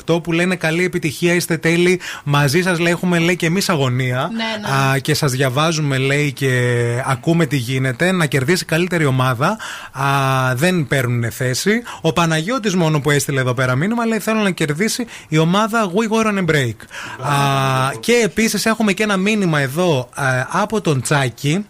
90,8 0.09 0.23
που 0.23 0.33
λένε 0.33 0.57
καλή 0.57 0.85
επιτυχία, 0.85 1.35
είστε 1.35 1.57
τέλειοι. 1.57 2.01
Μαζί 2.25 2.63
σας 2.63 2.79
λέει, 2.79 2.93
έχουμε 2.93 3.19
λέει 3.19 3.37
και 3.37 3.47
εμείς 3.47 3.69
αγωνία. 3.69 4.31
Ναι, 4.33 4.45
ναι. 4.66 4.66
Α, 4.73 4.99
και 4.99 5.15
σας 5.15 5.33
διαβάζουμε, 5.33 5.99
λέει, 5.99 6.33
και 6.33 7.03
ακούμε 7.07 7.47
τι 7.47 7.57
γίνεται. 7.57 8.13
Να 8.13 8.27
κερδίσει 8.27 8.65
καλύτερη 8.65 9.05
ομάδα. 9.05 9.59
Α, 9.93 10.55
δεν 10.55 10.87
παίρνουν 10.87 11.31
θέση. 11.31 11.83
Ο 12.01 12.13
Παναγιώτης 12.13 12.75
μόνο 12.75 13.01
που 13.01 13.11
έστειλε 13.11 13.41
εδώ 13.41 13.55
πέρα 13.55 13.75
μήνυμα 13.75 14.07
λέει: 14.07 14.19
Θέλω 14.19 14.41
να 14.41 14.51
κερδίσει 14.51 15.07
η 15.29 15.39
ομάδα 15.39 15.91
We 15.95 16.13
Go 16.13 16.27
on 16.27 16.39
a 16.39 16.51
Break. 16.51 16.77
Α, 17.31 17.35
και 18.01 18.21
επίσης 18.25 18.67
έχουμε 18.67 18.93
και 18.93 19.03
ένα 19.03 19.17
μήνυμα 19.17 19.61
εδώ 19.61 20.09
α, 20.15 20.25
από 20.51 20.81
τον 20.81 21.01
Τσάκη. 21.01 21.67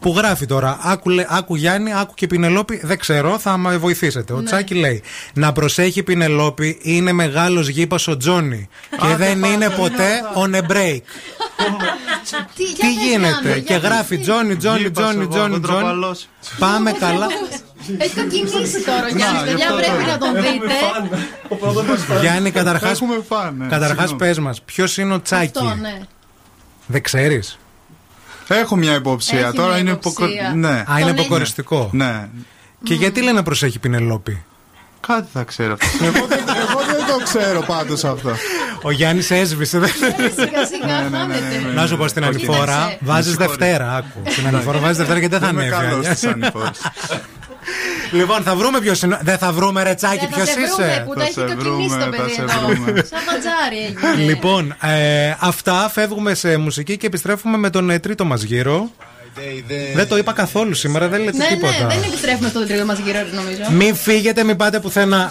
Που 0.00 0.14
γράφει 0.16 0.46
τώρα, 0.46 0.78
άκου, 0.82 1.08
λέ- 1.10 1.26
άκου 1.30 1.54
Γιάννη, 1.56 1.92
άκου 1.94 2.14
και 2.14 2.26
Πινελόπη, 2.26 2.80
δεν 2.82 2.98
ξέρω, 2.98 3.38
θα 3.38 3.56
με 3.56 3.76
βοηθήσετε. 3.76 4.32
Ο 4.32 4.36
Ναι. 4.40 4.44
Τσάκη 4.44 4.74
λέει: 4.74 5.02
Να 5.34 5.52
προσέχει 5.52 5.98
η 5.98 6.02
Πινελόπη, 6.02 6.78
είναι 6.82 7.12
μεγάλος 7.12 7.68
γήπας 7.68 8.08
ο 8.08 8.16
Τζόνι. 8.16 8.68
Και 8.90 9.16
δεν 9.16 9.42
είναι 9.44 9.68
ποτέ 9.70 10.10
on 10.34 10.54
a 10.54 10.60
break. 10.72 11.00
Τι, 12.56 12.74
Τι 12.74 12.92
γίνεται, 12.92 13.60
και 13.60 13.74
γράφει 13.74 14.18
Τζόνι, 14.18 14.56
Τζόνι, 14.56 14.90
Τζόνι, 14.90 15.26
Τζόνι, 15.26 15.60
Τζόνι. 15.60 16.14
Πάμε 16.58 16.92
καλά. 16.92 17.26
Έχει 17.98 18.14
κοκκινήσει 18.14 18.82
τώρα 18.84 19.04
ο 19.12 19.16
Γιάννη, 19.16 19.38
παιδιά, 19.50 19.66
πρέπει 19.74 20.04
να 20.10 20.18
τον 20.18 20.34
δείτε. 20.34 22.20
Γιάννη, 22.20 22.50
καταρχά. 22.50 22.88
Έχουμε 22.88 23.14
φαν, 23.28 23.54
ναι, 23.58 23.66
Καταρχάς, 23.66 24.08
συγγνώμη. 24.08 24.18
πες 24.32 24.38
μας, 24.38 24.62
ποιος 24.62 24.96
είναι 24.98 25.14
ο 25.14 25.22
Τσάκη; 25.22 25.58
Αυτό, 25.58 25.74
ναι. 25.80 25.98
Δεν 26.86 27.02
ξέρεις; 27.02 27.58
Έχω 28.54 28.76
μια 28.76 28.94
υποψία. 28.94 29.38
Έχει 29.46 29.52
Τώρα 29.56 29.68
μια 29.68 29.78
είναι 29.78 29.90
υποψία. 29.90 30.26
υποκο- 30.26 30.56
Ναι. 30.56 30.68
Α, 30.68 30.98
είναι 30.98 31.10
Τον 31.10 31.18
αποκοριστικό. 31.18 31.88
Ναι. 31.92 32.28
Και 32.82 32.94
γιατί 32.94 33.20
λένε 33.20 33.32
να 33.32 33.42
προσέχει 33.42 33.76
η 33.76 33.80
Πινελόπη; 33.80 34.42
Κάτι 35.06 35.28
θα 35.32 35.42
ξέρω. 35.42 35.76
εγώ, 36.02 36.26
δεν, 36.26 36.38
εγώ 36.38 36.80
δεν 36.86 37.06
το 37.18 37.24
ξέρω 37.24 37.60
πάντως 37.66 38.04
αυτό. 38.04 38.34
Ο 38.82 38.90
Γιάννης 38.90 39.30
έσβησε. 39.30 39.78
δεν- 39.78 39.90
Σιγά 39.90 40.66
σιγά 40.66 41.08
Ναι, 41.10 41.16
χάνεται. 41.18 41.72
Να 41.74 41.86
σου 41.86 41.96
πω 41.96 42.08
στην 42.08 42.22
Όχι. 42.22 42.30
ανηφόρα, 42.46 42.74
Κοίταξε. 42.74 42.98
βάζεις 43.00 43.36
Με 43.36 43.44
συγχωρείς. 43.44 43.56
Δευτέρα. 43.66 43.94
Άκου. 43.96 44.22
Στην 44.30 44.46
ανηφόρα 44.46 44.78
βάζεις 44.78 44.96
Δευτέρα 44.96 45.20
και 45.20 45.28
δεν 45.28 45.40
θα 45.40 45.46
Δεν 45.46 45.54
είμαι 45.54 45.76
ανέβει. 45.76 46.06
Καλός 47.70 47.90
Άνια. 47.90 48.02
στις 48.02 48.12
ανηφόρες. 48.12 48.20
Λοιπόν, 48.20 48.42
θα 48.42 48.54
βρούμε 48.56 48.80
ποιος 48.80 49.02
είναι. 49.02 49.18
Δεν 49.22 49.38
θα 49.38 49.52
βρούμε 49.52 49.82
ρετσάκι, 49.82 50.20
Ναι, 50.24 50.28
ποιο 50.34 50.44
θα 50.44 50.52
σε 50.52 50.52
βρούμε, 50.52 50.86
είσαι. 50.86 51.02
Που 51.06 51.12
Θα 51.12 51.18
τα 51.18 51.22
έχει 51.24 51.32
σε 51.32 51.40
κοκκινήσει 51.40 51.64
το 51.64 51.76
βρούμε, 51.76 51.98
θα 52.04 52.08
παιδί 52.10 52.32
σε 52.34 52.40
εδώ. 52.42 52.66
βρούμε. 52.66 52.86
Σαν 53.10 53.20
βατζάρι 53.28 53.96
έγινε. 54.10 54.22
Λοιπόν, 54.32 54.74
ε, 54.82 55.34
αυτά 55.40 55.90
φεύγουμε 55.92 56.34
σε 56.34 56.56
μουσική 56.56 56.96
και 56.96 57.06
επιστρέφουμε 57.06 57.56
με 57.56 57.70
τον 57.70 57.90
ε, 57.90 57.98
τρίτο 57.98 58.24
μας 58.24 58.42
γύρο. 58.42 58.90
Δεν 59.94 60.08
το 60.08 60.16
είπα 60.16 60.32
καθόλου 60.32 60.74
σήμερα, 60.74 61.08
δεν 61.08 61.20
λέτε 61.24 61.36
Ναι, 61.36 61.44
ναι, 61.44 61.50
τίποτα. 61.50 61.86
δεν 61.86 62.02
επιστρέφουμε 62.06 62.48
στον 62.48 62.66
τρίτο 62.66 62.84
μας 62.84 62.98
γύρο, 62.98 63.18
νομίζω. 63.32 63.62
Μην 63.70 63.94
φύγετε, 63.94 64.44
μην 64.44 64.56
πάτε 64.56 64.80
πουθενά. 64.80 65.30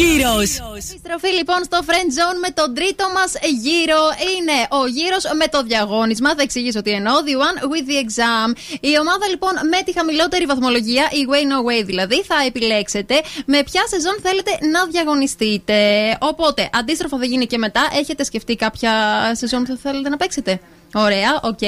γύρος. 0.00 0.48
Επιστροφή 0.88 1.30
λοιπόν 1.38 1.64
στο 1.64 1.78
Friend 1.88 2.10
Zone 2.18 2.38
με 2.44 2.50
τον 2.58 2.74
τρίτο 2.74 3.04
μας 3.14 3.32
γύρο. 3.64 4.02
Είναι 4.34 4.58
ο 4.80 4.86
γύρος 4.86 5.24
με 5.40 5.46
το 5.54 5.62
διαγώνισμα. 5.62 6.34
Θα 6.34 6.42
εξηγήσω 6.42 6.82
τι 6.82 6.90
εννοώ. 6.90 7.14
The 7.28 7.36
one 7.46 7.58
with 7.72 7.86
the 7.90 7.98
exam. 8.04 8.48
Η 8.80 8.98
ομάδα 8.98 9.26
λοιπόν 9.28 9.52
με 9.72 9.82
τη 9.84 9.92
χαμηλότερη 9.92 10.44
βαθμολογία, 10.44 11.08
η 11.10 11.22
Way 11.30 11.42
No 11.52 11.58
Way 11.68 11.84
δηλαδή, 11.84 12.22
θα 12.22 12.36
επιλέξετε 12.46 13.14
με 13.44 13.62
ποια 13.62 13.82
σεζόν 13.86 14.16
θέλετε 14.22 14.50
να 14.72 14.86
διαγωνιστείτε. 14.86 15.78
Οπότε, 16.20 16.70
αντίστροφα 16.72 17.18
θα 17.18 17.24
γίνει 17.24 17.46
και 17.46 17.58
μετά. 17.58 17.88
Έχετε 18.00 18.24
σκεφτεί 18.24 18.56
κάποια 18.56 18.92
σεζόν 19.34 19.62
που 19.62 19.68
θα 19.68 19.78
θέλετε 19.82 20.08
να 20.08 20.16
παίξετε; 20.16 20.60
Ωραία, 20.94 21.40
οκ. 21.42 21.62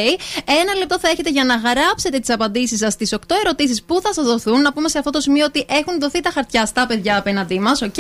Ένα 0.61 0.75
λεπτό 0.79 0.99
θα 0.99 1.09
έχετε 1.09 1.31
για 1.31 1.45
να 1.45 1.55
γράψετε 1.55 2.19
τις 2.19 2.31
απαντήσεις 2.31 2.79
σας 2.79 2.93
στις 2.93 3.13
8 3.13 3.19
ερωτήσεις 3.45 3.83
που 3.83 4.01
θα 4.03 4.13
σας 4.13 4.25
δοθούν. 4.25 4.61
Να 4.61 4.73
πούμε 4.73 4.89
σε 4.89 4.99
αυτό 4.99 5.11
το 5.11 5.21
σημείο 5.21 5.45
ότι 5.45 5.67
έχουν 5.69 6.01
δοθεί 6.01 6.21
τα 6.21 6.31
χαρτιά 6.35 6.67
στα 6.67 6.87
παιδιά 6.87 7.17
απέναντί 7.17 7.59
μας, 7.61 7.83
οκ. 7.83 7.95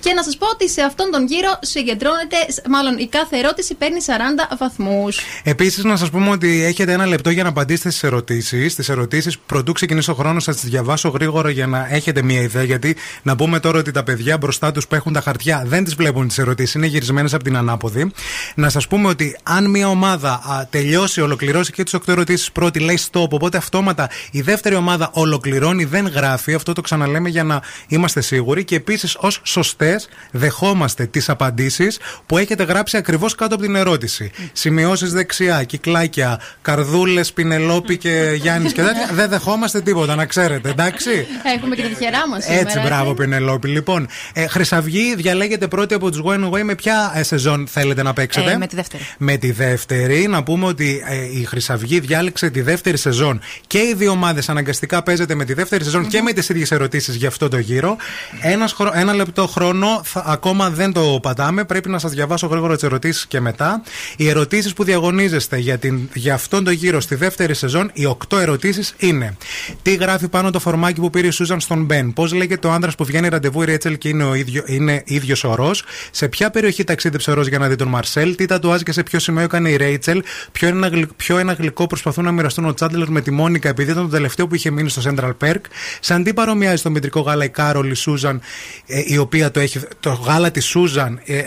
Και 0.00 0.12
να 0.12 0.22
σας 0.22 0.36
πω 0.36 0.46
ότι 0.52 0.68
σε 0.70 0.82
αυτόν 0.82 1.10
τον 1.10 1.26
γύρο 1.26 1.58
συγκεντρώνεται, 1.60 2.36
μάλλον 2.68 2.98
η 2.98 3.06
κάθε 3.06 3.36
ερώτηση 3.38 3.74
παίρνει 3.74 4.00
40 4.06 4.56
βαθμούς. 4.58 5.20
Επίσης, 5.42 5.84
να 5.84 5.96
σας 5.96 6.10
πούμε 6.10 6.30
ότι 6.30 6.64
έχετε 6.64 6.92
ένα 6.92 7.06
λεπτό 7.06 7.30
για 7.30 7.42
να 7.42 7.48
απαντήσετε 7.48 7.90
στις 7.90 8.02
ερωτήσεις. 8.02 8.74
Τις 8.74 8.84
ερωτήσεις, 8.88 9.38
πρωτού 9.38 9.72
ξεκινήσει 9.72 10.10
ο 10.10 10.14
χρόνος, 10.14 10.44
θα 10.44 10.52
τις 10.52 10.62
διαβάσω 10.62 11.08
γρήγορα 11.08 11.50
για 11.50 11.66
να 11.66 11.86
έχετε 11.90 12.22
μία 12.22 12.40
ιδέα. 12.40 12.62
Γιατί 12.62 12.96
να 13.22 13.36
πούμε 13.36 13.60
τώρα 13.60 13.78
ότι 13.78 13.90
τα 13.90 14.02
παιδιά 14.02 14.38
μπροστά 14.38 14.72
τους 14.72 14.86
που 14.86 14.94
έχουν 14.94 15.12
τα 15.12 15.20
χαρτιά 15.20 15.62
δεν 15.66 15.84
τις 15.84 15.94
βλέπουν 15.94 16.28
τις 16.28 16.38
ερωτήσεις, 16.38 16.74
είναι 16.74 16.86
γυρισμένες 16.86 17.34
από 17.34 17.44
την 17.44 17.56
ανάποδη. 17.56 18.12
Να 18.54 18.68
σας 18.68 18.86
πούμε 18.86 19.08
ότι 19.08 19.38
αν 19.42 19.70
μία 19.70 19.88
ομάδα 19.88 20.32
α, 20.32 20.57
τελειώσει, 20.70 21.20
ολοκληρώσει 21.20 21.72
και 21.72 21.82
τις 21.82 21.94
8 21.94 21.98
ερωτήσεις 22.06 22.52
πρώτη, 22.52 22.78
λέει 22.78 22.98
stop. 23.10 23.28
Οπότε 23.28 23.56
αυτόματα 23.56 24.10
η 24.30 24.40
δεύτερη 24.40 24.74
ομάδα 24.74 25.10
ολοκληρώνει, 25.12 25.84
δεν 25.84 26.06
γράφει. 26.08 26.54
Αυτό 26.54 26.72
το 26.72 26.80
ξαναλέμε 26.80 27.28
για 27.28 27.44
να 27.44 27.62
είμαστε 27.88 28.20
σίγουροι. 28.20 28.64
Και 28.64 28.76
επίσης, 28.76 29.16
ως 29.20 29.40
σωστές, 29.42 30.08
δεχόμαστε 30.30 31.06
τις 31.06 31.28
απαντήσεις 31.28 31.98
που 32.26 32.38
έχετε 32.38 32.64
γράψει 32.64 32.96
ακριβώς 32.96 33.34
κάτω 33.34 33.54
από 33.54 33.64
την 33.64 33.74
ερώτηση. 33.74 34.30
Σημειώσεις 34.52 35.12
δεξιά, 35.12 35.64
κυκλάκια, 35.64 36.40
καρδούλες, 36.62 37.32
πινελόπι 37.32 37.96
και 37.96 38.32
Γιάννης 38.36 38.72
και 38.72 38.82
τέτοια. 38.82 39.08
Δεν 39.12 39.28
δεχόμαστε 39.28 39.80
τίποτα, 39.80 40.14
να 40.14 40.26
ξέρετε, 40.26 40.68
εντάξει. 40.70 41.26
Έχουμε 41.56 41.74
και 41.74 41.82
τη 41.82 41.88
τυχερά 41.88 42.28
μας. 42.28 42.46
Έτσι, 42.48 42.78
μπράβο, 42.80 43.14
Πινελόπη. 43.14 43.68
Λοιπόν, 43.68 44.08
ε, 44.32 44.46
Χρυσαυγή 44.46 45.14
διαλέγεται 45.14 45.68
πρώτη 45.68 45.94
από 45.94 46.10
τους 46.10 46.20
Going 46.24 46.50
Away. 46.50 46.62
Με 46.62 46.74
ποια 46.74 47.12
ε, 47.14 47.22
σεζόν 47.22 47.66
θέλετε 47.70 48.02
να 48.02 48.12
παίξετε, 48.12 48.50
Ε, 48.50 48.56
με 48.56 48.66
τη 48.66 48.76
δεύτερη. 48.76 49.02
Με 49.18 49.36
τη 49.36 49.50
δεύτερη. 49.50 50.26
Να 50.26 50.42
πούμε 50.48 50.66
ότι 50.66 51.02
ε, 51.06 51.38
η 51.40 51.44
Χρυσαυγή 51.44 52.00
διάλεξε 52.00 52.50
τη 52.50 52.60
δεύτερη 52.60 52.96
σεζόν. 52.96 53.40
Και 53.66 53.78
οι 53.78 53.94
δύο 53.96 54.10
ομάδες 54.10 54.48
αναγκαστικά 54.48 55.02
παίζετε 55.02 55.34
με 55.34 55.44
τη 55.44 55.54
δεύτερη 55.54 55.84
σεζόν 55.84 56.06
και 56.06 56.22
με 56.22 56.32
τις 56.32 56.48
ίδιες 56.48 56.70
ερωτήσεις 56.70 57.14
για 57.14 57.28
αυτό 57.28 57.48
το 57.48 57.58
γύρο. 57.58 57.96
Ένας, 58.40 58.72
χρο- 58.72 58.92
ένα 58.94 59.14
λεπτό 59.14 59.46
χρόνο 59.46 60.00
θα, 60.04 60.22
ακόμα 60.26 60.70
δεν 60.70 60.92
το 60.92 61.18
πατάμε. 61.22 61.64
Πρέπει 61.64 61.88
να 61.88 61.98
σας 61.98 62.10
διαβάσω 62.12 62.46
γρήγορα 62.46 62.74
τις 62.74 62.82
ερωτήσεις 62.82 63.26
και 63.26 63.40
μετά. 63.40 63.82
Οι 64.16 64.28
ερωτήσεις 64.28 64.72
που 64.72 64.84
διαγωνίζεστε 64.84 65.58
για, 65.58 65.78
την, 65.78 66.08
για 66.14 66.34
αυτόν 66.34 66.64
τον 66.64 66.72
γύρο 66.72 67.00
στη 67.00 67.14
δεύτερη 67.14 67.54
σεζόν, 67.54 67.90
οι 67.92 68.04
οκτώ 68.04 68.38
ερωτήσεις 68.38 68.94
είναι. 68.98 69.36
Τι 69.82 69.94
γράφει 69.94 70.28
πάνω 70.28 70.50
το 70.50 70.58
φορμάκι 70.58 71.00
που 71.00 71.10
πήρε 71.10 71.26
η 71.26 71.30
Σούζαν 71.30 71.60
στον 71.60 71.84
Μπεν; 71.84 72.12
Πώς 72.12 72.32
λέγεται 72.32 72.66
ο 72.66 72.72
άντρα 72.72 72.90
που 72.96 73.04
βγαίνει 73.04 73.28
ραντεβού 73.28 73.62
η 73.62 73.64
Ρέτσελ 73.64 73.98
και 73.98 74.08
είναι, 74.08 74.24
ο 74.24 74.34
ίδιο, 74.34 74.62
είναι 74.66 75.02
ίδιος 75.06 75.44
ο 75.44 75.54
Ρος; 75.54 75.84
Σε 76.10 76.28
ποια 76.28 76.50
περιοχή 76.50 76.84
ταξίδεψε 76.84 77.30
ο 77.30 77.34
Ρος 77.34 77.48
για 77.48 77.58
να 77.58 77.68
δει 77.68 77.76
τον 77.76 77.88
Μαρσέλ; 77.88 78.34
Τι 78.34 78.46
τατουάζ 78.46 78.80
και 78.80 78.92
σε 78.92 79.02
ποιο 79.02 79.18
σημείο 79.18 79.42
έκανε 79.42 79.68
η 79.70 79.76
Ρέιτσελ; 79.76 80.22
Ποιο, 80.52 80.68
είναι 80.68 80.76
ένα 80.76 80.88
γλυ- 80.88 81.12
ποιο 81.16 81.38
ένα 81.38 81.52
γλυκό 81.52 81.86
προσπαθούν 81.86 82.24
να 82.24 82.32
μοιραστούν 82.32 82.64
ο 82.64 82.74
Τσάντλερ 82.74 83.08
με 83.10 83.20
τη 83.20 83.30
Μόνικα 83.30 83.68
επειδή 83.68 83.90
ήταν 83.90 84.02
το 84.02 84.08
τελευταίο 84.08 84.46
που 84.46 84.54
είχε 84.54 84.70
μείνει 84.70 84.88
στο 84.88 85.02
Central 85.04 85.32
Perk. 85.44 85.60
Σαν 86.00 86.22
τι 86.22 86.34
παρομοιάζει 86.34 86.76
στο 86.76 86.90
μητρικό 86.90 87.20
γάλα 87.20 87.44
η 87.44 87.48
Κάρολ 87.48 87.90
η 87.90 87.94
Σούζαν, 87.94 88.40
ε, 88.86 89.02
η 89.06 89.16
οποία 89.16 89.50
το 89.50 89.60
έχει. 89.60 89.80
Το 90.00 90.10
γάλα 90.10 90.50
της 90.50 90.64
Σούζαν. 90.66 91.20
Ε, 91.24 91.42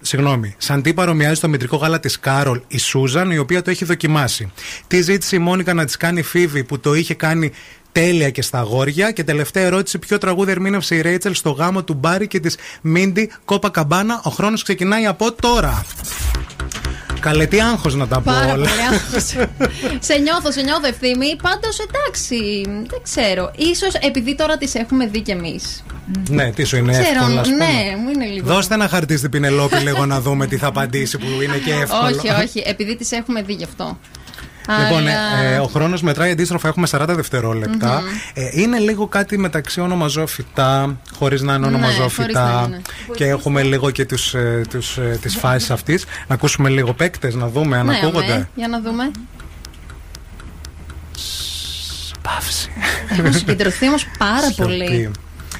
Συγγνώμη. 0.00 0.54
Σαν 0.58 0.82
τι 0.82 0.94
παρομοιάζει 0.94 1.40
το 1.40 1.48
μητρικό 1.48 1.76
γάλα 1.76 2.00
της 2.00 2.20
Κάρολ 2.20 2.60
η 2.68 2.78
Σούζαν, 2.78 3.30
η 3.30 3.38
οποία 3.38 3.62
το 3.62 3.70
έχει 3.70 3.84
δοκιμάσει. 3.84 4.52
Τι 4.86 5.02
ζήτησε 5.02 5.36
η 5.36 5.38
Μόνικα 5.38 5.74
να 5.74 5.84
της 5.84 5.96
κάνει 5.96 6.22
η 6.22 6.29
Φίβη 6.29 6.64
που 6.64 6.80
το 6.80 6.94
είχε 6.94 7.14
κάνει 7.14 7.52
τέλεια 7.92 8.30
και 8.30 8.42
στα 8.42 8.58
αγόρια. 8.58 9.10
Και 9.12 9.24
τελευταία 9.24 9.64
ερώτηση: 9.64 9.98
Ποιο 9.98 10.18
τραγούδι 10.18 10.50
ερμήνευσε 10.50 10.94
η 10.94 11.00
Ρέιτσελ 11.00 11.34
στο 11.34 11.50
γάμο 11.50 11.84
του 11.84 11.94
Μπάρι 11.94 12.26
και 12.26 12.40
της 12.40 12.56
Μίντι 12.80 13.30
Copacabana. 13.44 14.20
Ο 14.24 14.30
χρόνος 14.30 14.62
ξεκινάει 14.62 15.06
από 15.06 15.32
τώρα. 15.32 15.84
Καλέ, 17.20 17.46
τι 17.46 17.60
άγχος 17.60 17.94
να 17.94 18.06
τα 18.08 18.16
πω 18.16 18.22
Πάρα 18.24 18.44
όλα. 18.44 18.54
πολύ 18.54 18.68
άγχος. 18.92 19.22
σε 20.08 20.14
νιώθω, 20.22 20.52
σε 20.52 20.60
νιώθω 20.62 20.86
ευθύμη. 20.86 21.36
Πάντως 21.42 21.78
εντάξει, 21.78 22.62
δεν 22.90 23.00
ξέρω. 23.02 23.50
σω 23.76 23.98
επειδή 24.00 24.34
τώρα 24.34 24.56
τις 24.56 24.74
έχουμε 24.74 25.06
δει 25.06 25.20
κι 25.20 25.30
εμείς. 25.30 25.84
ναι, 26.30 26.50
τι 26.52 26.64
σου 26.64 26.76
είναι 26.76 26.92
Ξέρω, 26.92 27.06
εύκολο, 27.20 27.40
ας 27.40 27.48
πούμε. 27.48 27.64
ναι, 27.64 27.96
μου 28.02 28.10
είναι 28.14 28.24
λίγο. 28.24 28.46
Δώστε 28.46 28.74
ένα 28.74 28.88
χαρτί 28.88 29.16
στην 29.16 29.30
Πινελόπη 29.30 29.76
λίγο 29.76 30.06
να 30.06 30.20
δούμε 30.20 30.46
τι 30.46 30.56
θα 30.56 30.66
απαντήσει 30.66 31.18
που 31.18 31.26
είναι 31.42 31.56
και 31.56 31.72
εύκολο. 31.82 32.16
όχι, 32.16 32.28
όχι, 32.44 32.62
επειδή 32.66 32.96
τις 32.96 33.12
έχουμε 33.12 33.42
δει 33.42 33.52
γι' 33.52 33.64
αυτό. 33.64 33.98
Λοιπόν, 34.68 34.98
Αλλά- 34.98 35.10
ε, 35.42 35.54
ε, 35.54 35.58
ο 35.58 35.66
χρόνος 35.66 36.02
μετράει 36.02 36.30
αντίστροφα, 36.30 36.68
έχουμε 36.68 36.86
40 36.86 37.14
δευτερόλεπτα. 37.14 38.00
Μμμ. 38.00 38.06
Ε, 38.34 38.48
είναι 38.52 38.78
λίγο 38.78 39.06
κάτι 39.06 39.38
μεταξύ 39.38 39.80
ονομαζόφυτα, 39.80 40.96
χωρίς 41.18 41.42
να 41.42 41.54
είναι 41.54 41.66
Ναι, 41.68 41.74
ονομαζόφυτα. 41.76 42.22
χωρίς 42.22 42.34
να 42.34 42.64
είναι. 42.66 42.82
Και 43.14 43.26
έχουμε 43.26 43.62
λίγο 43.62 43.90
και 43.90 44.04
τους, 44.04 44.34
ε, 44.34 44.62
τους, 44.70 44.96
ε, 44.96 45.18
τις 45.22 45.36
φάσεις 45.36 45.70
αυτής. 45.70 46.04
Να 46.28 46.34
ακούσουμε 46.34 46.68
λίγο 46.68 46.92
παίκτες, 46.92 47.34
να 47.34 47.48
δούμε 47.48 47.78
αν 47.78 47.86
ναι, 47.86 47.96
ακούγονται. 48.02 48.32
αμέ, 48.32 48.48
για 48.54 48.68
να 48.68 48.80
δούμε. 48.80 49.10
Παύση. 52.22 52.70
Έχω 53.18 53.32
συγκεντρωθεί 53.32 53.86
όμως 53.88 54.06
πάρα 54.18 54.52
πολύ. 54.56 55.10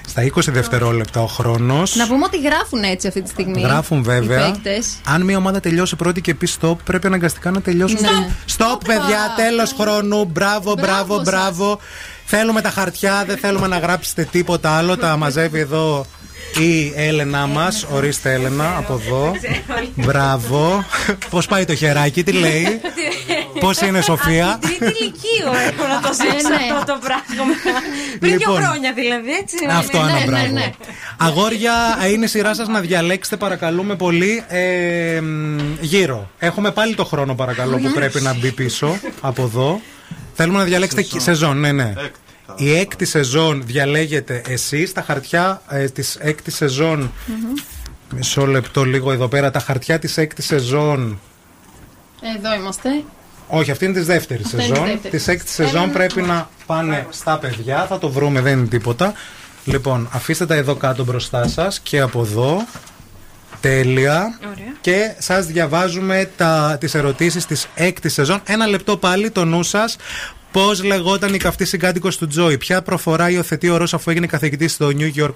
Σιωπή. 0.07 0.31
Στα 0.31 0.51
20 0.51 0.53
δευτερόλεπτα 0.55 1.21
ο 1.21 1.27
χρόνος 1.27 1.97
Να 1.97 2.07
πούμε 2.07 2.25
ότι 2.25 2.41
γράφουν 2.41 2.83
έτσι 2.83 3.07
αυτή 3.07 3.23
τη 3.23 3.29
στιγμή. 3.29 3.61
Γράφουν 3.61 4.03
βέβαια. 4.03 4.47
Οι 4.47 4.51
παίκτες. 4.51 4.97
Αν 5.05 5.23
μια 5.23 5.37
ομάδα 5.37 5.61
τελειώσει 5.61 5.97
πρώτη 5.97 6.21
και 6.21 6.35
πει 6.35 6.49
stop, 6.61 6.77
πρέπει 6.85 7.07
αναγκαστικά 7.07 7.51
να 7.51 7.61
τελειώσουν. 7.61 8.01
Ναι. 8.01 8.29
Stop, 8.57 8.81
παιδιά, 8.87 9.35
τέλος 9.37 9.73
χρόνου. 9.79 10.25
Μπράβο, 10.25 10.75
μπράβο, 10.75 11.15
σας. 11.15 11.25
μπράβο. 11.25 11.79
Θέλουμε 12.25 12.61
τα 12.61 12.71
χαρτιά, 12.71 13.25
δεν 13.27 13.37
θέλουμε 13.37 13.67
να 13.67 13.79
γράψετε 13.79 14.29
τίποτα 14.31 14.71
άλλο. 14.71 14.97
Τα 14.97 15.17
μαζεύει 15.17 15.59
εδώ 15.59 16.07
η 16.61 16.93
Έλενα 16.97 17.47
μας. 17.47 17.87
Ορίστε, 17.93 18.33
Έλενα, 18.33 18.77
από 18.77 18.93
εδώ. 19.05 19.33
Μπράβο. 19.95 20.85
Πώς 21.31 21.47
πάει 21.47 21.65
το 21.65 21.75
χεράκι, 21.75 22.23
τι 22.25 22.33
λέει; 22.33 22.81
Πώς 23.61 23.81
είναι, 23.81 24.01
Σοφία; 24.01 24.59
Τρίτη 24.61 24.85
ηλικίου 24.85 25.47
έχω 25.69 25.87
να 25.89 26.01
το 26.01 26.13
ζήσω 26.13 26.49
Ναι, 26.49 26.55
ναι. 26.57 26.63
αυτό 26.79 26.93
το 26.93 26.99
πράγμα. 27.03 27.55
Πριν 28.19 28.37
δύο 28.39 28.49
Λοιπόν. 28.53 28.63
χρόνια 28.65 28.93
δηλαδή, 28.93 29.31
έτσι. 29.43 29.57
Αυτό, 29.71 29.99
ναι, 29.99 30.05
Άννα, 30.05 30.19
ναι, 30.19 30.25
μπράβο. 30.27 30.53
ναι. 30.53 30.71
Αγόρια, 31.17 31.73
ε, 32.05 32.09
είναι 32.11 32.25
η 32.25 32.29
σειρά 32.29 32.55
σας 32.55 32.69
να 32.69 32.81
διαλέξετε, 32.81 33.37
παρακαλούμε 33.37 33.95
πολύ. 33.97 34.45
Ε, 34.49 35.21
μ, 35.21 35.59
γύρω. 35.81 36.31
Έχουμε 36.39 36.71
πάλι 36.71 36.95
το 36.95 37.05
χρόνο, 37.05 37.35
παρακαλώ, 37.35 37.77
που 37.79 37.91
πρέπει 37.95 38.21
να 38.21 38.35
μπει 38.35 38.53
πίσω 38.53 38.99
από 39.21 39.43
εδώ. 39.43 39.81
Θέλουμε 40.35 40.59
να 40.59 40.65
διαλέξετε 40.65 41.03
σεζόν, 41.03 41.21
σεζόν 41.21 41.61
ναι, 41.61 41.73
ναι. 41.73 41.93
Η 42.57 42.77
έκτη 42.79 43.05
σεζόν 43.05 43.63
διαλέγετε 43.67 44.43
εσείς 44.49 44.93
Τα 44.93 45.03
χαρτιά 45.03 45.63
ε, 45.69 45.85
της 45.85 46.17
έκτη 46.21 46.51
σεζόν. 46.51 47.13
Μισό 48.15 48.47
λεπτό 48.47 48.85
λίγο 48.85 49.13
εδώ 49.13 49.29
πέρα. 49.29 49.51
Τα 49.51 49.59
χαρτιά 49.61 49.99
της 49.99 50.17
έκτη 50.17 50.43
σεζόν. 50.43 51.21
Εδώ 52.37 52.55
είμαστε. 52.55 52.89
Όχι, 53.49 53.71
αυτή 53.71 53.85
είναι 53.85 53.95
της 53.95 54.07
δεύτερης 54.07 54.45
Αυτή 54.47 54.57
είναι 54.57 54.65
σεζόν. 54.67 54.85
της 54.85 54.93
δεύτερης. 54.93 55.25
Της 55.25 55.29
έκτη 55.35 55.51
σεζόν 55.51 55.83
Ένα 55.83 55.93
πρέπει 55.93 56.15
λεπτό. 56.21 56.33
να 56.33 56.49
πάνε 56.67 57.07
στα 57.11 57.39
παιδιά. 57.39 57.87
Θα 57.89 57.99
το 57.99 58.11
βρούμε, 58.11 58.41
δεν 58.41 58.59
είναι 58.59 58.67
τίποτα. 58.67 59.13
Λοιπόν, 59.65 60.09
αφήστε 60.13 60.47
τα 60.47 60.55
εδώ 60.55 60.75
κάτω 60.75 61.05
μπροστά 61.05 61.49
σας 61.49 61.81
και 61.81 62.01
από 62.01 62.21
εδώ. 62.21 62.67
Τέλεια. 63.61 64.39
Και 64.81 65.15
σας 65.19 65.47
διαβάζουμε 65.47 66.31
τα, 66.37 66.77
τις 66.81 66.95
ερωτήσεις 66.95 67.47
της 67.47 67.67
έκτη 67.75 68.09
σεζόν. 68.09 68.41
Ένα 68.45 68.67
λεπτό 68.67 68.97
πάλι 68.97 69.31
το 69.31 69.45
νου 69.45 69.63
σας. 69.63 69.97
Πώς 70.55 70.85
λεγόταν 70.85 71.35
η 71.35 71.39
καυτή 71.39 71.65
συγκάτοικος 71.65 72.17
του 72.17 72.27
Τζόι, 72.27 72.59
Ποια 72.59 72.83
προφορά 72.83 73.31
υιοθετεί 73.31 73.69
ο 73.69 73.77
Ρος 73.77 73.95
αφού 73.95 74.11
έγινε 74.11 74.27
καθηγητής 74.27 74.73
στο 74.73 74.91
New 74.99 75.23
York, 75.23 75.35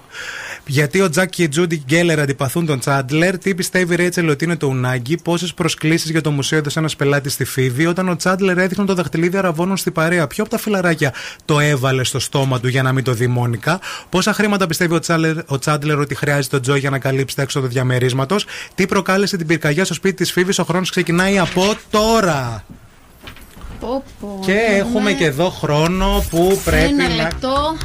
Γιατί 0.65 1.01
ο 1.01 1.09
Τζακ 1.09 1.29
και 1.29 1.43
η 1.43 1.47
Τζούντι 1.47 1.83
Γκέλερ 1.85 2.19
αντιπαθούν 2.19 2.65
τον 2.65 2.79
Τσάντλερ, 2.79 3.37
Τι 3.37 3.55
πιστεύει 3.55 3.93
η 3.93 3.95
Ρέτσελ 3.95 4.29
ότι 4.29 4.43
είναι 4.43 4.55
το 4.55 4.67
Ουνάγκη, 4.67 5.17
Πόσες 5.17 5.53
προσκλήσεις 5.53 6.09
για 6.09 6.21
το 6.21 6.31
μουσείο 6.31 6.57
έδωσε 6.57 6.79
ένας 6.79 6.95
πελάτης 6.95 7.33
στη 7.33 7.45
Φίβη, 7.45 7.85
Όταν 7.85 8.09
ο 8.09 8.15
Τσάντλερ 8.15 8.57
έδειχνε 8.57 8.85
το 8.85 8.93
δαχτυλίδι 8.93 9.37
αραβώνων 9.37 9.77
στη 9.77 9.91
παρέα, 9.91 10.27
Ποιο 10.27 10.43
από 10.43 10.51
τα 10.51 10.59
φιλαράκια 10.59 11.13
το 11.45 11.59
έβαλε 11.59 12.03
στο 12.03 12.19
στόμα 12.19 12.59
του 12.59 12.67
για 12.67 12.81
να 12.81 12.91
μην 12.91 13.03
το 13.03 13.13
δει 13.13 13.27
μόνικα, 13.27 13.79
Πόσα 14.09 14.33
χρήματα 14.33 14.67
πιστεύει 14.67 14.93
ο 14.93 14.99
Τσάντλερ, 14.99 15.35
ο 15.45 15.59
Τσάντλερ 15.59 15.99
ότι 15.99 16.15
χρειάζεται 16.15 16.55
ο 16.55 16.59
Τζόι 16.59 16.79
για 16.79 16.89
να 16.89 16.99
καλύψει 16.99 17.35
τα 17.35 17.41
έξοδα 17.41 17.67
διαμερίσματος, 17.67 18.45
Τι 18.75 18.85
προκάλεσε 18.87 19.37
την 19.37 19.47
πυρκαγιά 19.47 19.85
στο 19.85 19.93
σπίτι 19.93 20.15
της 20.15 20.31
Φίβης, 20.31 20.59
Ο 20.59 20.63
χρόνος 20.63 20.89
ξεκινάει 20.89 21.39
από 21.39 21.73
τώρα. 21.89 22.63
Πω, 23.79 24.03
πω, 24.19 24.39
Και 24.45 24.51
έχουμε 24.51 24.77
έχουμε 24.77 25.11
και 25.11 25.25
εδώ 25.25 25.49
χρόνο 25.49 26.23
που 26.29 26.61
πρέπει 26.63 26.83
Ένα 26.83 27.07
να. 27.07 27.15
λεπτό. 27.15 27.77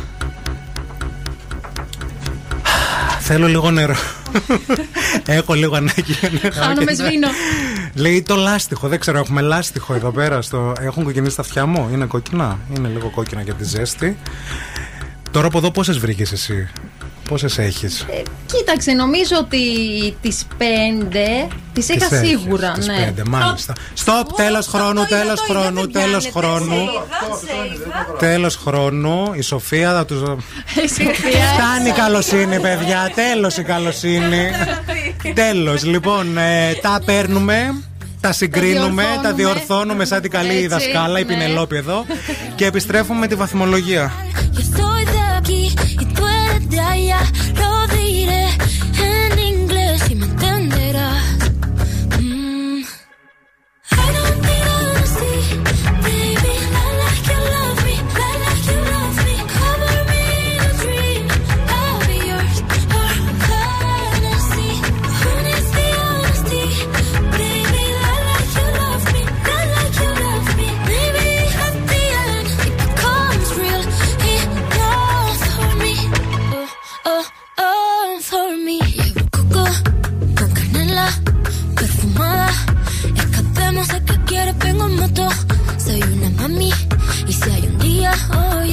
Θέλω 3.20 3.46
λίγο 3.48 3.70
νερό. 3.70 3.94
Έχω 5.26 5.54
λίγο 5.54 5.76
ανάγκη 5.76 6.12
για 6.20 6.30
νερό. 6.42 6.54
Χάνομαι 6.54 6.84
και- 6.92 6.94
σβήνω. 6.94 7.28
Λέει 7.94 8.22
το 8.22 8.34
λάστιχο. 8.36 8.88
Δεν 8.88 9.00
ξέρω, 9.00 9.18
έχουμε 9.18 9.40
λάστιχο 9.40 9.94
εδώ 9.94 10.10
πέρα. 10.10 10.42
Στο... 10.42 10.72
Έχουν 10.80 11.04
κοκκινήσει 11.04 11.36
τα 11.36 11.42
αυτιά 11.42 11.66
μου. 11.66 11.88
Είναι 11.92 12.04
κόκκινα. 12.04 12.58
Είναι 12.76 12.88
λίγο 12.88 13.10
κόκκινα 13.10 13.42
για 13.42 13.54
τη 13.54 13.64
ζέστη. 13.64 14.16
Τώρα 15.30 15.46
από 15.46 15.58
εδώ 15.58 15.70
πόσες 15.70 15.98
βρήκες 15.98 16.32
εσύ; 16.32 16.68
Πόσες 17.28 17.58
έχεις; 17.58 18.00
Ε, 18.00 18.22
κοίταξε, 18.46 18.92
νομίζω 18.92 19.36
ότι 19.38 19.60
τις 20.20 20.46
πέντε 20.56 21.46
τις 21.72 21.88
είχα 21.88 22.16
έχεις, 22.16 22.28
σίγουρα. 22.28 22.72
Τις 22.72 22.86
ναι. 22.86 23.04
πέντε, 23.04 23.22
μάλιστα. 23.28 23.72
Στοπ, 23.94 24.32
τέλος 24.32 24.66
χρόνου, 24.66 25.04
τέλος 25.04 25.40
χρόνου, 25.40 25.86
τέλος 25.86 26.30
χρόνου. 26.34 26.88
Τέλος 28.18 28.56
χρόνου, 28.56 29.30
η 29.34 29.42
Σοφία 29.42 29.92
θα 29.92 30.04
του. 30.04 30.38
Φτάνει 31.54 31.88
η 31.88 31.92
καλοσύνη, 31.92 32.60
παιδιά. 32.60 33.10
Τέλος 33.14 33.56
η 33.56 33.62
καλοσύνη. 33.62 34.50
Τέλος, 35.34 35.84
λοιπόν, 35.84 36.38
ε, 36.38 36.74
τα 36.82 37.00
παίρνουμε 37.04 37.74
τα 38.20 38.32
συγκρίνουμε, 38.32 39.04
τα 39.22 39.32
διορθώνουμε, 39.32 40.04
σαν 40.04 40.20
την 40.20 40.30
καλή 40.30 40.54
Έτσι, 40.54 40.66
δασκάλα, 40.66 41.18
η. 41.18 41.22
Ναι. 41.22 41.28
Πινελόπη 41.28 41.76
εδώ 41.76 42.04
και 42.54 42.66
επιστρέφουμε 42.66 43.18
με 43.18 43.26
τη 43.26 43.34
βαθμολογία. 43.34 44.12
de 46.68 46.80
allá. 46.80 47.18
vengo 84.58 84.86
en 84.86 84.96
moto. 84.96 85.28
Soy 85.78 86.02
una 86.02 86.30
mami. 86.30 86.70
Y 87.26 87.32
si 87.32 87.50
hay 87.50 87.66
un 87.66 87.78
día, 87.78 88.12
hoy 88.36 88.72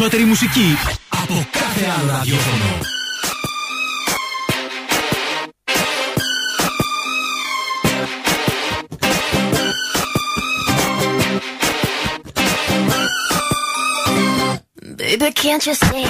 περισσότερη 0.00 0.28
μουσική 0.28 0.76
από 1.08 1.46
κάθε 1.50 1.86
άλλο 1.98 2.10
ραδιόφωνο. 2.10 2.64
Baby, 14.98 15.30
can't 15.42 15.64
you 15.66 15.74
see? 15.74 16.06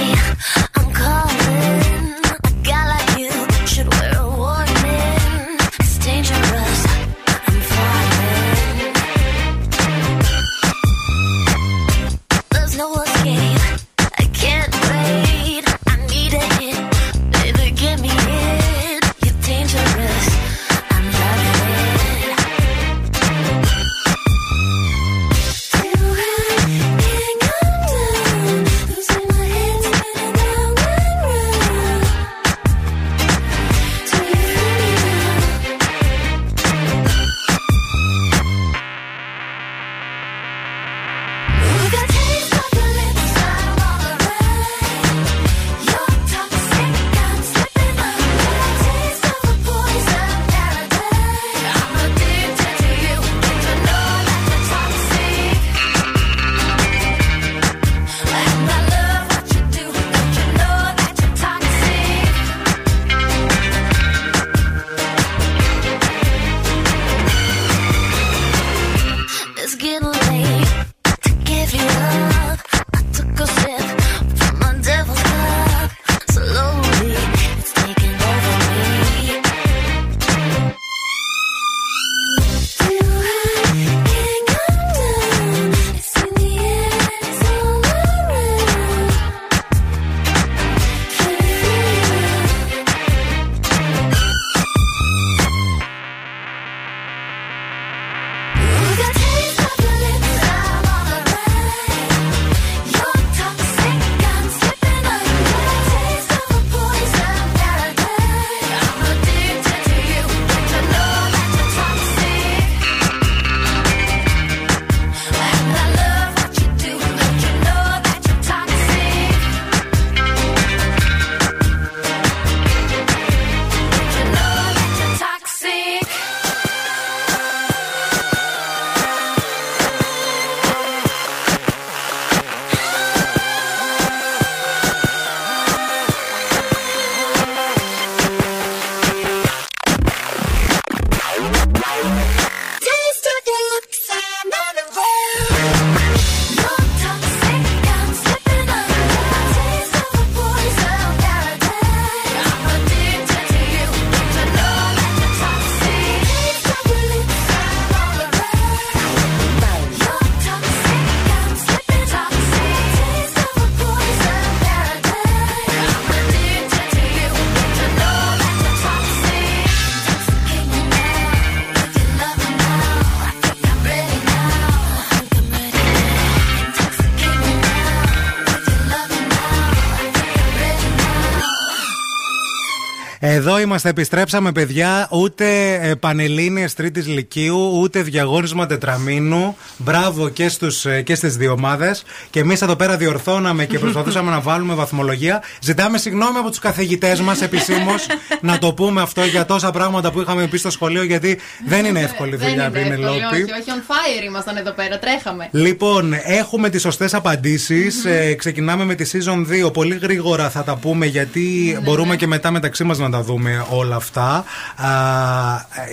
Είμαστε, 183.61 183.89
επιστρέψαμε 183.89 184.53
παιδιά. 184.53 185.09
Ούτε 185.11 185.75
ε, 185.75 185.95
πανελλήνιες 185.95 186.75
τρίτης 186.75 187.07
Λυκείου, 187.07 187.79
ούτε 187.81 188.03
διαγώνισμα 188.03 188.67
τετραμήνου. 188.67 189.57
Μπράβο 189.77 190.29
και, 190.29 190.49
στους, 190.49 190.87
ε, 190.87 191.03
και 191.03 191.15
στις 191.15 191.37
δύο 191.37 191.53
ομάδες. 191.53 192.03
Και 192.31 192.41
εμείς 192.41 192.63
εδώ 192.63 192.77
πέρα 192.77 192.97
διορθώναμε 192.97 193.65
και 193.65 193.79
προσπαθούσαμε 193.79 194.31
να 194.31 194.41
βάλουμε 194.41 194.75
βαθμολογία. 194.75 195.43
Ζητάμε 195.61 195.99
συγγνώμη 195.99 196.39
από 196.39 196.49
τους 196.49 196.59
καθηγητές 196.59 197.21
μας 197.21 197.43
επισήμως 197.43 198.07
να 198.41 198.59
το 198.59 198.73
πούμε 198.75 199.03
αυτό 199.03 199.25
για 199.25 199.45
τόσα 199.45 199.71
πράγματα 199.71 200.11
που 200.11 200.21
είχαμε 200.21 200.47
πει 200.47 200.57
στο 200.57 200.71
σχολείο, 200.71 201.03
γιατί 201.03 201.39
δεν 201.67 201.85
είναι 201.85 202.01
εύκολη 202.01 202.37
Δεν 202.37 202.49
δουλειά, 202.49 202.67
είναι 202.67 202.79
εύκολη, 202.79 202.97
Πινελόπη. 202.97 203.25
όχι, 203.35 203.43
όχι, 203.43 203.69
on 203.69 203.91
fire 203.91 204.25
ήμασταν 204.27 204.57
εδώ 204.57 204.71
πέρα, 204.71 204.99
τρέχαμε. 204.99 205.49
Λοιπόν, 205.51 206.15
έχουμε 206.25 206.69
τις 206.69 206.81
σωστές 206.81 207.15
απαντήσεις. 207.15 208.05
Ε, 208.05 208.35
ξεκινάμε 208.35 208.85
με 208.85 208.95
τη 208.95 209.11
season 209.13 209.67
2. 209.67 209.73
Πολύ 209.73 209.99
γρήγορα 210.03 210.51
θα 210.51 210.65
τα 210.65 210.77
πούμε 210.77 211.07
γιατί 211.07 211.79
μπορούμε 211.83 212.17
και 212.17 212.27
μετά 212.27 212.51
μεταξύ 212.51 212.85
μας 212.85 212.99
να 212.99 213.11
τα 213.11 213.23
δούμε 213.23 213.50
όλα 213.71 213.97
αυτά. 213.97 214.45
Α, 214.77 214.91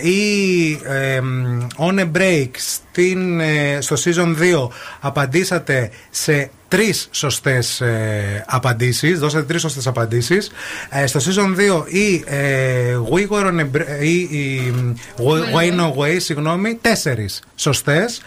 ή 0.01 0.71
ε, 0.71 1.19
on 1.77 1.99
a 1.99 2.11
break 2.17 2.49
στην, 2.57 3.39
ε, 3.39 3.77
στο 3.81 3.95
season 4.03 4.35
2 4.65 4.67
απαντήσατε 4.99 5.89
σε 6.09 6.51
τρεις 6.67 7.07
σωστές 7.11 7.81
ε, 7.81 8.45
απαντήσεις. 8.47 9.19
Δώσατε 9.19 9.43
τρεις 9.43 9.61
σωστές 9.61 9.87
απαντήσεις. 9.87 10.51
στο 11.05 11.19
season 11.19 11.55
2 11.83 11.83
η 11.87 12.23
ε, 12.25 12.97
We 13.11 13.27
Were 13.29 13.45
on 13.45 13.59
a 13.59 13.63
Break. 13.75 14.01
ή 14.01 14.19
η 14.19 14.73
Way 15.55 15.79
No 15.79 15.93
Way, 15.97 16.15
συγγνώμη, 16.17 16.75
τέσσερις 16.81 17.43
σωστές. 17.55 18.21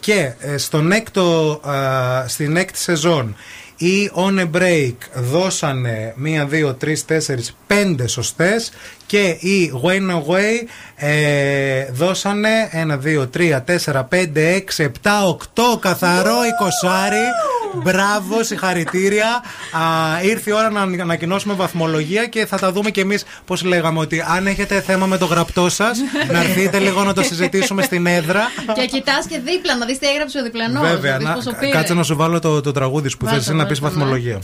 Και 0.00 0.32
ε, 0.38 0.56
στον 0.56 0.92
έκτο, 0.92 1.60
α, 1.68 2.28
στην 2.28 2.56
έκτη 2.56 2.78
σεζόν 2.78 3.36
οι 3.76 4.10
On 4.14 4.38
a 4.38 4.50
Break 4.60 4.94
δώσανε 5.14 6.14
1, 6.24 6.48
2, 6.66 6.74
3, 6.78 6.94
4, 7.06 7.18
5 7.66 8.04
σωστές 8.06 8.72
και 9.06 9.22
οι 9.28 9.72
Way 9.84 10.10
No 10.10 10.22
Way 10.32 10.66
ε, 10.94 11.84
δώσανε 11.92 12.70
1, 12.72 12.98
2, 13.04 13.28
3, 13.30 13.60
4, 13.64 14.04
5, 14.08 14.28
6, 14.36 14.62
7, 14.66 14.90
8 15.28 15.78
καθαρό 15.80 16.36
20 16.82 17.53
Μπράβο, 17.82 18.42
συγχαρητήρια. 18.42 19.42
Α, 19.72 20.22
ήρθε 20.22 20.50
η 20.50 20.52
ώρα 20.52 20.70
να 20.70 20.80
ανακοινώσουμε 21.02 21.54
βαθμολογία 21.54 22.26
και 22.26 22.46
θα 22.46 22.58
τα 22.58 22.72
δούμε 22.72 22.90
κι 22.90 23.00
εμείς 23.00 23.24
πώς 23.44 23.62
λέγαμε 23.62 23.98
ότι 23.98 24.24
αν 24.36 24.46
έχετε 24.46 24.80
θέμα 24.80 25.06
με 25.06 25.18
το 25.18 25.24
γραπτό 25.24 25.68
σας, 25.68 25.98
να 26.32 26.38
έρθετε 26.38 26.78
λίγο 26.78 27.04
να 27.04 27.12
το 27.12 27.22
συζητήσουμε 27.22 27.82
στην 27.82 28.06
έδρα. 28.06 28.42
και 28.74 28.86
κοιτάς 28.86 29.26
και 29.26 29.38
δίπλα 29.38 29.76
να 29.76 29.86
δεις 29.86 29.98
τι 29.98 30.06
έγραψε 30.06 30.38
ο 30.38 30.42
διπλανός. 30.42 30.88
Βέβαια, 30.88 31.18
να, 31.18 31.36
κάτσε 31.70 31.94
να 31.94 32.02
σου 32.02 32.16
βάλω 32.16 32.38
το, 32.38 32.60
το 32.60 32.72
τραγούδι 32.72 33.08
σου 33.08 33.16
που 33.16 33.24
Βάλτε, 33.24 33.40
θες 33.40 33.54
να 33.54 33.66
πεις 33.66 33.80
βάλτε, 33.80 33.96
ναι. 33.96 34.02
βαθμολογία. 34.02 34.38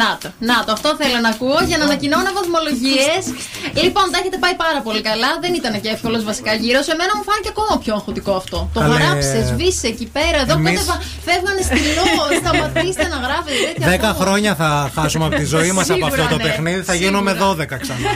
Να 0.00 0.08
το, 0.22 0.28
να 0.50 0.56
το, 0.64 0.70
αυτό 0.72 0.88
θέλω 1.00 1.18
να 1.26 1.28
ακούω 1.34 1.58
για 1.70 1.78
να 1.80 1.84
ανακοινώνω 1.88 2.30
βαθμολογίε. 2.38 3.12
λοιπόν, 3.82 4.04
τα 4.12 4.18
έχετε 4.20 4.38
πάει 4.44 4.54
πάρα 4.64 4.80
πολύ 4.86 5.00
καλά. 5.10 5.30
Δεν 5.44 5.52
ήταν 5.60 5.72
και 5.82 5.88
εύκολος 5.96 6.22
βασικά 6.30 6.52
γύρω. 6.62 6.80
Σε 6.88 6.94
μένα 7.00 7.12
μου 7.16 7.24
φάνηκε 7.28 7.50
ακόμα 7.54 7.72
πιο 7.82 7.92
αγχωτικό 7.98 8.32
αυτό. 8.42 8.58
Το 8.74 8.80
Καλέ. 8.80 8.94
γράψες, 8.98 9.42
σβήσε 9.50 9.86
εκεί 9.92 10.06
πέρα. 10.16 10.38
Εδώ 10.44 10.54
Εμείς- 10.60 10.84
πότε 10.84 10.98
φεύγανε 11.26 11.62
στυλό. 11.68 12.04
Σταματήστε 12.42 13.04
να 13.14 13.18
γράφετε 13.26 13.58
τέτοια 13.66 13.86
Δέκα 13.92 14.00
πράγματα. 14.02 14.20
χρόνια 14.24 14.52
θα 14.60 14.70
χάσουμε 14.96 15.24
από 15.28 15.36
τη 15.40 15.44
ζωή 15.54 15.70
μας 15.76 15.86
από 15.90 15.98
Σίγουρα, 16.04 16.22
αυτό 16.22 16.34
το 16.34 16.36
ναι. 16.36 16.42
παιχνίδι. 16.48 16.82
Θα 16.90 16.94
γίνουμε 17.02 17.30
12 17.42 17.76
ξανά. 17.84 18.08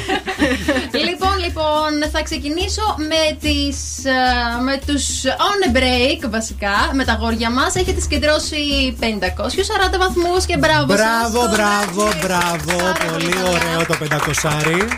λοιπόν, 1.08 1.34
λοιπόν, 1.44 1.90
θα 2.12 2.22
ξεκινήσω 2.22 2.84
με, 3.10 3.22
τις, 3.44 3.78
ε, 4.04 4.62
με 4.66 4.74
τους 4.86 5.04
on 5.48 5.58
a 5.68 5.70
break 5.76 6.20
βασικά, 6.30 6.76
με 6.92 7.04
τα 7.04 7.14
γόρια 7.20 7.50
μας. 7.50 7.74
Έχετε 7.74 8.00
συγκεντρώσει 8.00 8.60
540 9.00 9.98
βαθμούς 9.98 10.44
και 10.46 10.56
μπράβο 10.56 10.96
σας. 10.96 11.00
Μπράβο, 11.30 11.40
μπράβο, 11.62 12.08
μπράβο. 12.22 12.74
Πολύ 13.12 13.34
ωραίο 13.54 13.86
το 13.86 13.94
500. 14.00 14.88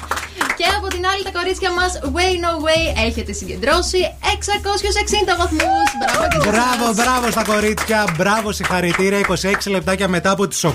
Και 0.56 0.64
από 0.78 0.86
την 0.88 1.02
άλλη 1.06 1.22
τα 1.24 1.30
κορίτσια 1.38 1.70
μας 1.72 1.92
Way 2.14 2.32
No 2.44 2.52
Way 2.64 3.04
έχετε 3.06 3.32
συγκεντρώσει 3.32 3.98
660 4.20 5.36
βαθμούς. 5.38 5.88
Μπράβο 6.00 6.28
και 6.28 6.40
σε 6.42 6.48
Μπράβο, 6.50 6.84
εσάς. 6.90 6.94
μπράβο 6.96 7.30
στα 7.30 7.44
κορίτσια. 7.44 8.04
Μπράβο, 8.16 8.52
συγχαρητήρια. 8.52 9.18
26 9.18 9.70
λεπτάκια 9.70 10.08
μετά 10.08 10.30
από 10.30 10.48
τις 10.48 10.64
8. 10.64 10.72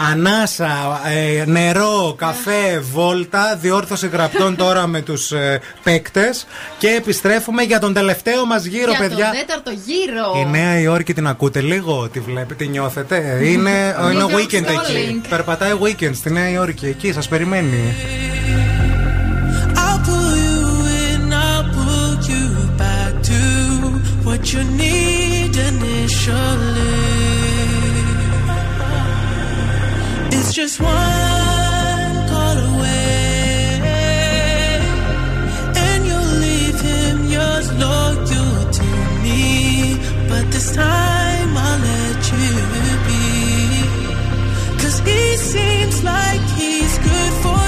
Ανάσα, 0.00 1.00
ε, 1.38 1.44
νερό, 1.46 2.14
καφέ, 2.18 2.78
βόλτα, 2.92 3.56
διόρθωση 3.60 4.08
γραπτών 4.08 4.56
τώρα 4.56 4.86
με 4.86 5.00
τους 5.00 5.32
ε, 5.32 5.60
παίκτες 5.82 6.46
και 6.78 6.88
επιστρέφουμε 6.88 7.62
για 7.62 7.78
τον 7.78 7.92
τελευταίο 7.92 8.46
μας 8.46 8.64
γύρο, 8.64 8.90
Για 8.90 8.98
παιδιά. 8.98 9.24
τον 9.30 9.40
τέταρτο 9.46 9.70
γύρο. 9.70 10.46
Η 10.46 10.50
Νέα 10.50 10.78
Υόρκη 10.80 11.14
την 11.14 11.26
ακούτε 11.26 11.60
λίγο, 11.60 12.08
τη 12.08 12.20
βλέπετε, 12.20 12.64
τη 12.64 12.70
νιώθετε. 12.70 13.38
Είναι, 13.42 13.70
είναι 14.12 14.12
Λίγο 14.12 14.28
weekend 14.38 14.52
εκεί. 14.66 15.20
scrolling. 15.22 15.26
Περπατάει 15.28 15.72
weekend 15.82 16.14
στη 16.14 16.30
Νέα 16.32 16.48
Υόρκη, 16.50 16.86
εκεί 16.86 17.12
σας 17.12 17.28
περιμένει. 17.28 17.94
I'll 19.74 20.00
pull 20.08 20.34
you 20.46 20.62
in, 21.08 21.32
I'll 21.32 21.64
pull 21.78 22.12
you 22.32 22.44
back 22.82 23.12
to 23.30 23.40
what 24.26 24.42
you 24.52 24.62
need 24.82 25.52
initially. 25.70 26.67
Just 30.58 30.80
one 30.80 32.28
call 32.30 32.58
away, 32.72 33.80
and 35.86 36.00
you'll 36.04 36.34
leave 36.46 36.80
him 36.80 37.16
yours 37.36 37.68
to 38.78 38.88
me. 39.22 39.96
But 40.28 40.50
this 40.50 40.74
time 40.74 41.50
I'll 41.56 41.80
let 41.90 42.20
you 42.32 42.50
be. 43.06 43.26
Cause 44.82 44.98
he 45.06 45.36
seems 45.36 46.02
like 46.02 46.44
he's 46.58 46.94
good 47.08 47.32
for 47.44 47.67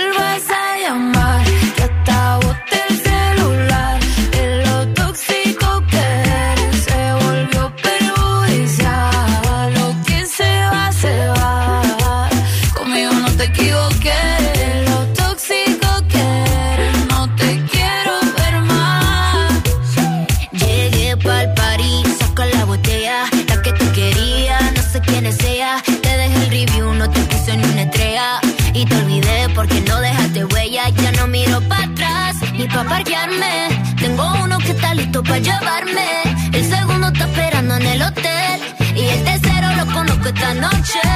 Esta 40.33 40.53
noche. 40.53 41.10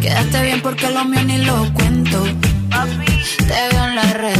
Quedaste 0.00 0.42
bien 0.42 0.62
porque 0.62 0.90
lo 0.90 1.04
mío 1.04 1.22
ni 1.24 1.38
lo 1.38 1.72
cuento. 1.74 2.24
Te 3.38 3.68
veo 3.70 3.84
en 3.84 3.96
las 3.96 4.14
redes, 4.14 4.39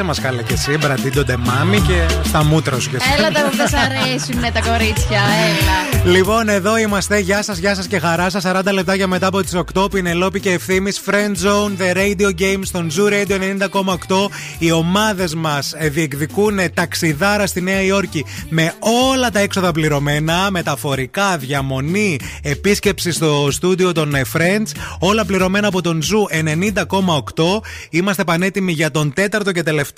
Άσε 0.00 0.08
μας 0.08 0.20
καλά 0.20 0.42
και 0.42 0.52
εσύ, 0.52 0.76
μπραντίντο 0.76 1.24
μάμι 1.38 1.80
και 1.80 2.06
στα 2.24 2.44
μούτρα 2.44 2.80
σου 2.80 2.90
και 2.90 2.96
εσύ. 2.96 3.08
Έλα 3.18 3.30
τα 3.30 3.48
που 3.50 3.56
δεν 3.56 3.68
σ' 3.68 3.74
αρέσουν 3.74 4.52
τα 4.52 4.70
κορίτσια, 4.70 5.20
έλα. 5.48 6.12
Λοιπόν, 6.12 6.48
εδώ 6.48 6.78
είμαστε. 6.78 7.18
Γεια 7.18 7.42
σας, 7.42 7.58
γεια 7.58 7.74
σας 7.74 7.86
και 7.86 7.98
χαρά 7.98 8.30
σας. 8.30 8.44
40 8.44 8.72
λεπτάκια 8.72 9.06
μετά 9.06 9.26
από 9.26 9.42
τις 9.42 9.54
8. 9.54 9.90
Πινελόπη 9.90 10.40
και 10.40 10.50
ευθύνη. 10.50 10.90
Friend 11.06 11.34
Zone, 11.46 11.82
The 11.82 11.96
Radio 11.96 12.40
Games, 12.40 12.62
στον 12.62 12.90
Zoo 12.96 13.12
Radio 13.12 13.38
90,8. 13.38 14.30
Οι 14.58 14.70
ομάδες 14.72 15.34
μας 15.34 15.74
διεκδικούν 15.80 16.58
ταξιδάρα 16.74 17.46
στη 17.46 17.60
Νέα 17.60 17.82
Υόρκη 17.82 18.24
με 18.48 18.72
όλα 19.12 19.30
τα 19.30 19.38
έξοδα 19.38 19.72
πληρωμένα. 19.72 20.50
Μεταφορικά, 20.50 21.36
διαμονή, 21.36 22.18
επίσκεψη 22.42 23.12
στο 23.12 23.48
στούντιο 23.50 23.92
των 23.92 24.14
ε, 24.14 24.22
Friends. 24.32 24.70
Όλα 24.98 25.24
πληρωμένα 25.24 25.66
από 25.66 25.80
τον 25.80 26.00
Zoo 26.02 26.54
90,8. 26.54 27.44
Είμαστε 27.90 28.24
πανέτοιμοι 28.24 28.72
για 28.72 28.90
τον 28.90 29.12
τέταρτο 29.12 29.52
και 29.52 29.62
τελευταίο 29.62 29.88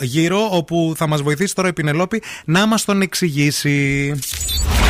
γύρο, 0.00 0.48
όπου 0.50 0.92
θα 0.96 1.06
μας 1.06 1.22
βοηθήσει 1.22 1.54
τώρα 1.54 1.68
η 1.68 1.72
Πινελόπη 1.72 2.22
να 2.44 2.66
μας 2.66 2.84
τον 2.84 3.02
εξηγήσει. 3.02 4.14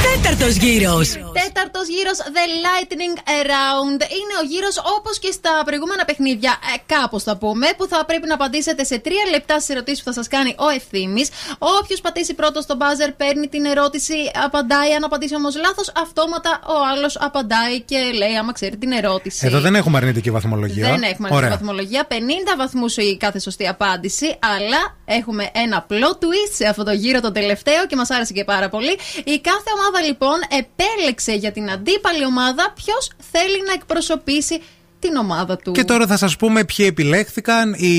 Τέταρτος 0.09 0.55
γύρος. 0.56 1.09
Τέταρτος 1.43 1.86
γύρος 1.94 2.18
The 2.36 2.44
Lightning 2.66 3.16
Round 3.51 4.01
είναι 4.18 4.35
ο 4.40 4.44
γύρος 4.52 4.77
όπως 4.97 5.18
και 5.18 5.31
στα 5.32 5.51
προηγούμενα 5.64 6.05
παιχνίδια, 6.05 6.52
ε, 6.74 6.94
κάπως 6.94 7.22
θα 7.22 7.36
πούμε, 7.36 7.66
που 7.77 7.86
θα 7.86 8.05
πρέπει 8.05 8.27
να 8.27 8.35
απαντήσετε 8.35 8.85
σε 8.85 8.98
τρία 8.98 9.24
λεπτά 9.31 9.55
στις 9.60 9.68
ερωτήσεις 9.74 9.98
που 10.02 10.05
θα 10.05 10.12
σας 10.12 10.28
κάνει 10.28 10.55
ο 10.59 10.68
ευθύνη. 10.68 11.22
Όποιος 11.59 12.01
πατήσει 12.01 12.35
πρώτος 12.35 12.62
στο 12.64 12.77
buzzer 12.81 13.10
παίρνει 13.16 13.47
την 13.48 13.64
ερώτηση, 13.64 14.14
απαντάει. 14.44 14.93
Αν 14.93 15.05
απαντήσει 15.05 15.35
όμως 15.35 15.56
λάθος, 15.56 15.93
αυτόματα 15.97 16.60
ο 16.66 16.77
άλλος 16.93 17.16
απαντάει 17.20 17.81
και 17.81 17.98
λέει 18.20 18.36
άμα 18.36 18.52
ξέρει 18.52 18.77
την 18.77 18.93
ερώτηση. 18.93 19.47
Εδώ 19.47 19.60
δεν 19.60 19.74
έχουμε 19.74 19.97
αρνητική 19.97 20.31
βαθμολογία. 20.31 20.86
Δεν 20.90 21.02
έχουμε 21.02 21.28
Ωραία. 21.31 21.39
αρνητική 21.39 21.64
βαθμολογία. 21.64 22.06
50 22.09 22.56
βαθμούς 22.56 22.97
η 22.97 23.16
κάθε 23.16 23.39
σωστή 23.40 23.68
απάντηση. 23.68 24.39
Αλλά 24.56 24.81
έχουμε 25.11 25.51
ένα 25.55 25.87
plot 25.91 26.24
twist 26.24 26.53
σε 26.55 26.66
αυτό 26.66 26.85
το 26.85 26.93
γύρο 26.93 27.20
το 27.20 27.32
τελευταίο 27.32 27.87
και 27.87 27.97
μας 27.97 28.11
άρεσε 28.11 28.32
και 28.32 28.45
πάρα 28.45 28.69
πολύ. 28.69 28.99
Η 29.24 29.39
κάθε 29.41 29.70
ομάδα 29.78 30.07
λοιπόν 30.07 30.39
επέλεξε 30.49 31.32
για 31.32 31.53
την 31.53 31.70
αντίπαλη 31.70 32.24
ομάδα 32.24 32.73
ποιος 32.74 33.11
θέλει 33.31 33.62
να 33.66 33.73
εκπροσωπήσει 33.73 34.62
την 35.01 35.16
ομάδα 35.16 35.56
του. 35.56 35.72
Και 35.72 35.85
τώρα 35.85 36.06
θα 36.06 36.16
σας 36.16 36.36
πούμε 36.36 36.64
ποιοι 36.64 36.86
επιλέχθηκαν. 36.89 37.72
Οι 37.72 37.94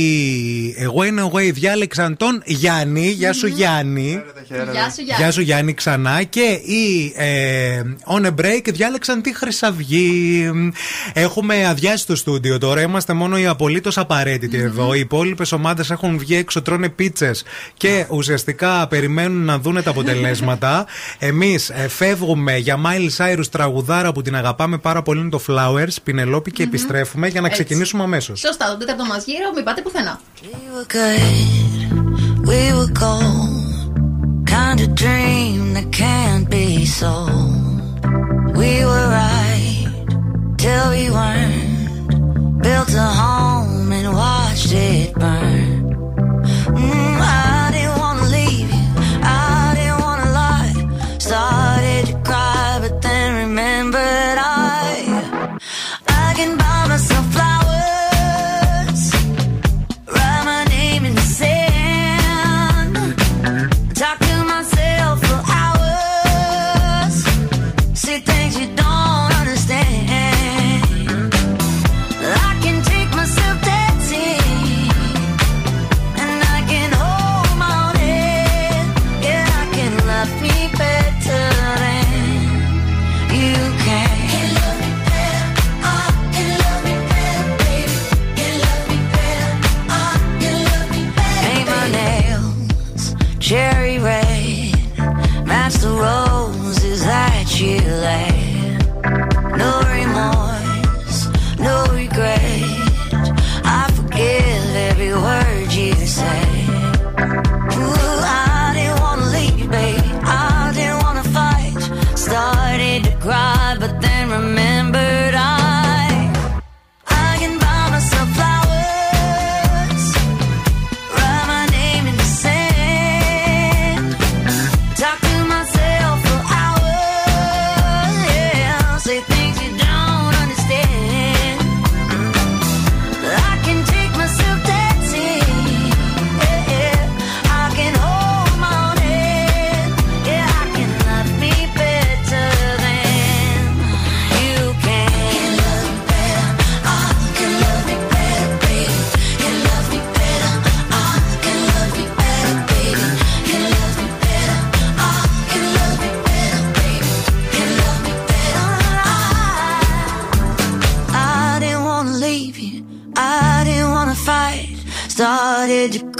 Away 0.80 1.20
and 1.20 1.32
Away 1.32 1.54
διάλεξαν 1.54 2.18
τον 2.18 2.42
Γιάννη. 2.46 3.10
Γεια 3.10 3.34
σου 3.34 3.48
Γιάννη. 3.48 4.24
Γεια 4.72 4.90
σου, 4.90 5.02
Γιάννη. 5.02 5.14
Γεια 5.18 5.32
σου 5.32 5.42
Γιάννη 5.42 5.74
ξανά. 5.74 6.24
Και 6.24 6.60
οι 6.64 7.14
ε, 7.16 7.82
On 8.06 8.26
a 8.26 8.30
Break 8.42 8.62
διάλεξαν 8.66 9.22
τη 9.22 9.36
Χρυσαυγή. 9.36 10.52
Έχουμε 11.14 11.68
αδειάσει 11.68 12.06
το 12.06 12.16
στούντιο 12.16 12.58
τώρα. 12.58 12.82
Είμαστε 12.82 13.14
μόνο 13.14 13.38
οι 13.38 13.46
απολύτως 13.46 13.98
απαραίτητοι 13.98 14.58
εδώ. 14.58 14.94
Οι 14.94 15.00
υπόλοιπες 15.00 15.52
ομάδες 15.52 15.92
έχουν 15.92 16.18
βγει 16.18 16.36
έξω, 16.36 16.62
τρώνε 16.62 16.90
πίτσες 16.90 17.44
και 17.74 18.06
ουσιαστικά 18.10 18.88
περιμένουν 18.88 19.46
να 19.46 19.60
δούνε 19.60 19.82
τα 19.82 19.90
αποτελέσματα. 19.90 20.86
Εμείς 21.20 21.72
φεύγουμε 21.88 22.58
για 22.58 22.78
Miley 22.86 23.10
Cyrus 23.18 23.46
τραγουδάρα 23.52 24.12
που 24.12 24.22
την 24.22 24.36
αγαπάμε 24.36 24.78
πάρα 24.78 25.02
πολύ 25.02 25.20
είναι 25.20 25.30
το 25.30 25.42
Flowers, 25.48 25.96
Πινελόπη 26.04 26.52
και 26.52 26.64
επιστρέφουμε 26.98 27.28
για 27.28 27.42
να 27.42 27.48
Έτσι. 27.48 27.64
ξεκινήσουμε 27.64 28.04
αμέσω. 28.04 28.36
Σωστά, 28.36 28.70
τον 28.70 28.80
τέταρτο 28.80 29.06
μα 29.06 29.18
γύρο, 29.18 29.52
μην 29.56 29.64
πάτε 29.64 29.82
πουθενά. 29.82 30.22
were 30.74 30.86
good, 30.98 32.48
we 32.50 32.62
were 32.78 32.92
gold. 33.04 33.60
Kind 34.60 34.80
of 34.86 34.90
dream 35.04 35.60
that 35.76 35.88
can't 36.04 36.46
be 36.58 36.68
sold. 37.00 37.62
We 38.62 38.72
were 38.90 39.08
right 39.22 39.88
till 40.62 40.86
we 40.96 41.04
weren't. 41.18 41.70
Built 42.66 42.92
a 43.08 43.10
home 43.24 43.92
and 43.98 44.08
watched 44.22 44.72
it 44.90 45.10
burn. 45.22 45.71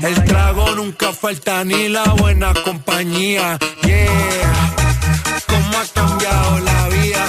El 0.00 0.24
trago 0.24 0.64
nunca 0.76 1.12
falta 1.12 1.64
ni 1.64 1.88
la 1.88 2.04
buena 2.20 2.52
compañía. 2.66 3.58
Yeah, 3.82 4.52
cómo 5.50 5.72
ha 5.80 5.86
cambiado 5.98 6.58
la 6.70 6.80
vida; 6.88 7.24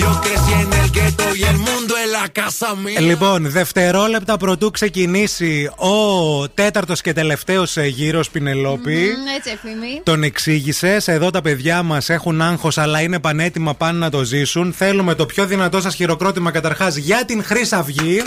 Yo 0.00 0.08
crecí 0.24 0.52
en 0.64 0.72
el 0.80 0.88
gueto 0.96 1.24
y 1.34 1.42
el 1.52 1.58
mundo 1.68 1.92
es 2.02 2.10
la 2.18 2.28
casa 2.28 2.74
mía. 2.74 3.00
Λοιπόν, 3.00 3.50
δευτερόλεπτα 3.50 4.36
πρωτού 4.36 4.70
ξεκινήσει 4.70 5.70
ο 5.76 6.48
τέταρτος 6.48 7.00
και 7.00 7.12
τελευταίος 7.12 7.76
γύρος 7.76 8.30
Πινελόπη. 8.30 8.92
Μμμ, 8.92 9.26
Έτσι, 9.36 9.50
ευθύμη. 9.50 10.00
Τον 10.02 10.22
εξήγησες. 10.22 11.08
Εδώ 11.08 11.30
τα 11.30 11.40
παιδιά 11.42 11.82
μας 11.82 12.08
έχουν 12.08 12.42
άγχος, 12.42 12.78
αλλά 12.78 13.00
είναι 13.00 13.18
πανέτοιμα 13.18 13.74
πάνε 13.74 13.98
να 13.98 14.10
το 14.10 14.24
ζήσουν. 14.24 14.72
Θέλουμε 14.76 15.14
το 15.14 15.26
πιο 15.26 15.46
δυνατό 15.46 15.80
σας 15.80 15.94
χειροκρότημα 15.94 16.50
καταρχάς 16.50 16.96
για 16.96 17.24
την 17.24 17.44
Χρύσα 17.44 17.78
Αυγή. 17.78 18.22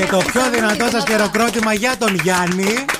Και 0.00 0.06
το 0.06 0.22
πιο 0.32 0.50
δυνατό 0.50 0.88
σας 0.90 1.04
χειροκρότημα 1.08 1.72
για 1.72 1.96
τον 1.98 2.14
Γιάννη. 2.14 2.99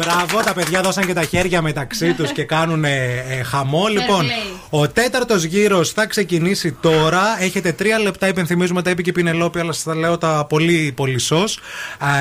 Μπράβο, 0.00 0.40
τα 0.44 0.52
παιδιά 0.52 0.80
δώσαν 0.80 1.06
και 1.06 1.12
τα 1.12 1.24
χέρια 1.24 1.62
μεταξύ 1.62 2.14
τους 2.14 2.32
και 2.32 2.44
κάνουν 2.44 2.84
ε, 2.84 3.24
ε, 3.28 3.42
χαμό. 3.42 3.86
Λοιπόν, 3.86 4.26
ο 4.70 4.88
τέταρτος 4.88 5.44
γύρος 5.44 5.92
θα 5.92 6.06
ξεκινήσει 6.06 6.72
τώρα. 6.72 7.22
Έχετε 7.40 7.72
τρία 7.72 7.98
λεπτά, 7.98 8.28
υπενθυμίζουμε, 8.28 8.82
τα 8.82 8.90
είπε 8.90 9.02
και 9.02 9.10
η 9.10 9.12
Πινελόπη, 9.12 9.58
αλλά 9.58 9.72
σας 9.72 9.82
τα 9.82 9.94
λέω 9.94 10.18
τα 10.18 10.46
πολύ 10.48 10.92
πολύ 10.96 11.18
σως. 11.18 11.58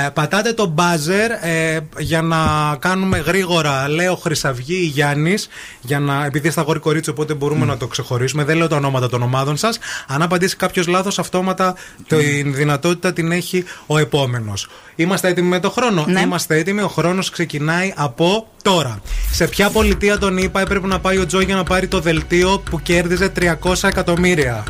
Ε, 0.06 0.10
πατάτε 0.10 0.54
το 0.54 0.74
buzzer 0.78 1.48
ε, 1.48 1.80
για 1.98 2.22
να 2.22 2.38
κάνουμε 2.80 3.18
γρήγορα. 3.18 3.90
Λέω 3.90 4.16
Χρυσαυγή 4.16 4.76
ή 4.76 4.86
Γιάννης, 4.86 5.48
για 5.82 6.00
να, 6.00 6.26
επειδή 6.26 6.48
είστε 6.48 6.62
αγόρι 6.62 6.80
κορίτσι, 6.80 7.10
οπότε 7.10 7.34
μπορούμε 7.34 7.66
να 7.66 7.78
το 7.78 7.88
ξεχωρίσουμε. 7.88 8.44
Δεν 8.44 8.58
λέω 8.58 8.68
τα 8.68 8.76
ονόματα 8.76 9.10
των 9.10 9.22
ομάδων 9.22 9.58
σας. 9.58 9.80
Αν 10.08 10.22
απαντήσει 10.22 10.56
κάποιος 10.56 10.88
λάθος, 10.88 11.20
αυτόματα 11.20 11.76
την 12.08 12.54
δυνατότητα 12.54 13.14
την 13.14 13.32
έχει 13.32 13.64
ο 13.86 13.98
επόμενος. 13.98 14.68
Είμαστε 15.00 15.28
έτοιμοι 15.28 15.48
με 15.48 15.60
το 15.60 15.70
χρόνο. 15.70 16.06
Είμαστε 16.24 16.56
έτοιμοι. 16.56 16.82
Ο 16.82 16.88
χρόνος 16.88 17.30
ξεκινάει 17.30 17.94
από 17.96 18.48
τώρα. 18.62 19.00
Σε 19.32 19.48
ποια 19.48 19.70
πολιτεία 19.70 20.18
τον 20.18 20.38
είπα 20.38 20.62
έπρεπε 20.62 20.88
να 20.88 21.00
πάει 21.00 21.18
ο 21.18 21.26
Τζο 21.26 21.42
για 21.42 21.56
να 21.56 21.64
πάρει 21.64 21.88
το 21.88 22.00
δελτίο 22.00 22.60
που 22.70 22.82
κέρδιζε 22.82 23.32
300 23.40 23.74
εκατομμύρια. 23.84 24.64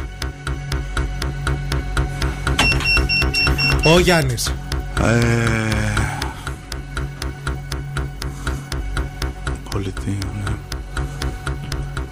Ο 3.84 4.00
Γιάννης. 4.00 4.54
Ε, 5.02 5.94
πολιτεία, 9.72 10.18
ναι. 10.44 10.52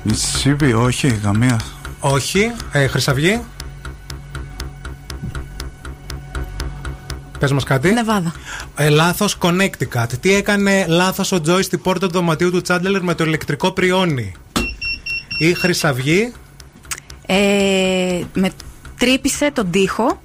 Μississippi, 0.06 0.74
όχι, 0.84 1.12
καμία. 1.12 1.60
Όχι. 2.00 2.52
Ε, 2.72 2.88
Χρυσαυγή. 2.88 3.42
Πες 7.46 7.54
μας 7.54 7.64
κάτι. 7.64 7.94
Νεβάδα. 7.94 8.34
Ε, 8.76 8.90
λάθος 8.90 9.38
Connecticut. 9.42 10.08
Τι 10.20 10.34
έκανε 10.34 10.86
λάθος 10.88 11.32
ο 11.32 11.42
Τζόι 11.42 11.62
στην 11.62 11.82
πόρτα 11.82 12.08
του 12.08 12.14
δωματίου 12.14 12.52
του 12.52 12.62
Τσάντλερ 12.62 13.04
με 13.04 13.14
το 13.16 13.24
ηλεκτρικό 13.24 13.72
πριόνι; 13.72 14.34
Η 15.40 15.54
Χρυσαυγή. 15.54 16.34
Ε, 17.26 18.22
με 18.34 18.52
τρύπησε 18.98 19.52
τον 19.54 19.72
τοίχο 19.72 20.22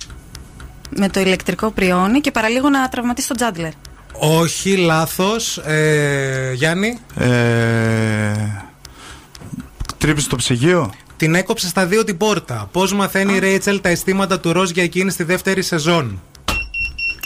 με 0.97 1.09
το 1.09 1.21
ηλεκτρικό 1.21 1.71
πριόνι 1.71 2.21
και 2.21 2.31
παραλίγο 2.31 2.69
να 2.69 2.89
τραυματίσει 2.89 3.29
τον 3.29 3.37
Τζάντλερ. 3.37 3.71
Όχι, 4.13 4.77
λάθος. 4.77 5.57
Ε, 5.57 6.53
Γιάννη. 6.55 6.99
Ε, 7.15 8.33
τρύπησε 9.99 10.29
το 10.29 10.37
ψυγείο. 10.37 10.93
Την 11.17 11.35
έκοψε 11.35 11.69
στα 11.69 11.87
δύο 11.87 12.05
την 12.05 12.17
πόρτα. 12.17 12.69
Πώς 12.73 12.95
μαθαίνει 12.95 13.35
η 13.35 13.39
Ρέιτσελ 13.39 13.81
τα 13.81 13.89
αισθήματα 13.89 14.41
του 14.41 14.53
Ροζ 14.53 14.71
για 14.71 14.83
εκείνη 14.83 15.11
στη 15.11 15.25
δεύτερη 15.25 15.63
σεζόν; 15.63 16.21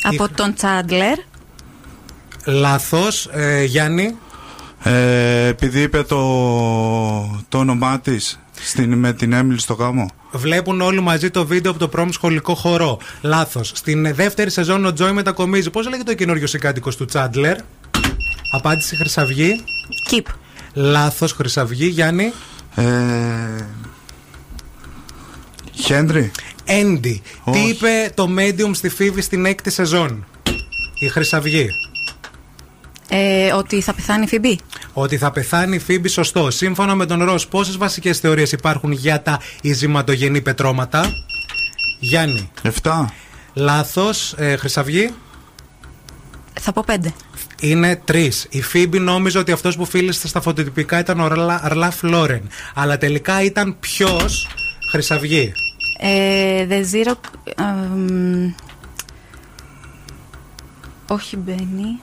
Από 0.05 0.29
τον 0.29 0.55
Τσάντλερ. 0.55 1.19
Λάθος. 2.45 3.29
Ε, 3.33 3.65
Γιάννη. 3.65 4.17
Ε, 4.83 5.47
επειδή 5.47 5.81
είπε 5.81 6.03
το, 6.03 6.19
το 7.49 7.59
όνομά 7.59 8.01
της 8.01 8.39
με 8.87 9.13
την 9.13 9.33
Έμιλη 9.33 9.61
στο 9.61 9.75
γάμο. 9.75 10.11
Βλέπουν 10.33 10.81
όλοι 10.81 11.01
μαζί 11.01 11.31
το 11.31 11.47
βίντεο 11.47 11.71
από 11.71 11.81
το 11.81 11.89
πρώμη 11.89 12.13
σχολικό 12.13 12.55
χορό. 12.55 12.99
Λάθος. 13.21 13.73
Στην 13.75 14.15
δεύτερη 14.15 14.51
σεζόν 14.51 14.85
ο 14.85 14.93
Τζόι 14.93 15.13
μετακομίζει. 15.13 15.71
Πώς 15.71 15.89
λέγεται 15.89 16.11
ο 16.11 16.15
καινούριο 16.15 16.47
συγκάτοικο 16.47 16.91
του 16.95 17.05
Τσάντλερ; 17.05 17.57
Απάντηση 18.53 18.97
Χρυσαυγή. 18.97 19.65
Κιπ. 20.09 20.27
Λάθος 20.75 21.33
Χρυσαυγή. 21.33 21.87
Γιάννη. 21.87 22.33
Ε, 22.75 22.85
Χέντρι. 25.75 26.31
Έντι. 26.65 27.23
Τι 27.53 27.59
είπε 27.59 28.11
το 28.15 28.29
Medium 28.39 28.71
στη 28.73 28.89
Φίβη 28.89 29.21
στην 29.23 29.45
έκτη 29.47 29.71
σεζόν; 29.71 30.27
Η 30.99 31.09
Χρυσαυγή. 31.09 31.69
Ε, 33.09 33.53
ότι 33.53 33.81
θα 33.81 33.95
πεθάνει 33.95 34.25
η 34.25 34.27
Φιμπή. 34.27 34.59
Ότι 34.93 35.19
θα 35.19 35.31
πεθάνει 35.31 35.77
η 35.77 35.79
Φίμπη, 35.79 36.09
σωστό. 36.09 36.51
Σύμφωνα 36.51 36.95
με 36.95 37.07
τον 37.07 37.25
Ρος, 37.25 37.47
πόσες 37.47 37.77
βασικές 37.77 38.19
θεωρίες 38.19 38.53
υπάρχουν 38.53 38.93
για 38.93 39.23
τα 39.23 39.41
ιζηματογενή 39.63 40.41
πετρώματα; 40.41 41.11
Γιάννη. 41.99 42.51
7. 42.83 43.05
Λάθος. 43.55 44.33
Ε, 44.37 44.57
Χρυσαυγή. 44.57 45.11
Θα 46.61 46.73
πω 46.73 46.83
πέντε. 46.87 47.13
Είναι 47.61 48.01
τρεις. 48.05 48.47
Η 48.51 48.63
Φίμπη 48.63 48.99
νόμιζε 48.99 49.39
ότι 49.39 49.53
αυτός 49.53 49.77
που 49.77 49.85
φίλησε 49.85 50.29
στα 50.29 50.41
φωτοτυπικά 50.41 50.99
ήταν 50.99 51.21
ο 51.21 51.25
Ραλ- 51.25 51.61
Ραλφ 51.65 52.03
Λόρεν. 52.03 52.49
Αλλά 52.75 52.99
τελικά 52.99 53.43
ήταν 53.43 53.77
ποιος; 53.81 54.49
Χρυσαυγή. 54.95 55.53
Ε, 55.99 56.67
δεν 56.69 56.83
ξέρω. 56.95 57.13
εμ, 57.57 58.53
όχι 61.07 61.37
Μπένι. 61.37 62.01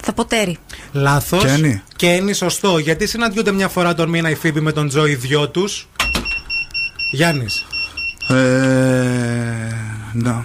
Θα 0.00 0.12
πω 0.12 0.24
Τέρι. 0.24 0.58
Λάθος. 0.92 1.44
Κένι. 1.44 1.82
Κένι, 1.96 2.32
σωστό. 2.32 2.78
Γιατί 2.78 3.06
συναντιούνται 3.06 3.52
μια 3.52 3.68
φορά 3.68 3.94
τον 3.94 4.08
μήνα 4.08 4.30
η 4.30 4.34
Φίμπη 4.34 4.60
με 4.60 4.72
τον 4.72 4.88
Τζο 4.88 5.06
οι 5.06 5.14
δυο 5.14 5.48
τους; 5.48 5.88
Γιάννης. 7.10 7.64
Ε, 8.28 8.34
να, 10.12 10.44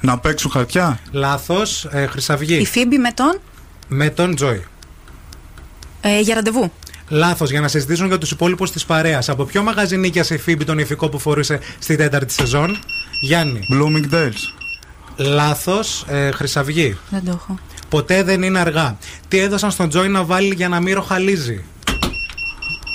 να 0.00 0.18
παίξουν 0.18 0.50
χαρτιά. 0.50 1.00
Λάθος. 1.10 1.84
Ε, 1.84 2.06
Χρυσαυγή. 2.06 2.56
Η 2.56 2.66
Φίμπη 2.66 2.98
με 2.98 3.12
τον; 3.12 3.40
Με 3.88 4.10
τον 4.10 4.34
Τζόι. 4.34 4.64
Ε, 6.00 6.20
για 6.20 6.34
ραντεβού. 6.34 6.72
Λάθος, 7.08 7.50
για 7.50 7.60
να 7.60 7.68
συζητήσουν 7.68 8.06
για 8.06 8.18
τους 8.18 8.30
υπόλοιπους 8.30 8.70
της 8.70 8.84
παρέας. 8.84 9.28
Από 9.28 9.44
ποιο 9.44 9.62
μαγαζί 9.62 9.96
νοίκιασε 9.96 10.34
η 10.34 10.38
Φίμπη 10.38 10.64
το 10.64 10.78
νυφικό 10.78 11.08
που 11.08 11.18
φορούσε 11.18 11.60
στη 11.78 11.96
τέταρτη 11.96 12.32
σεζόν; 12.32 12.78
Γιάννη. 13.20 13.60
Bloomingdale's. 13.72 14.52
Λάθος. 15.16 16.04
Ε, 16.08 16.30
Χρυσαυγή. 16.30 16.96
Δεν 17.10 17.24
το 17.24 17.30
έχω. 17.30 17.58
Ποτέ 17.88 18.22
δεν 18.22 18.42
είναι 18.42 18.58
αργά. 18.58 18.96
Τι 19.28 19.38
έδωσαν 19.38 19.70
στον 19.70 19.88
Τζόι 19.88 20.08
να 20.08 20.24
βάλει 20.24 20.54
για 20.54 20.68
να 20.68 20.80
μην 20.80 20.94
ροχαλίζει; 20.94 21.64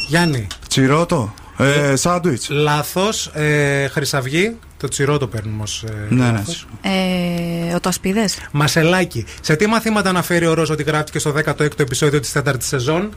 Γιάννη. 0.08 0.48
Τσιρότο. 0.68 1.34
Ε, 1.58 1.96
σάντουιτς. 1.96 2.50
Λάθος. 2.50 3.28
Ε, 3.28 3.88
Χρυσαυγή. 3.88 4.58
Το 4.78 4.88
τσιρότο 4.88 5.28
παίρνουμε 5.28 5.64
ως, 5.64 5.84
ε, 5.84 5.94
Ναι, 6.10 6.26
ναι. 6.26 6.32
λάθος. 6.32 6.68
Ε, 6.82 7.74
οδοντοασπίδες. 7.74 8.30
Μασελάκι. 8.52 9.26
Σε 9.42 9.56
τι 9.56 9.68
μαθήματα 9.68 10.10
αναφέρει 10.10 10.46
ο 10.46 10.54
Ρος 10.54 10.70
ότι 10.70 10.84
γράφτηκε 10.84 11.20
στο 11.20 11.34
16ο 11.46 11.80
επεισόδιο 11.80 12.20
της 12.20 12.32
τέταρτης 12.32 12.68
σεζόν; 12.68 13.10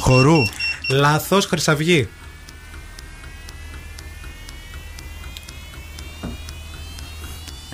Χορού. 0.00 0.42
Λάθος. 0.90 1.46
Χρυσαυγή. 1.46 2.08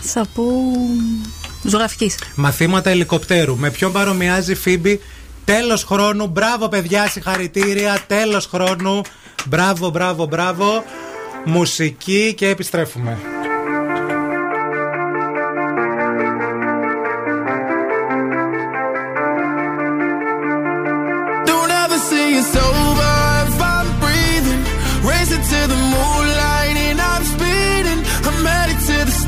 Θα 0.00 0.26
πω. 0.34 0.44
Ζωγραφικής. 1.62 2.18
Μαθήματα 2.34 2.90
ελικοπτέρου. 2.90 3.56
Με 3.56 3.70
ποιον 3.70 3.92
παρομοιάζει 3.92 4.52
η 4.52 4.54
Φίμπη; 4.54 5.00
Τέλος 5.44 5.84
χρόνου. 5.84 6.26
Μπράβο, 6.26 6.68
παιδιά, 6.68 7.08
συγχαρητήρια. 7.08 7.98
Τέλος 8.06 8.46
χρόνου. 8.46 9.00
Μπράβο, 9.46 9.90
μπράβο, 9.90 10.26
μπράβο. 10.26 10.84
Μουσική 11.44 12.34
και 12.36 12.48
επιστρέφουμε. 12.48 13.18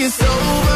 it's 0.00 0.22
over 0.22 0.67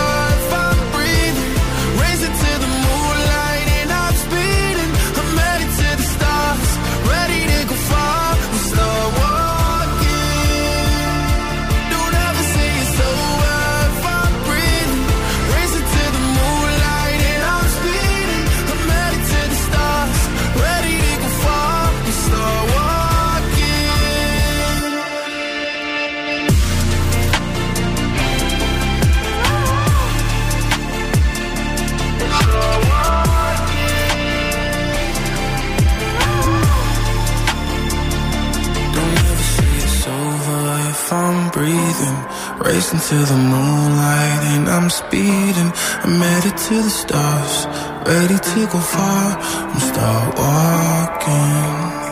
Racing 42.92 43.08
to 43.08 43.24
the 43.24 43.36
moonlight 43.38 44.42
and 44.52 44.68
I'm 44.68 44.90
speeding. 44.90 45.72
I'm 46.04 46.20
headed 46.20 46.56
to 46.58 46.74
the 46.74 46.90
stars, 46.90 47.66
ready 48.06 48.36
to 48.36 48.66
go 48.66 48.78
far. 48.78 49.38
I'm 49.40 49.80
start 49.80 50.38
walking. 50.38 52.02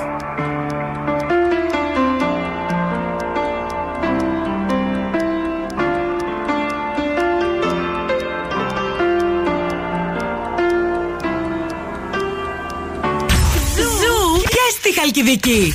Ζου 13.77 14.43
και 14.43 14.65
στη 14.79 15.01
Χαλκιδική. 15.01 15.75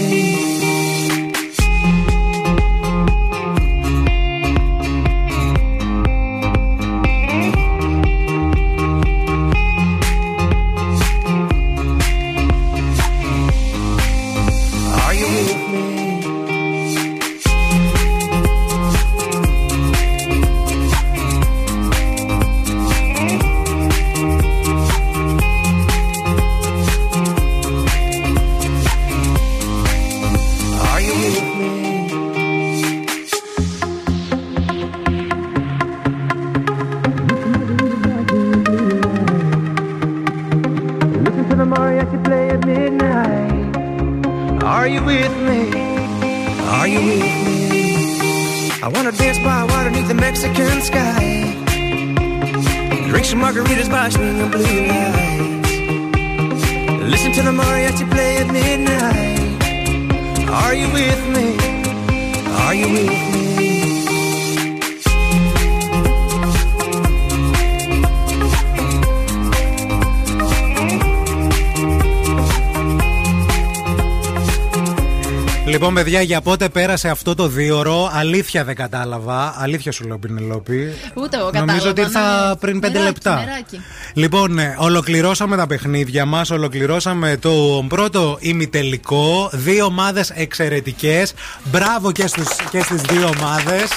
Λοιπόν, 75.91 76.03
παιδιά, 76.05 76.21
για 76.21 76.41
πότε 76.41 76.69
πέρασε 76.69 77.09
αυτό 77.09 77.35
το 77.35 77.47
δίωρο, 77.47 78.09
αλήθεια 78.13 78.63
δεν 78.63 78.75
κατάλαβα. 78.75 79.55
Αλήθεια 79.57 79.91
σου 79.91 80.07
λέω, 80.07 80.17
Πινελόπη. 80.17 80.93
Ούτε 81.13 81.37
εγώ 81.37 81.45
κατάλαβα. 81.45 81.65
Νομίζω 81.65 81.89
ότι 81.89 82.01
ήρθα 82.01 82.47
ναι. 82.47 82.55
πριν 82.55 82.79
πέντε 82.79 82.99
Νεράκι, 82.99 83.13
λεπτά. 83.13 83.43
νεράκι. 83.45 83.81
Λοιπόν, 84.13 84.59
ε, 84.59 84.75
ολοκληρώσαμε 84.79 85.55
τα 85.57 85.67
παιχνίδια 85.67 86.25
μας. 86.25 86.49
Ολοκληρώσαμε 86.49 87.37
το 87.37 87.85
πρώτο 87.87 88.37
ημιτελικό. 88.39 89.49
Δύο 89.53 89.85
ομάδες 89.85 90.29
εξαιρετικές. 90.29 91.33
Μπράβο 91.63 92.11
και, 92.11 92.27
στους, 92.27 92.47
και 92.71 92.81
στις 92.81 93.01
δύο 93.01 93.29
ομάδες. 93.39 93.89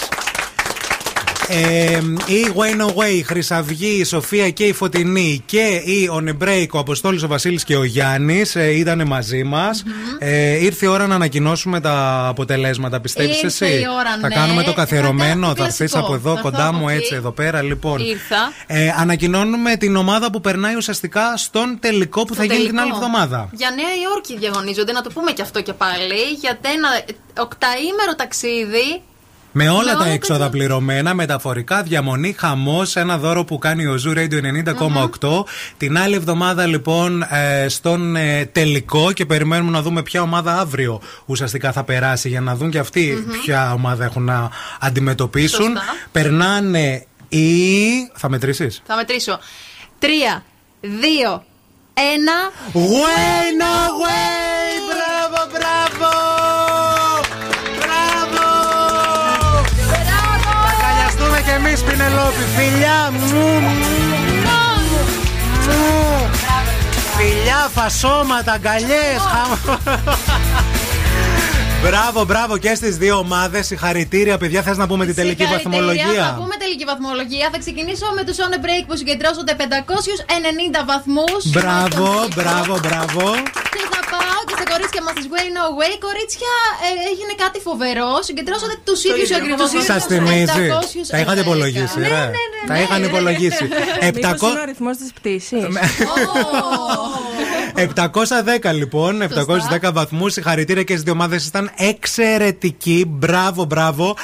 Ε, 1.49 1.99
η 2.27 2.53
Wayne 2.57 2.87
Away, 2.87 3.15
η 3.16 3.23
Χρυσαυγή, 3.23 3.99
η 4.01 4.05
Σοφία 4.05 4.51
και 4.51 4.65
η 4.65 4.73
Φωτεινή 4.73 5.43
και 5.47 5.83
η 5.85 6.11
On 6.12 6.29
a 6.29 6.45
Break, 6.45 6.66
ο 6.73 6.79
Αποστόλης, 6.79 7.23
ο 7.23 7.27
Βασίλης 7.29 7.65
και 7.65 7.77
ο 7.77 7.85
Γιάννης 7.85 8.57
ε, 8.57 8.71
ήταν 8.77 9.07
μαζί 9.07 9.45
μας. 9.45 9.85
Ε, 10.19 10.65
ήρθε 10.65 10.87
η 10.87 10.89
ώρα 10.89 11.07
να 11.07 11.15
ανακοινώσουμε 11.15 11.81
τα 11.81 12.27
αποτελέσματα, 12.29 13.01
πιστεύεις 13.01 13.43
Ήρθε 13.43 13.66
εσύ; 13.66 13.75
η 13.81 13.87
ώρα, 13.99 14.19
θα 14.21 14.29
ναι. 14.29 14.35
κάνουμε 14.35 14.62
το 14.62 14.73
καθιερωμένο, 14.73 15.47
Μετά 15.49 15.55
θα 15.61 15.65
έρθεις 15.65 15.77
κλασικό. 15.79 15.99
από 16.05 16.15
εδώ 16.15 16.35
Θα 16.35 16.41
κοντά 16.41 16.59
έρθω 16.66 16.73
μου 16.73 16.79
από 16.79 16.89
έτσι, 16.89 17.05
εκεί. 17.05 17.15
εδώ 17.15 17.31
πέρα 17.31 17.62
λοιπόν. 17.62 18.01
Ήρθα. 18.01 18.53
Ε, 18.66 18.89
ανακοινώνουμε 18.99 19.77
την 19.77 19.97
ομάδα 19.97 20.31
που 20.31 20.41
περνάει 20.41 20.75
ουσιαστικά 20.77 21.37
στον 21.37 21.77
τελικό 21.81 22.25
που 22.25 22.35
θα 22.35 22.45
γίνει 22.45 22.66
την 22.66 22.81
άλλη 22.81 22.91
εβδομάδα. 22.95 23.49
Για 23.53 23.71
Νέα 23.71 23.95
Υόρκη 24.11 24.39
διαγωνίζονται, 24.39 24.93
να 24.93 25.03
το 25.03 25.11
πούμε 25.11 25.33
και 25.33 25.43
αυτό 25.43 25.62
και 25.62 25.73
πάλι. 25.73 26.21
Για 26.41 26.59
ένα 26.75 26.89
οκταήμερο 27.39 28.15
ταξίδι. 28.16 29.03
Με 29.57 29.69
όλα 29.69 29.83
Με 29.85 29.91
τα 29.91 29.97
όλα 30.05 30.09
έξοδα 30.09 30.51
πληρωμένα, 30.51 31.15
μεταφορικά, 31.15 31.83
διαμονή, 31.83 32.33
χαμός, 32.39 32.97
ένα 32.97 33.19
δώρο 33.19 33.45
που 33.45 33.59
κάνει 33.59 33.87
ο 33.87 33.97
Zoo 34.05 34.17
Radio 34.17 34.65
90,8. 35.21 35.45
Την 35.77 35.99
άλλη 35.99 36.15
εβδομάδα 36.15 36.67
λοιπόν 36.67 37.23
ε, 37.23 37.69
στον 37.69 38.17
ε, 38.17 38.45
τελικό 38.53 39.13
και 39.13 39.27
περιμένουμε 39.27 39.71
να 39.71 39.83
δούμε 39.83 40.03
ποια 40.03 40.23
ομάδα 40.23 40.59
αύριο 40.59 41.01
ουσιαστικά 41.27 41.73
θα 41.73 41.85
περάσει 41.85 42.29
για 42.29 42.41
να 42.41 42.57
δουν 42.57 42.71
και 42.71 42.79
αυτοι 42.79 43.27
ποια 43.43 43.73
ομάδα 43.73 44.05
έχουν 44.05 44.23
να 44.23 44.51
αντιμετωπίσουν. 44.81 45.65
Σωστά. 45.65 45.83
Περνάνε 46.13 47.07
οι. 47.29 47.49
Θα 48.15 48.29
μετρήσεις; 48.29 48.83
Θα 48.87 48.97
μετρήσω. 48.97 49.39
Τρία, 49.99 50.45
δύο, 50.81 51.45
ένα. 51.95 52.51
Wayne 52.73 53.63
away! 53.63 54.75
Μπράβο, 54.89 55.51
μπράβο! 55.51 55.59
Μπράβο! 55.59 55.74
Φιλιά! 62.57 63.11
Μου, 63.13 63.27
μου, 63.27 63.61
μου. 63.61 63.73
Φιλιά, 67.17 67.69
φασώματα, 67.75 68.53
αγκαλιές. 68.53 69.19
χαμ- 69.33 69.79
Μπράβο, 71.83 72.25
μπράβο 72.25 72.57
και 72.59 72.75
στις 72.75 72.97
δύο 72.97 73.17
ομάδες. 73.17 73.67
Συγχαρητήρια, 73.67 74.39
παιδιά. 74.39 74.63
Θες 74.63 74.77
να 74.77 74.87
πούμε 74.87 75.05
την 75.07 75.15
τελική 75.15 75.43
Συγχαρητήρια. 75.43 75.79
Θα 75.81 75.85
βαθμολογία. 76.05 76.35
πούμε 76.41 76.55
τελική 76.65 76.85
βαθμολογία. 76.85 77.49
Θα 77.53 77.59
ξεκινήσω 77.59 78.07
με 78.17 78.23
τους 78.27 78.37
On 78.45 78.53
a 78.59 78.61
Break 78.65 78.85
που 78.89 78.97
συγκεντρώσονται 78.97 79.55
590 79.55 80.81
βαθμούς. 80.91 81.41
Μπράβο, 81.57 82.07
μπράβο, 82.37 82.73
μπράβο. 82.85 83.25
Και 83.75 83.83
θα 83.93 84.01
πάω 84.23 84.41
και 84.49 84.55
στα 84.59 84.66
κορίτσια 84.73 85.03
μας 85.07 85.15
τη 85.20 85.24
Way 85.35 85.47
No 85.57 85.65
Way. 85.78 85.93
Κορίτσια 86.07 86.55
ε, 86.86 86.89
έγινε 87.11 87.32
κάτι 87.45 87.59
φοβερό. 87.69 88.11
Συγκεντρώσατε 88.28 88.74
τους 88.86 89.01
ίδιους 89.09 89.28
ίδιο 89.31 89.36
ακριβώς. 89.41 89.69
Σα 89.91 89.97
θυμίζει. 90.11 90.66
Τα 91.12 91.19
είχατε 91.23 91.41
υπολογίσει, 91.47 91.99
Ναι, 91.99 92.09
ρε. 92.09 92.31
Τα 92.70 92.77
είχαν 92.82 93.01
υπολογίσει. 93.11 93.65
Μήπως 93.65 94.41
700 94.41 94.51
είναι 94.51 94.59
ο 94.59 94.62
αριθμός 94.66 94.97
της 94.97 95.11
πτήσης. 95.16 95.62
710 97.77 98.73
λοιπόν, 98.75 99.23
710 99.23 99.93
βαθμούς. 99.93 100.33
Συγχαρητήρια 100.33 100.83
και 100.83 100.93
στις 100.93 101.03
δύο 101.05 101.13
ομάδες 101.13 101.47
ήταν 101.47 101.71
εξαιρετικοί. 101.77 103.05
Μπράβο, 103.09 103.65
μπράβο. 103.65 104.17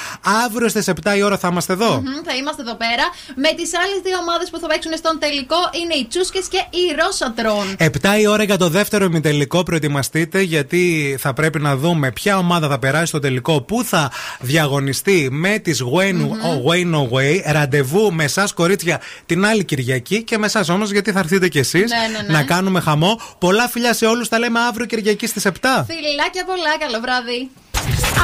Αύριο 0.45 0.69
στις 0.69 0.89
7 0.89 1.17
η 1.17 1.23
ώρα 1.23 1.39
θα 1.39 1.49
είμαστε 1.51 1.73
εδώ. 1.73 1.91
Μμμ, 2.01 2.23
Θα 2.25 2.35
είμαστε 2.37 2.63
εδώ 2.63 2.75
πέρα. 2.75 3.03
Με 3.35 3.49
τις 3.57 3.71
άλλες 3.75 4.01
δύο 4.05 4.17
ομάδες 4.19 4.51
που 4.51 4.59
θα 4.59 4.67
παίξουν 4.67 4.93
στον 4.97 5.19
τελικό 5.19 5.57
είναι 5.83 5.95
οι 5.95 6.07
Τσούσκες 6.07 6.49
και 6.49 6.57
οι 6.57 6.85
Ρόσατρον. 7.03 7.77
7 7.79 8.21
η 8.21 8.27
ώρα 8.27 8.43
για 8.43 8.57
το 8.57 8.69
δεύτερο 8.69 9.05
ημιτελικό. 9.05 9.63
Προετοιμαστείτε 9.63 10.41
γιατί 10.41 11.17
θα 11.21 11.33
πρέπει 11.33 11.59
να 11.61 11.77
δούμε 11.77 12.11
ποια 12.13 12.39
ομάδα 12.39 12.69
θα 12.69 12.79
περάσει 12.79 13.07
στο 13.07 13.19
τελικό, 13.19 13.61
πού 13.61 13.85
θα 13.85 14.11
διαγωνιστεί 14.41 15.29
με 15.31 15.59
τις 15.59 15.83
Way 15.95 16.21
No 16.69 16.95
Way. 16.95 17.53
Ραντεβού 17.53 18.13
με 18.13 18.25
εσάς, 18.25 18.53
κορίτσια, 18.53 19.01
την 19.27 19.45
άλλη 19.47 19.65
Κυριακή 19.65 20.23
και 20.23 20.39
με 20.39 20.47
εσάς 20.47 20.69
όμως, 20.69 20.91
γιατί 20.91 21.13
θα 21.13 21.19
έρθετε 21.19 21.49
κι 21.49 21.59
εσείς 21.59 21.91
Ναι, 21.91 22.19
ναι, 22.19 22.27
ναι. 22.27 22.33
να 22.39 22.43
κάνουμε 22.43 22.81
χαμό. 22.81 23.21
Πολλά 23.41 23.69
φιλιά 23.69 23.93
σε 23.95 24.07
όλους. 24.07 24.29
Τα 24.29 24.39
λέμε 24.39 24.61
αύριο 24.61 24.87
Κυριακή 24.87 25.27
στις 25.27 25.45
7. 25.47 25.51
Φιλάκια 25.87 26.45
πολλά, 26.45 26.73
καλό 26.79 27.01
βράδυ. 27.01 27.51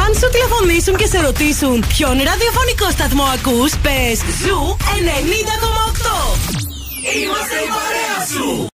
Αν 0.06 0.14
σου 0.14 0.28
τηλεφωνήσουν 0.32 0.96
και 0.96 1.06
σε 1.06 1.20
ρωτήσουν 1.20 1.84
ποιον 1.88 2.16
ραδιοφωνικό 2.30 2.90
σταθμό 2.90 3.24
ακούς, 3.24 3.72
πες 3.84 4.18
Zoo 4.42 4.76
90,8. 4.78 6.16
Είμαστε 7.18 7.56
η 7.66 7.68
παρέα 7.76 8.18
σου! 8.32 8.48